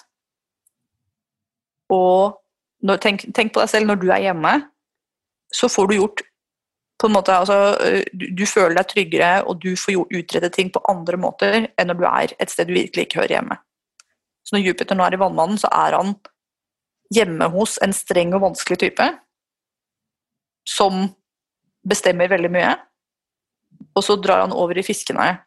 Og 1.94 2.40
når, 2.84 2.98
tenk, 3.04 3.28
tenk 3.36 3.54
på 3.54 3.62
deg 3.62 3.70
selv 3.70 3.88
når 3.90 4.02
du 4.02 4.10
er 4.10 4.26
hjemme, 4.26 4.56
så 5.54 5.70
får 5.72 5.88
du 5.88 5.96
gjort 6.00 6.26
på 6.98 7.08
en 7.08 7.14
måte, 7.14 7.34
altså, 7.34 7.78
øh, 7.86 8.04
du, 8.14 8.26
du 8.40 8.46
føler 8.50 8.74
deg 8.80 8.88
tryggere, 8.90 9.44
og 9.46 9.62
du 9.62 9.76
får 9.78 9.94
gjort 9.94 10.16
utrettet 10.18 10.56
ting 10.58 10.72
på 10.74 10.82
andre 10.90 11.20
måter 11.22 11.60
enn 11.68 11.92
når 11.92 12.00
du 12.00 12.06
er 12.10 12.34
et 12.42 12.52
sted 12.52 12.66
du 12.66 12.74
virkelig 12.74 13.06
ikke 13.06 13.22
hører 13.22 13.36
hjemme. 13.38 13.58
Så 14.42 14.56
når 14.56 14.66
Jupiter 14.66 14.98
nå 14.98 15.06
er 15.06 15.14
i 15.14 15.22
vannmannen, 15.22 15.60
så 15.62 15.70
er 15.70 15.98
han 16.00 16.16
hjemme 17.14 17.50
hos 17.54 17.78
en 17.86 17.94
streng 17.94 18.34
og 18.36 18.48
vanskelig 18.48 18.80
type 18.82 19.06
som 20.68 21.08
bestemmer 21.88 22.30
veldig 22.32 22.52
mye. 22.52 22.76
og 23.98 24.04
så 24.04 24.16
drar 24.18 24.44
han 24.44 24.54
over 24.54 24.78
i 24.78 24.84
fiskene, 24.86 25.40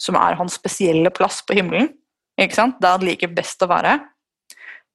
som 0.00 0.16
er 0.16 0.36
hans 0.36 0.54
spesielle 0.56 1.10
plass 1.12 1.42
på 1.44 1.56
himmelen. 1.56 1.90
Ikke 2.40 2.56
sant? 2.56 2.78
Der 2.80 2.96
han 2.96 3.04
liker 3.04 3.32
best 3.32 3.62
å 3.64 3.68
være. 3.68 3.98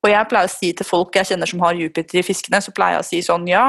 Og 0.03 0.09
jeg 0.09 0.29
pleier 0.29 0.49
å 0.49 0.51
si 0.51 0.71
til 0.73 0.87
folk 0.87 1.15
jeg 1.15 1.29
kjenner 1.29 1.49
som 1.49 1.61
har 1.63 1.77
Jupiter 1.77 2.19
i 2.19 2.25
fiskene, 2.25 2.61
så 2.61 2.73
pleier 2.75 2.97
jeg 2.97 3.03
å 3.03 3.07
si 3.07 3.21
sånn 3.25 3.45
Ja, 3.47 3.65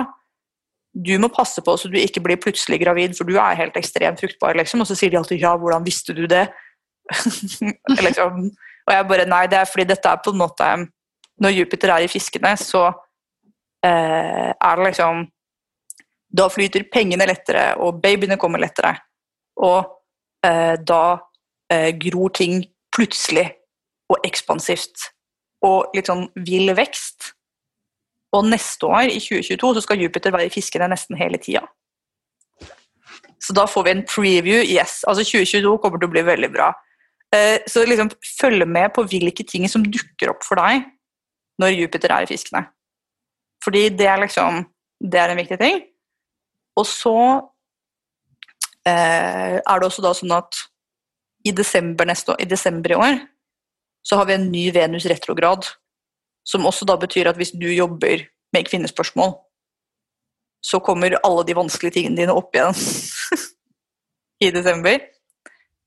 du 0.95 1.13
må 1.19 1.29
passe 1.33 1.63
på 1.65 1.75
så 1.79 1.91
du 1.91 1.99
ikke 1.99 2.23
blir 2.23 2.41
plutselig 2.41 2.81
gravid, 2.83 3.17
for 3.19 3.27
du 3.27 3.37
er 3.37 3.59
helt 3.59 3.77
ekstremt 3.77 4.21
fruktbar, 4.23 4.57
liksom. 4.59 4.83
Og 4.83 4.89
så 4.89 4.97
sier 4.99 5.13
de 5.13 5.19
alltid 5.19 5.43
ja, 5.43 5.55
hvordan 5.59 5.85
visste 5.87 6.15
du 6.17 6.25
det? 6.31 6.47
liksom. 8.07 8.49
Og 8.85 8.93
jeg 8.95 9.09
bare 9.11 9.29
nei, 9.29 9.45
det 9.51 9.61
er 9.61 9.69
fordi 9.69 9.89
dette 9.91 10.11
er 10.11 10.21
på 10.25 10.33
en 10.33 10.41
måte 10.41 10.69
Når 11.41 11.51
Jupiter 11.51 11.91
er 11.91 12.05
i 12.05 12.11
fiskene, 12.11 12.53
så 12.57 12.87
eh, 13.85 14.51
er 14.55 14.77
det 14.79 14.85
liksom 14.87 15.25
Da 16.35 16.49
flyter 16.51 16.87
pengene 16.93 17.27
lettere, 17.31 17.75
og 17.79 18.01
babyene 18.03 18.39
kommer 18.41 18.63
lettere. 18.63 18.97
Og 19.63 19.85
eh, 20.47 20.75
da 20.83 21.03
eh, 21.71 21.93
gror 22.01 22.35
ting 22.35 22.65
plutselig 22.95 23.47
og 24.11 24.27
ekspansivt. 24.27 25.11
Og 25.65 25.95
litt 25.97 26.11
sånn 26.11 26.27
vill 26.47 26.75
vekst. 26.77 27.31
Og 28.35 28.49
neste 28.51 28.91
år, 28.91 29.13
i 29.15 29.21
2022, 29.23 29.75
så 29.77 29.85
skal 29.85 30.03
Jupiter 30.03 30.35
være 30.35 30.51
i 30.51 30.53
fiskene 30.53 30.91
nesten 30.91 31.19
hele 31.19 31.39
tida. 31.39 31.63
Så 33.45 33.55
da 33.55 33.67
får 33.69 33.87
vi 33.87 33.93
en 33.93 34.07
preview. 34.09 34.63
Yes, 34.65 35.03
altså 35.07 35.23
2022 35.27 35.77
kommer 35.83 36.01
til 36.01 36.09
å 36.09 36.15
bli 36.15 36.25
veldig 36.27 36.51
bra. 36.53 36.73
Eh, 37.35 37.61
så 37.71 37.85
liksom 37.87 38.11
følg 38.41 38.67
med 38.69 38.93
på 38.97 39.05
hvilke 39.11 39.47
ting 39.47 39.67
som 39.71 39.85
dukker 39.85 40.33
opp 40.33 40.45
for 40.47 40.61
deg 40.61 40.87
når 41.63 41.77
Jupiter 41.77 42.13
er 42.15 42.27
i 42.27 42.31
fiskene. 42.31 42.65
Fordi 43.65 43.89
det 43.97 44.09
er 44.11 44.23
liksom 44.23 44.65
Det 45.05 45.19
er 45.21 45.29
en 45.29 45.37
viktig 45.37 45.59
ting. 45.61 45.83
Og 46.81 46.87
så 46.89 47.17
eh, 48.89 49.59
er 49.61 49.81
det 49.81 49.89
også 49.89 50.05
da 50.05 50.15
sånn 50.17 50.35
at 50.35 50.65
i 51.45 51.53
desember, 51.53 52.09
neste 52.09 52.37
i 52.41 52.49
desember 52.49 52.95
i 52.95 52.99
år 52.99 53.19
så 54.05 54.19
har 54.21 54.29
vi 54.29 54.37
en 54.37 54.51
ny 54.53 54.69
Venus 54.73 55.07
retrograd. 55.09 55.67
Som 56.45 56.67
også 56.69 56.85
da 56.85 56.97
betyr 57.01 57.31
at 57.31 57.39
hvis 57.41 57.55
du 57.57 57.71
jobber 57.73 58.27
med 58.53 58.67
kvinnespørsmål, 58.69 59.33
så 60.65 60.81
kommer 60.81 61.17
alle 61.25 61.45
de 61.45 61.57
vanskelige 61.57 61.99
tingene 61.99 62.21
dine 62.21 62.37
opp 62.37 62.53
igjen 62.57 62.77
i 64.45 64.51
desember. 64.53 65.01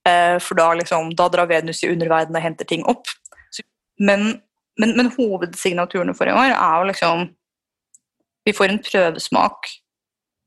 Eh, 0.08 0.38
for 0.42 0.58
da, 0.58 0.72
liksom, 0.78 1.14
da 1.18 1.28
drar 1.34 1.50
Venus 1.50 1.84
i 1.84 1.92
underverdenen 1.94 2.40
og 2.40 2.46
henter 2.46 2.70
ting 2.70 2.86
opp. 2.90 3.10
Men, 4.02 4.40
men, 4.82 4.94
men 4.98 5.12
hovedsignaturene 5.14 6.14
for 6.18 6.30
i 6.30 6.36
år 6.38 6.52
er 6.54 6.74
jo 6.78 6.90
liksom 6.92 7.24
Vi 8.46 8.54
får 8.54 8.70
en 8.70 8.84
prøvesmak 8.86 9.66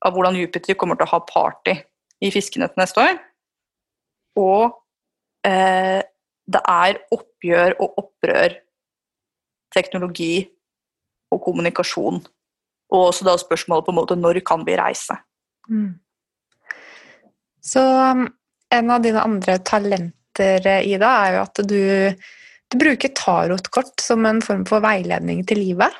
av 0.06 0.14
hvordan 0.14 0.38
Jupiter 0.38 0.76
kommer 0.78 0.98
til 0.98 1.08
å 1.08 1.14
ha 1.14 1.20
party 1.28 1.76
i 2.24 2.30
fiskene 2.32 2.68
neste 2.78 3.02
år. 3.04 3.18
Og 4.40 4.70
eh, 5.46 6.00
det 6.50 6.62
er 6.72 7.00
oppgjør 7.14 7.76
og 7.82 8.02
opprør, 8.02 8.56
teknologi 9.74 10.34
og 11.30 11.42
kommunikasjon. 11.44 12.20
Og 12.90 13.08
også 13.12 13.26
da 13.28 13.36
spørsmålet 13.38 13.86
på 13.86 13.92
en 13.94 14.00
måte 14.00 14.18
når 14.18 14.40
kan 14.46 14.64
vi 14.66 14.76
reise? 14.78 15.14
Mm. 15.70 15.92
Så 17.62 17.82
um, 17.84 18.24
en 18.72 18.90
av 18.90 19.04
dine 19.04 19.22
andre 19.22 19.58
talenter, 19.62 20.66
Ida, 20.88 21.10
er 21.26 21.36
jo 21.36 21.42
at 21.44 21.60
du, 21.68 21.82
du 22.72 22.78
bruker 22.80 23.12
tarotkort 23.14 24.02
som 24.02 24.26
en 24.26 24.40
form 24.42 24.64
for 24.66 24.82
veiledning 24.82 25.44
til 25.46 25.60
livet. 25.62 25.94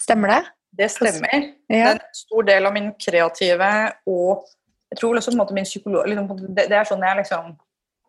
Stemmer 0.00 0.34
det? 0.34 0.42
Det 0.80 0.88
stemmer. 0.92 1.50
Det 1.68 1.80
er 1.80 1.98
en 1.98 2.06
stor 2.16 2.46
del 2.48 2.68
av 2.68 2.72
min 2.76 2.92
kreative 2.96 3.70
og 4.08 4.46
jeg 4.90 4.98
tror 4.98 5.18
også 5.18 5.30
på 5.30 5.36
en 5.36 5.40
måte 5.42 5.54
min 5.54 5.68
psykolog 5.68 6.08
liksom, 6.10 6.30
det, 6.48 6.64
det, 6.70 6.78
er 6.78 6.88
sånn 6.88 7.04
jeg 7.06 7.18
liksom 7.20 7.52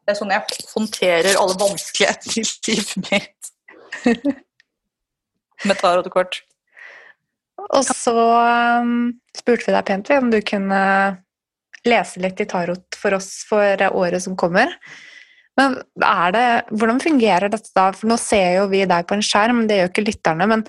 det 0.02 0.14
er 0.14 0.18
sånn 0.18 0.32
jeg 0.34 0.64
håndterer 0.72 1.38
alle 1.38 1.58
vanskeligheter 1.62 2.38
i 2.42 2.46
livet 2.70 3.12
mitt. 3.12 3.52
Med 5.70 5.78
tarotkort. 5.78 6.40
Og 7.62 7.86
så 7.86 8.16
um, 8.82 9.12
spurte 9.38 9.68
vi 9.68 9.76
deg 9.76 9.86
pent 9.86 10.10
om 10.16 10.32
du 10.34 10.40
kunne 10.42 10.82
lese 11.86 12.22
litt 12.22 12.42
i 12.42 12.48
tarot 12.50 12.98
for 12.98 13.18
oss 13.18 13.44
for 13.50 13.86
året 13.92 14.26
som 14.26 14.38
kommer. 14.38 14.74
Men 15.60 15.78
er 16.02 16.34
det, 16.34 16.48
hvordan 16.74 17.02
fungerer 17.04 17.52
dette 17.52 17.70
da? 17.78 17.92
For 17.94 18.10
nå 18.10 18.18
ser 18.22 18.58
jo 18.58 18.70
vi 18.72 18.82
deg 18.90 19.06
på 19.06 19.18
en 19.18 19.26
skjerm, 19.26 19.66
det 19.70 19.78
gjør 19.82 19.92
ikke 19.92 20.08
lytterne. 20.08 20.48
Men 20.50 20.66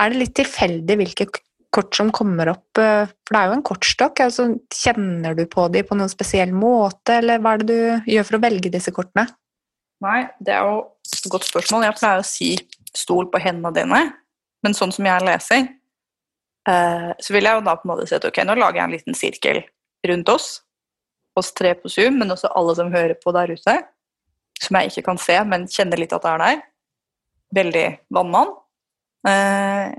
er 0.00 0.12
det 0.12 0.20
litt 0.20 0.36
tilfeldig 0.38 0.96
hvilke 1.00 1.26
kort 1.74 1.94
som 1.96 2.10
kommer 2.14 2.52
opp? 2.54 2.78
Eh, 2.80 3.06
for 3.06 3.36
det 3.36 3.40
er 3.40 3.50
jo 3.50 3.56
en 3.58 3.66
kortstokk. 3.66 4.22
Altså, 4.24 4.48
kjenner 4.74 5.36
du 5.38 5.44
på 5.50 5.66
dem 5.72 5.86
på 5.86 5.98
noen 5.98 6.12
spesiell 6.12 6.54
måte, 6.56 7.20
eller 7.20 7.42
hva 7.42 7.54
er 7.54 7.62
det 7.62 7.68
du 7.70 8.12
gjør 8.14 8.28
for 8.28 8.38
å 8.38 8.44
velge 8.46 8.72
disse 8.72 8.94
kortene? 8.96 9.28
Nei, 10.04 10.22
det 10.40 10.54
er 10.56 10.64
jo 10.64 10.78
et 11.04 11.28
godt 11.32 11.48
spørsmål. 11.48 11.84
Jeg 11.86 11.98
pleier 11.98 12.22
å 12.22 12.26
si 12.26 12.54
stol 12.96 13.28
på 13.30 13.42
hendene 13.42 13.74
dine, 13.76 14.00
men 14.64 14.74
sånn 14.76 14.92
som 14.94 15.06
jeg 15.06 15.26
leser, 15.26 15.68
eh, 16.68 17.10
så 17.20 17.36
vil 17.36 17.46
jeg 17.46 17.58
jo 17.58 17.66
da 17.66 17.76
på 17.76 17.86
en 17.86 17.92
måte 17.92 18.08
si 18.08 18.16
at 18.16 18.26
ok, 18.26 18.42
nå 18.48 18.56
lager 18.58 18.80
jeg 18.80 18.86
en 18.88 18.96
liten 18.96 19.18
sirkel 19.18 19.62
rundt 20.08 20.32
oss, 20.32 20.48
oss 21.38 21.52
tre 21.56 21.74
på 21.78 21.92
Zoom, 21.92 22.18
men 22.18 22.32
også 22.32 22.50
alle 22.56 22.74
som 22.78 22.90
hører 22.92 23.14
på 23.20 23.34
der 23.36 23.52
ute, 23.52 23.76
som 24.60 24.76
jeg 24.76 24.90
ikke 24.90 25.06
kan 25.12 25.20
se, 25.20 25.36
men 25.46 25.68
kjenner 25.70 26.00
litt 26.00 26.16
at 26.16 26.24
det 26.24 26.32
er 26.32 26.42
der. 26.42 26.64
Veldig 27.60 27.86
vannmann. 28.14 28.56
Eh, 29.28 29.92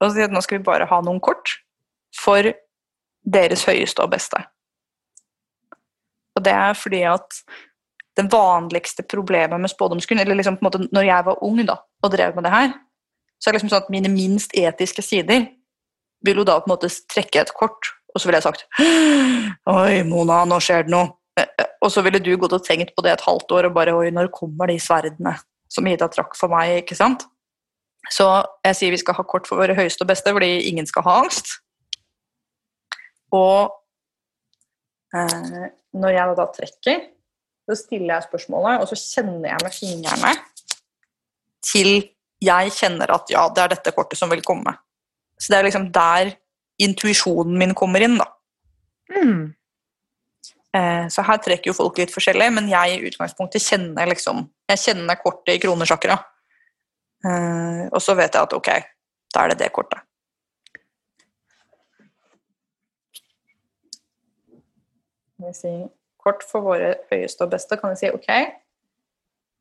og 0.00 0.12
sier 0.14 0.28
at 0.28 0.34
nå 0.34 0.42
skal 0.44 0.60
vi 0.60 0.68
bare 0.68 0.88
ha 0.88 1.00
noen 1.04 1.20
kort 1.22 1.58
for 2.16 2.46
deres 3.20 3.64
høyeste 3.68 4.02
og 4.04 4.12
beste. 4.14 4.40
Og 6.38 6.44
det 6.46 6.54
er 6.54 6.76
fordi 6.78 7.02
at 7.08 7.42
det 8.18 8.26
vanligste 8.32 9.04
problemet 9.06 9.60
med 9.60 9.70
spådomskunst, 9.70 10.22
eller 10.22 10.38
liksom 10.38 10.58
på 10.58 10.64
en 10.64 10.68
måte 10.68 10.82
når 10.94 11.06
jeg 11.06 11.26
var 11.26 11.44
ung 11.46 11.60
da, 11.66 11.76
og 12.02 12.12
drev 12.12 12.34
med 12.36 12.46
det 12.46 12.54
her, 12.54 12.72
så 13.40 13.48
er 13.48 13.52
det 13.52 13.60
liksom 13.60 13.72
sånn 13.72 13.84
at 13.84 13.92
mine 13.92 14.10
minst 14.12 14.54
etiske 14.56 15.04
sider 15.04 15.46
vil 16.26 16.42
jo 16.42 16.44
da 16.44 16.58
på 16.60 16.68
en 16.68 16.74
måte 16.74 16.90
trekke 17.12 17.40
et 17.40 17.54
kort, 17.56 17.94
og 18.12 18.20
så 18.20 18.28
ville 18.28 18.40
jeg 18.40 18.48
sagt 18.48 18.66
Oi, 19.70 20.02
Mona, 20.04 20.42
nå 20.48 20.58
skjer 20.60 20.84
det 20.84 20.92
noe. 20.92 21.14
Eh, 21.38 21.46
og 21.80 21.92
så 21.94 22.02
ville 22.04 22.20
du 22.20 22.32
gått 22.40 22.56
og 22.56 22.64
tenkt 22.66 22.92
på 22.96 23.04
det 23.06 23.14
et 23.14 23.24
halvt 23.24 23.54
år 23.56 23.68
og 23.68 23.76
bare 23.76 23.94
Oi, 23.96 24.10
når 24.14 24.32
kommer 24.34 24.68
de 24.68 24.76
sverdene 24.82 25.36
som 25.70 25.86
Ida 25.86 26.10
trakk 26.10 26.34
for 26.36 26.52
meg? 26.52 26.82
ikke 26.82 26.98
sant? 26.98 27.24
Så 28.08 28.26
jeg 28.64 28.78
sier 28.78 28.94
vi 28.94 29.00
skal 29.02 29.18
ha 29.18 29.24
kort 29.28 29.48
for 29.48 29.60
våre 29.60 29.76
høyeste 29.76 30.06
og 30.06 30.10
beste, 30.10 30.32
fordi 30.32 30.70
ingen 30.70 30.88
skal 30.88 31.04
ha 31.06 31.18
angst. 31.24 31.58
Og 33.36 33.70
eh, 35.14 35.68
når 36.00 36.16
jeg 36.16 36.38
da 36.38 36.46
trekker, 36.56 37.04
så 37.70 37.76
stiller 37.78 38.16
jeg 38.16 38.28
spørsmålet, 38.30 38.82
og 38.82 38.90
så 38.90 38.98
kjenner 38.98 39.52
jeg 39.52 39.62
med 39.62 39.76
fingrene 39.76 40.32
til 41.64 41.90
jeg 42.40 42.72
kjenner 42.72 43.12
at 43.12 43.28
ja, 43.30 43.44
det 43.52 43.62
er 43.62 43.72
dette 43.74 43.92
kortet 43.92 44.18
som 44.18 44.30
vil 44.32 44.42
komme. 44.44 44.72
Så 45.36 45.52
det 45.52 45.58
er 45.58 45.66
liksom 45.68 45.90
der 45.92 46.32
intuisjonen 46.80 47.58
min 47.60 47.74
kommer 47.76 48.04
inn, 48.04 48.16
da. 48.20 48.26
Mm. 49.12 49.50
Eh, 50.76 51.06
så 51.12 51.24
her 51.26 51.40
trekker 51.42 51.70
jo 51.70 51.76
folk 51.76 51.98
litt 52.00 52.14
forskjellig, 52.14 52.48
men 52.56 52.70
jeg 52.70 52.96
i 52.96 53.08
utgangspunktet 53.10 53.64
kjenner 53.64 54.06
liksom 54.06 54.44
Jeg 54.70 54.78
kjenner 54.84 55.18
kortet 55.18 55.56
i 55.56 55.62
kronesjakra. 55.62 56.16
Uh, 57.24 57.88
og 57.92 58.00
så 58.02 58.14
vet 58.16 58.34
jeg 58.34 58.42
at 58.42 58.54
ok, 58.56 58.68
da 59.34 59.42
er 59.44 59.52
det 59.52 59.58
det 59.60 59.72
kortet. 59.76 60.00
Kan 65.36 65.48
vi 65.48 65.52
si 65.56 65.72
kort 66.20 66.44
for 66.44 66.64
våre 66.64 66.94
høyeste 67.10 67.44
og 67.44 67.52
beste, 67.52 67.76
kan 67.80 67.92
vi 67.92 68.00
si 68.00 68.12
ok, 68.12 68.30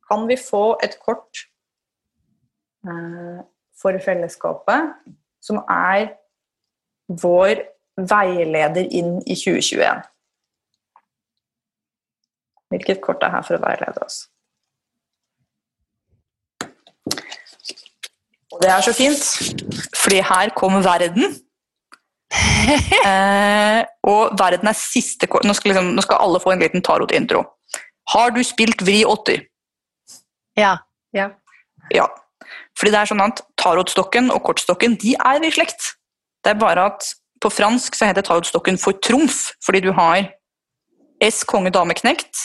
kan 0.07 0.27
vi 0.27 0.39
få 0.39 0.63
et 0.83 0.95
kort 1.03 1.43
uh, 2.87 3.43
for 3.81 3.99
fellesskapet 4.05 4.95
som 5.43 5.61
er 5.67 6.13
vår 7.09 7.65
veileder 7.99 8.87
inn 8.87 9.19
i 9.27 9.35
2021? 9.35 10.07
Hvilket 12.69 13.01
kort 13.01 13.23
er 13.23 13.33
her 13.35 13.43
for 13.43 13.59
å 13.59 13.63
veilede 13.63 14.03
oss? 14.05 14.27
Det 18.59 18.69
er 18.69 18.81
så 18.83 18.93
fint, 18.93 19.23
fordi 19.95 20.19
her 20.25 20.51
kom 20.57 20.79
verden. 20.83 21.35
eh, 23.09 23.81
og 24.05 24.35
verden 24.37 24.69
er 24.69 24.77
siste 24.77 25.27
kort 25.31 25.47
nå, 25.47 25.55
liksom, 25.65 25.93
nå, 25.95 26.03
skal 26.05 26.21
alle 26.21 26.41
få 26.43 26.53
en 26.53 26.63
liten 26.63 26.83
tarot-intro. 26.85 27.45
Har 28.13 28.33
du 28.35 28.41
spilt 28.45 28.83
vri 28.85 29.01
åtter? 29.07 29.45
Ja. 30.57 30.75
ja. 31.15 31.29
Ja. 31.93 32.09
Fordi 32.77 32.91
det 32.93 32.99
er 32.99 33.09
sånn 33.09 33.23
at 33.23 33.41
tarotstokken 33.59 34.29
og 34.33 34.43
kortstokken 34.45 34.97
de 34.99 35.15
er 35.15 35.45
i 35.45 35.53
slekt. 35.53 35.93
Det 36.43 36.53
er 36.53 36.59
bare 36.59 36.89
at 36.91 37.07
på 37.39 37.51
fransk 37.51 37.95
så 37.95 38.09
heter 38.09 38.25
tarotstokken 38.25 38.79
for 38.81 38.99
trumf, 39.03 39.53
fordi 39.63 39.83
du 39.87 39.91
har 39.95 40.29
S 41.23 41.43
konge 41.47 41.71
dame 41.75 41.95
knekt, 41.95 42.35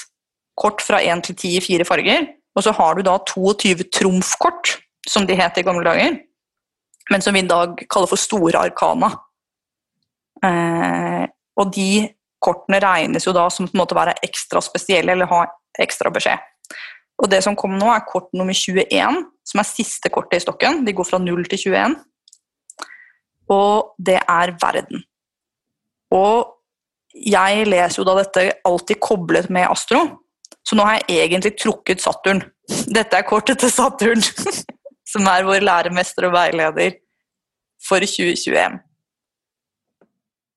kort 0.58 0.82
fra 0.82 1.00
1 1.02 1.26
til 1.28 1.36
10 1.36 1.58
i 1.58 1.62
fire 1.62 1.86
farger, 1.86 2.26
og 2.54 2.66
så 2.66 2.74
har 2.74 2.94
du 2.94 3.02
da 3.06 3.18
22 3.30 3.86
trumfkort 3.94 4.73
som 5.08 5.26
de 5.26 5.36
het 5.38 5.58
i 5.58 5.64
gamle 5.66 5.84
dager, 5.86 6.18
men 7.10 7.22
som 7.22 7.36
vi 7.36 7.42
i 7.44 7.48
dag 7.48 7.76
kaller 7.90 8.10
for 8.10 8.20
store 8.20 8.62
arkana. 8.64 9.10
Eh, 10.44 11.24
og 11.60 11.72
de 11.74 12.06
kortene 12.44 12.80
regnes 12.82 13.26
jo 13.26 13.34
da 13.36 13.46
som 13.52 13.68
på 13.68 13.76
en 13.76 13.82
måte 13.82 13.96
være 13.96 14.16
ekstra 14.24 14.62
spesielle 14.64 15.14
eller 15.14 15.30
ha 15.30 15.44
ekstra 15.80 16.12
beskjed. 16.12 16.40
Og 17.22 17.30
det 17.30 17.40
som 17.44 17.56
kommer 17.56 17.78
nå, 17.78 17.90
er 17.92 18.06
kort 18.08 18.32
nummer 18.34 18.56
21, 18.56 19.20
som 19.46 19.60
er 19.60 19.68
siste 19.68 20.10
kortet 20.12 20.40
i 20.40 20.44
stokken. 20.44 20.82
De 20.86 20.94
går 20.96 21.06
fra 21.06 21.20
0 21.22 21.44
til 21.52 21.70
21. 21.70 21.94
Og 23.54 23.94
det 24.02 24.18
er 24.18 24.54
verden. 24.60 25.04
Og 26.14 26.50
jeg 27.14 27.66
leser 27.68 28.00
jo 28.00 28.06
da 28.08 28.16
dette 28.18 28.48
alltid 28.66 28.98
koblet 29.02 29.50
med 29.52 29.68
Astro, 29.70 30.02
så 30.64 30.76
nå 30.76 30.86
har 30.88 31.02
jeg 31.04 31.28
egentlig 31.28 31.54
trukket 31.60 32.02
Saturn. 32.02 32.42
Dette 32.90 33.20
er 33.20 33.26
kortet 33.28 33.60
til 33.62 33.70
Saturn, 33.70 34.24
som 35.14 35.28
er 35.30 35.46
vår 35.46 35.62
læremester 35.62 36.26
og 36.26 36.34
veileder 36.34 36.98
for 37.84 38.02
2021. 38.02 38.80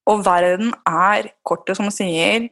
Og 0.07 0.21
verden 0.25 0.71
er 0.89 1.33
kortet 1.45 1.77
som 1.77 1.91
sier 1.93 2.49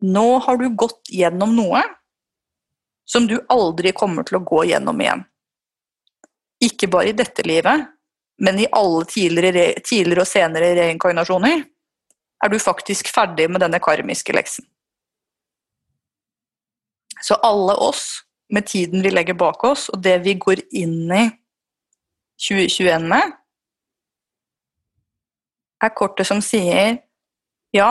Nå 0.00 0.28
har 0.46 0.56
du 0.56 0.70
gått 0.80 1.10
gjennom 1.12 1.52
noe 1.52 1.82
som 3.04 3.26
du 3.28 3.34
aldri 3.52 3.92
kommer 3.92 4.24
til 4.24 4.38
å 4.38 4.44
gå 4.48 4.62
gjennom 4.70 5.02
igjen. 5.02 5.26
Ikke 6.64 6.88
bare 6.88 7.10
i 7.10 7.16
dette 7.18 7.44
livet, 7.44 7.84
men 8.40 8.62
i 8.62 8.68
alle 8.72 9.04
tidligere, 9.10 9.74
tidligere 9.84 10.24
og 10.24 10.30
senere 10.30 10.72
reinkarnasjoner 10.78 11.66
er 12.40 12.52
du 12.52 12.56
faktisk 12.62 13.10
ferdig 13.12 13.50
med 13.52 13.60
denne 13.60 13.80
karmiske 13.82 14.32
leksen. 14.32 14.64
Så 17.20 17.36
alle 17.44 17.76
oss, 17.76 18.22
med 18.50 18.66
tiden 18.66 19.04
vi 19.04 19.12
legger 19.12 19.36
bak 19.38 19.62
oss, 19.64 19.88
og 19.92 20.02
det 20.04 20.18
vi 20.24 20.34
går 20.40 20.62
inn 20.76 21.12
i 21.14 21.26
2021 22.40 23.06
med, 23.10 23.36
er 25.80 25.94
kortet 25.96 26.28
som 26.28 26.42
sier 26.44 26.98
ja, 27.72 27.90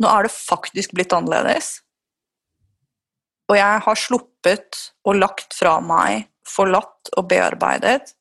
nå 0.00 0.08
er 0.08 0.24
det 0.24 0.32
faktisk 0.32 0.94
blitt 0.96 1.12
annerledes. 1.12 1.82
Og 3.48 3.56
jeg 3.58 3.82
har 3.84 4.00
sluppet 4.00 4.80
og 5.08 5.18
lagt 5.20 5.56
fra 5.56 5.78
meg, 5.84 6.28
forlatt 6.48 7.12
og 7.16 7.28
bearbeidet 7.28 8.14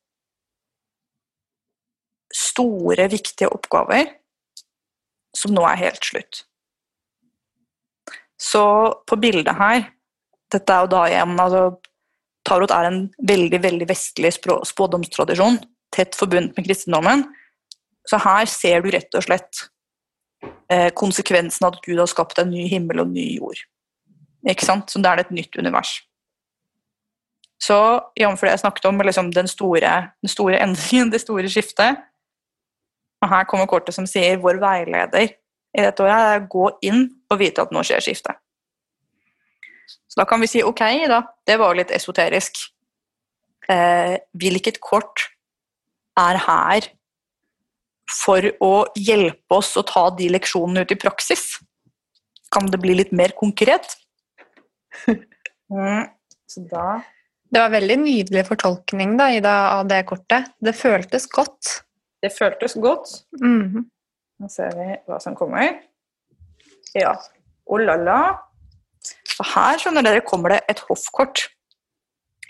store, 2.36 3.08
viktige 3.12 3.50
oppgaver 3.54 4.10
som 5.36 5.54
nå 5.56 5.64
er 5.70 5.80
helt 5.80 6.04
slutt. 6.04 6.44
Så 8.38 8.64
på 9.08 9.18
bildet 9.22 9.56
her 9.58 9.88
Dette 10.54 10.74
er 10.74 10.86
jo 10.86 10.92
da 10.92 11.04
igjen 11.10 11.40
altså, 11.40 11.64
Tarot 12.48 12.72
er 12.72 12.88
en 12.88 13.02
veldig 13.28 13.60
veldig 13.64 13.88
vestlig 13.90 14.32
spådomstradisjon, 14.38 15.60
tett 15.92 16.16
forbundet 16.16 16.56
med 16.56 16.68
kristendommen. 16.68 17.26
Så 18.08 18.20
her 18.24 18.48
ser 18.48 18.84
du 18.84 18.92
rett 18.94 19.18
og 19.20 19.26
slett 19.26 19.66
eh, 20.72 20.94
konsekvensen 20.96 21.68
av 21.68 21.76
at 21.76 21.82
Gud 21.84 22.00
har 22.00 22.08
skapt 22.08 22.40
en 22.40 22.54
ny 22.54 22.70
himmel 22.72 23.04
og 23.04 23.10
en 23.10 23.18
ny 23.18 23.26
jord. 23.36 23.60
Ikke 24.48 24.64
sant? 24.64 24.88
Så 24.88 25.02
da 25.04 25.12
er 25.12 25.20
det 25.20 25.28
et 25.28 25.40
nytt 25.42 25.60
univers. 25.60 25.98
Så 27.60 27.76
jf. 28.16 28.40
det 28.40 28.54
jeg 28.54 28.62
snakket 28.62 28.86
om, 28.86 29.02
liksom 29.02 29.34
den, 29.34 29.50
store, 29.50 29.94
den 30.22 30.32
store 30.32 30.62
endringen, 30.64 31.12
det 31.14 31.24
store 31.24 31.50
skiftet 31.52 32.04
Og 33.18 33.32
her 33.32 33.48
kommer 33.50 33.66
kortet 33.66 33.96
som 33.96 34.06
sier 34.06 34.38
'vår 34.38 34.62
veileder' 34.62 35.34
i 35.78 35.84
dette 35.84 36.04
året 36.04 36.14
er 36.16 36.40
å 36.42 36.50
gå 36.50 36.68
inn 36.86 37.08
og 37.30 37.40
vite 37.42 37.62
at 37.62 37.72
nå 37.74 37.82
skjer 37.86 38.02
skiftet. 38.02 38.37
Så 40.18 40.24
da 40.24 40.26
kan 40.26 40.42
vi 40.42 40.48
si 40.50 40.64
ok, 40.66 40.82
da. 41.06 41.20
Det 41.46 41.60
var 41.62 41.76
litt 41.78 41.92
esoterisk. 41.94 42.58
Eh, 43.70 44.16
hvilket 44.34 44.80
kort 44.82 45.28
er 46.18 46.40
her 46.42 46.88
for 48.10 48.48
å 48.66 48.72
hjelpe 48.98 49.60
oss 49.60 49.76
å 49.78 49.84
ta 49.86 50.08
de 50.18 50.32
leksjonene 50.34 50.82
ut 50.82 50.94
i 50.96 50.98
praksis? 50.98 51.60
Kan 52.50 52.66
det 52.74 52.80
bli 52.82 52.96
litt 52.98 53.14
mer 53.14 53.36
konkret? 53.38 53.94
mm, 55.06 56.10
det 56.58 57.62
var 57.62 57.70
veldig 57.76 58.00
nydelig 58.02 58.48
fortolkning 58.50 59.14
da, 59.22 59.30
Ida, 59.38 59.54
av 59.76 59.86
det 59.94 60.02
kortet. 60.10 60.50
Det 60.58 60.74
føltes 60.74 61.30
godt. 61.30 61.76
Det 62.26 62.34
føltes 62.34 62.74
godt. 62.74 63.22
Mm 63.38 63.62
-hmm. 63.62 63.86
Nå 64.42 64.50
ser 64.50 64.74
vi 64.82 64.98
hva 65.06 65.22
som 65.22 65.36
kommer. 65.36 65.78
Ja. 66.98 67.14
Oh 67.70 67.78
la 67.78 67.96
la. 67.96 68.47
Så 69.38 69.46
her 69.54 69.78
skjønner 69.78 70.06
dere, 70.06 70.26
kommer 70.26 70.56
det 70.56 70.64
et 70.72 70.82
hoffkort. 70.88 71.46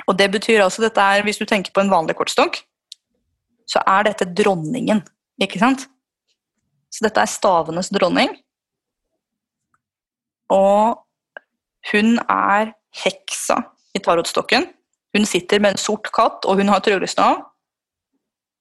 Og 0.07 0.15
det 0.15 0.29
betyr 0.31 0.63
altså 0.63 0.85
dette 0.85 1.03
er, 1.03 1.23
Hvis 1.23 1.39
du 1.41 1.45
tenker 1.45 1.73
på 1.75 1.83
en 1.83 1.91
vanlig 1.91 2.15
kortstokk, 2.15 2.61
så 3.67 3.81
er 3.83 4.07
dette 4.07 4.29
dronningen. 4.31 5.01
Ikke 5.43 5.59
sant? 5.59 5.83
Så 6.87 7.03
dette 7.03 7.19
er 7.19 7.27
stavenes 7.27 7.91
dronning. 7.91 8.31
Og 10.53 11.03
hun 11.91 12.15
er 12.23 12.71
heksa 13.03 13.59
i 13.95 13.99
tarotstokken. 13.99 14.69
Hun 15.15 15.27
sitter 15.27 15.59
med 15.59 15.75
en 15.75 15.81
sort 15.81 16.07
katt, 16.15 16.47
og 16.47 16.61
hun 16.61 16.71
har 16.71 16.79
tryllestav. 16.79 17.43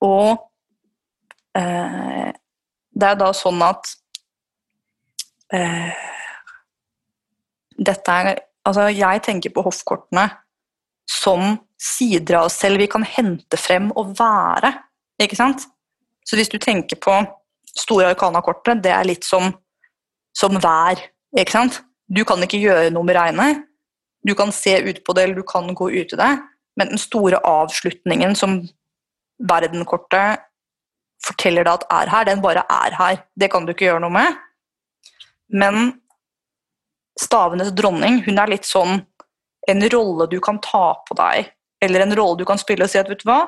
Og 0.03 0.35
eh, 1.57 2.35
det 2.91 3.09
er 3.12 3.18
da 3.22 3.31
sånn 3.37 3.62
at 3.62 3.95
eh, 5.55 6.16
Dette 7.87 8.18
er 8.20 8.34
Altså, 8.66 8.89
jeg 8.91 9.20
tenker 9.22 9.53
på 9.55 9.62
hoffkortene 9.62 10.24
som 11.07 11.53
sider 11.78 12.41
av 12.41 12.49
oss 12.49 12.57
selv 12.59 12.80
vi 12.82 12.89
kan 12.91 13.05
hente 13.07 13.59
frem 13.61 13.93
og 13.95 14.16
være. 14.18 14.72
Ikke 15.22 15.39
sant? 15.39 15.68
Så 16.26 16.34
hvis 16.34 16.51
du 16.51 16.59
tenker 16.59 16.99
på 16.99 17.14
store 17.76 18.11
arkana-kortet, 18.11 18.82
det 18.82 18.91
er 18.91 19.07
litt 19.07 19.26
som, 19.26 19.53
som 20.34 20.59
vær. 20.59 20.99
ikke 21.39 21.55
sant? 21.55 21.78
Du 22.11 22.24
kan 22.26 22.43
ikke 22.43 22.59
gjøre 22.59 22.91
noe 22.95 23.07
med 23.07 23.18
regnet. 23.18 23.62
Du 24.26 24.34
kan 24.34 24.51
se 24.51 24.74
ut 24.82 24.99
på 25.07 25.14
det, 25.14 25.28
eller 25.28 25.39
du 25.39 25.47
kan 25.47 25.70
gå 25.74 25.91
ut 25.91 26.14
i 26.16 26.18
det. 26.18 26.32
Men 26.76 26.91
den 26.91 27.01
store 27.01 27.39
avslutningen 27.47 28.34
som 28.34 28.59
verdenkortet 29.39 30.43
forteller 31.22 31.66
deg 31.66 31.78
at 31.78 31.87
er 32.01 32.11
her, 32.12 32.26
den 32.28 32.43
bare 32.43 32.66
er 32.70 32.99
her. 32.99 33.22
Det 33.39 33.51
kan 33.53 33.66
du 33.66 33.72
ikke 33.72 33.87
gjøre 33.89 34.03
noe 34.03 34.14
med. 34.14 34.43
Men 35.55 36.01
stavenes 37.21 37.73
dronning, 37.77 38.21
hun 38.27 38.41
er 38.41 38.51
litt 38.53 38.69
sånn 38.69 39.01
en 39.67 39.89
rolle 39.91 40.29
du 40.31 40.39
kan 40.41 40.61
ta 40.62 40.89
på 41.09 41.17
deg, 41.19 41.51
eller 41.83 42.05
en 42.05 42.17
rolle 42.17 42.41
du 42.41 42.45
kan 42.49 42.61
spille 42.61 42.87
og 42.87 42.93
si 42.93 43.01
at 43.01 43.09
vet 43.11 43.23
du 43.23 43.29
hva, 43.29 43.47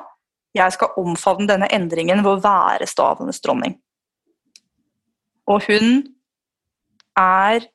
jeg 0.57 0.73
skal 0.73 0.95
omfavne 0.97 1.47
denne 1.49 1.69
endringen 1.73 2.23
ved 2.25 2.31
å 2.31 2.41
være 2.43 2.87
stavenes 2.89 3.41
dronning. 3.43 3.77
Og 5.49 5.65
hun 5.69 6.01
er 7.17 7.65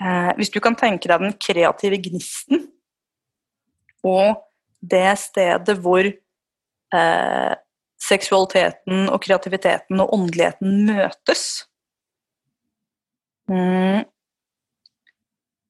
eh, 0.00 0.30
Hvis 0.36 0.50
du 0.50 0.60
kan 0.64 0.76
tenke 0.78 1.08
deg 1.10 1.22
den 1.22 1.36
kreative 1.38 1.98
gnisten 2.02 2.66
og 4.06 4.44
det 4.80 5.18
stedet 5.20 5.76
hvor 5.82 6.06
eh, 6.06 7.54
seksualiteten 7.98 9.08
og 9.10 9.20
kreativiteten 9.24 10.00
og 10.00 10.12
åndeligheten 10.14 10.86
møtes 10.88 11.44
mm, 13.50 14.06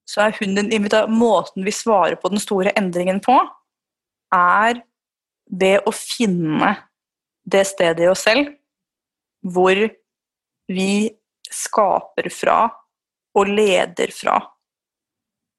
Så 0.09 0.25
er 0.25 0.37
hun 0.41 0.55
den 0.57 0.71
måten 1.13 1.65
vi 1.67 1.73
svarer 1.73 2.17
på 2.17 2.31
den 2.33 2.41
store 2.41 2.73
endringen 2.77 3.21
på, 3.21 3.37
er 4.35 4.81
ved 5.49 5.85
å 5.89 5.93
finne 5.93 6.75
det 7.45 7.67
stedet 7.69 8.05
i 8.05 8.09
oss 8.09 8.25
selv 8.25 8.49
hvor 9.45 9.77
vi 10.69 10.93
skaper 11.49 12.29
fra 12.33 12.59
og 13.39 13.49
leder 13.49 14.13
fra 14.13 14.39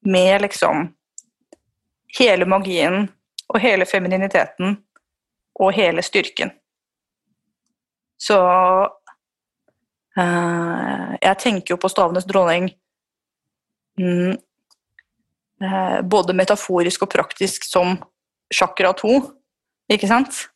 med 0.06 0.42
liksom 0.42 0.88
hele 2.18 2.46
magien 2.46 3.08
og 3.50 3.58
hele 3.60 3.86
femininiteten 3.86 4.76
og 5.60 5.72
hele 5.76 6.02
styrken. 6.02 6.50
Så 8.20 8.38
øh, 10.18 11.08
jeg 11.22 11.38
tenker 11.38 11.74
jo 11.74 11.80
på 11.80 11.90
stavenes 11.90 12.28
dronning 12.28 12.70
både 16.10 16.36
metaforisk 16.36 17.02
og 17.04 17.10
praktisk 17.12 17.66
som 17.68 17.98
chakra 18.54 18.92
2. 18.96 19.10
Ikke 19.92 20.08
sant? 20.08 20.46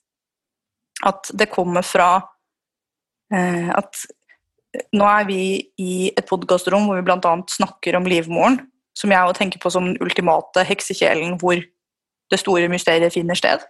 At 1.05 1.31
det 1.35 1.51
kommer 1.53 1.85
fra 1.87 2.09
eh, 3.35 3.71
at 3.75 4.05
nå 4.95 5.07
er 5.07 5.27
vi 5.29 5.41
i 5.79 5.95
et 6.11 6.27
podkastrom 6.29 6.89
hvor 6.89 6.99
vi 6.99 7.07
bl.a. 7.07 7.35
snakker 7.51 7.99
om 7.99 8.09
livmoren, 8.11 8.59
som 8.97 9.13
jeg 9.13 9.23
også 9.23 9.39
tenker 9.43 9.63
på 9.63 9.71
som 9.71 9.87
den 9.91 10.01
ultimate 10.03 10.65
heksekjelen 10.67 11.39
hvor 11.43 11.61
det 12.33 12.41
store 12.41 12.71
mysteriet 12.73 13.15
finner 13.15 13.39
sted. 13.39 13.63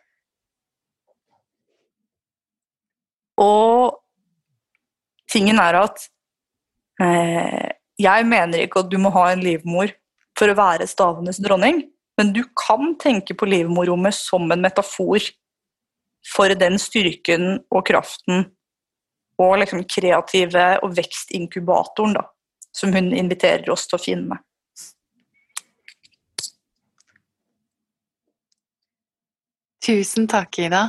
Og 3.40 3.98
tingen 5.32 5.58
er 5.58 5.80
at 5.80 6.04
eh, 7.02 7.73
jeg 8.00 8.26
mener 8.26 8.64
ikke 8.64 8.82
at 8.82 8.90
du 8.90 8.98
må 8.98 9.12
ha 9.14 9.28
en 9.32 9.42
livmor 9.44 9.92
for 10.38 10.50
å 10.50 10.58
være 10.58 10.88
stavenes 10.90 11.38
dronning, 11.42 11.84
men 12.18 12.32
du 12.34 12.42
kan 12.58 12.94
tenke 13.02 13.36
på 13.38 13.48
livmorrommet 13.48 14.14
som 14.16 14.50
en 14.50 14.62
metafor 14.62 15.22
for 16.34 16.54
den 16.58 16.78
styrken 16.80 17.58
og 17.70 17.84
kraften 17.86 18.48
og 19.42 19.58
liksom 19.60 19.82
kreative 19.90 20.66
og 20.82 20.94
vekstinkubatoren 20.96 22.14
da, 22.16 22.24
som 22.74 22.94
hun 22.94 23.12
inviterer 23.14 23.70
oss 23.74 23.88
til 23.90 23.98
å 23.98 24.02
finne. 24.02 24.40
Tusen 29.84 30.30
takk, 30.30 30.62
Ida. 30.64 30.84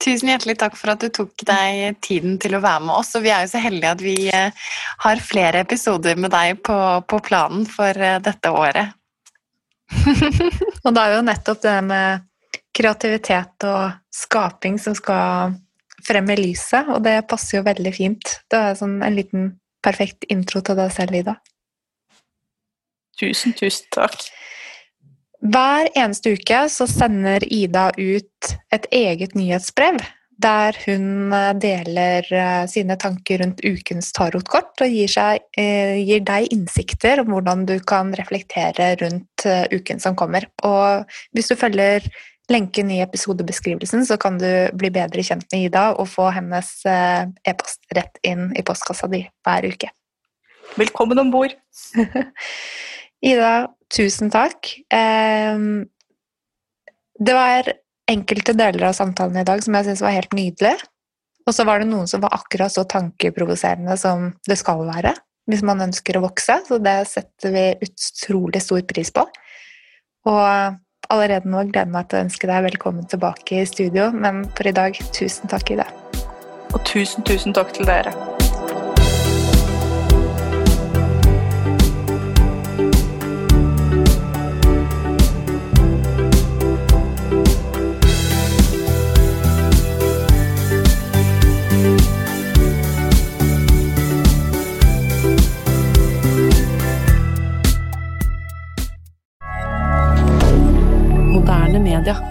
Tusen 0.00 0.30
hjertelig 0.32 0.56
takk 0.62 0.78
for 0.80 0.94
at 0.94 1.02
du 1.02 1.10
tok 1.12 1.42
deg 1.44 1.98
tiden 2.00 2.38
til 2.40 2.56
å 2.56 2.62
være 2.64 2.86
med 2.86 2.94
oss. 2.96 3.12
Og 3.18 3.24
vi 3.26 3.32
er 3.34 3.44
jo 3.44 3.50
så 3.52 3.60
heldige 3.60 3.92
at 3.92 4.04
vi 4.04 4.14
eh, 4.32 4.70
har 5.04 5.20
flere 5.24 5.60
episoder 5.66 6.16
med 6.16 6.32
deg 6.32 6.62
på, 6.64 6.76
på 7.04 7.20
planen 7.26 7.66
for 7.68 7.92
eh, 8.00 8.16
dette 8.24 8.52
året. 8.52 8.96
og 10.84 10.94
det 10.94 11.02
er 11.02 11.16
jo 11.16 11.26
nettopp 11.26 11.62
det 11.66 11.76
med 11.84 12.26
kreativitet 12.76 13.66
og 13.68 13.98
skaping 14.14 14.78
som 14.80 14.96
skal 14.96 15.58
frem 16.06 16.30
i 16.32 16.38
lyset, 16.38 16.88
og 16.88 17.02
det 17.04 17.18
passer 17.28 17.58
jo 17.58 17.66
veldig 17.66 17.92
fint. 17.92 18.36
Det 18.48 18.56
er 18.56 18.78
sånn 18.78 19.00
en 19.04 19.16
liten 19.16 19.50
perfekt 19.84 20.24
intro 20.32 20.62
til 20.64 20.78
deg 20.80 20.92
selv, 20.94 21.18
Ida. 21.20 21.36
Tusen, 23.20 23.52
tusen 23.52 23.90
takk. 23.92 24.16
Hver 25.40 25.88
eneste 25.96 26.34
uke 26.36 26.64
så 26.68 26.84
sender 26.88 27.44
Ida 27.48 27.88
ut 27.96 28.50
et 28.74 28.88
eget 28.92 29.36
nyhetsbrev 29.38 30.00
der 30.40 30.76
hun 30.86 31.32
eh, 31.36 31.52
deler 31.60 32.26
eh, 32.32 32.64
sine 32.70 32.96
tanker 33.00 33.42
rundt 33.42 33.60
ukens 33.64 34.10
tarotkort 34.16 34.80
og 34.84 34.94
gir, 34.94 35.10
seg, 35.10 35.44
eh, 35.60 36.00
gir, 36.00 36.22
deg 36.26 36.48
innsikter 36.54 37.22
om 37.22 37.32
hvordan 37.34 37.66
du 37.68 37.76
kan 37.84 38.14
reflektere 38.16 38.94
rundt 39.02 39.46
uken 39.72 40.00
som 40.02 40.16
kommer. 40.16 40.46
Og 40.64 41.08
hvis 41.36 41.50
du 41.50 41.56
følger 41.60 42.06
lenken 42.50 42.90
i 42.90 43.00
episodebeskrivelsen, 43.04 44.04
så 44.08 44.16
kan 44.20 44.38
du 44.40 44.48
bli 44.76 44.90
bedre 44.92 45.24
kjent 45.24 45.46
med 45.52 45.68
Ida 45.68 45.90
og 45.94 46.08
få 46.10 46.30
hennes 46.34 46.72
e-post 46.86 47.84
rett 47.94 48.18
inn 48.26 48.48
i 48.58 48.64
postkassa 48.66 49.08
di 49.12 49.22
hver 49.46 49.68
uke. 49.70 49.92
Velkommen 50.80 51.20
om 51.22 51.30
bord! 51.34 51.54
Ida, 53.30 53.68
tusen 53.92 54.30
takk. 54.32 54.72
Det 57.20 57.36
var 57.36 57.72
enkelte 58.10 58.54
deler 58.58 58.88
av 58.88 58.96
samtalen 58.96 59.40
i 59.42 59.46
dag 59.46 59.62
som 59.64 59.76
jeg 59.76 59.88
syns 59.88 60.02
var 60.04 60.16
helt 60.16 60.34
nydelig. 60.36 60.76
Og 61.48 61.56
så 61.56 61.64
var 61.66 61.80
det 61.80 61.88
noen 61.90 62.08
som 62.10 62.22
var 62.22 62.34
akkurat 62.36 62.72
så 62.72 62.84
tankeprovoserende 62.88 63.96
som 63.98 64.30
det 64.48 64.58
skal 64.60 64.84
være 64.86 65.14
hvis 65.50 65.64
man 65.66 65.82
ønsker 65.82 66.18
å 66.18 66.22
vokse, 66.22 66.60
så 66.68 66.78
det 66.78 66.96
setter 67.10 67.50
vi 67.54 67.64
utrolig 67.86 68.62
stor 68.62 68.84
pris 68.86 69.10
på. 69.14 69.24
Og 70.30 70.76
allerede 71.10 71.50
nå 71.50 71.64
gleder 71.64 71.88
jeg 71.88 71.94
meg 71.96 72.10
til 72.10 72.20
å 72.20 72.24
ønske 72.28 72.50
deg 72.50 72.66
velkommen 72.68 73.08
tilbake 73.10 73.62
i 73.62 73.66
studio, 73.66 74.10
men 74.14 74.44
for 74.54 74.70
i 74.70 74.76
dag, 74.76 75.00
tusen 75.16 75.50
takk, 75.50 75.74
Ida. 75.74 75.88
Og 76.70 76.78
tusen, 76.86 77.26
tusen 77.26 77.56
takk 77.56 77.74
til 77.74 77.88
dere. 77.90 78.14
milliardaire 102.00 102.29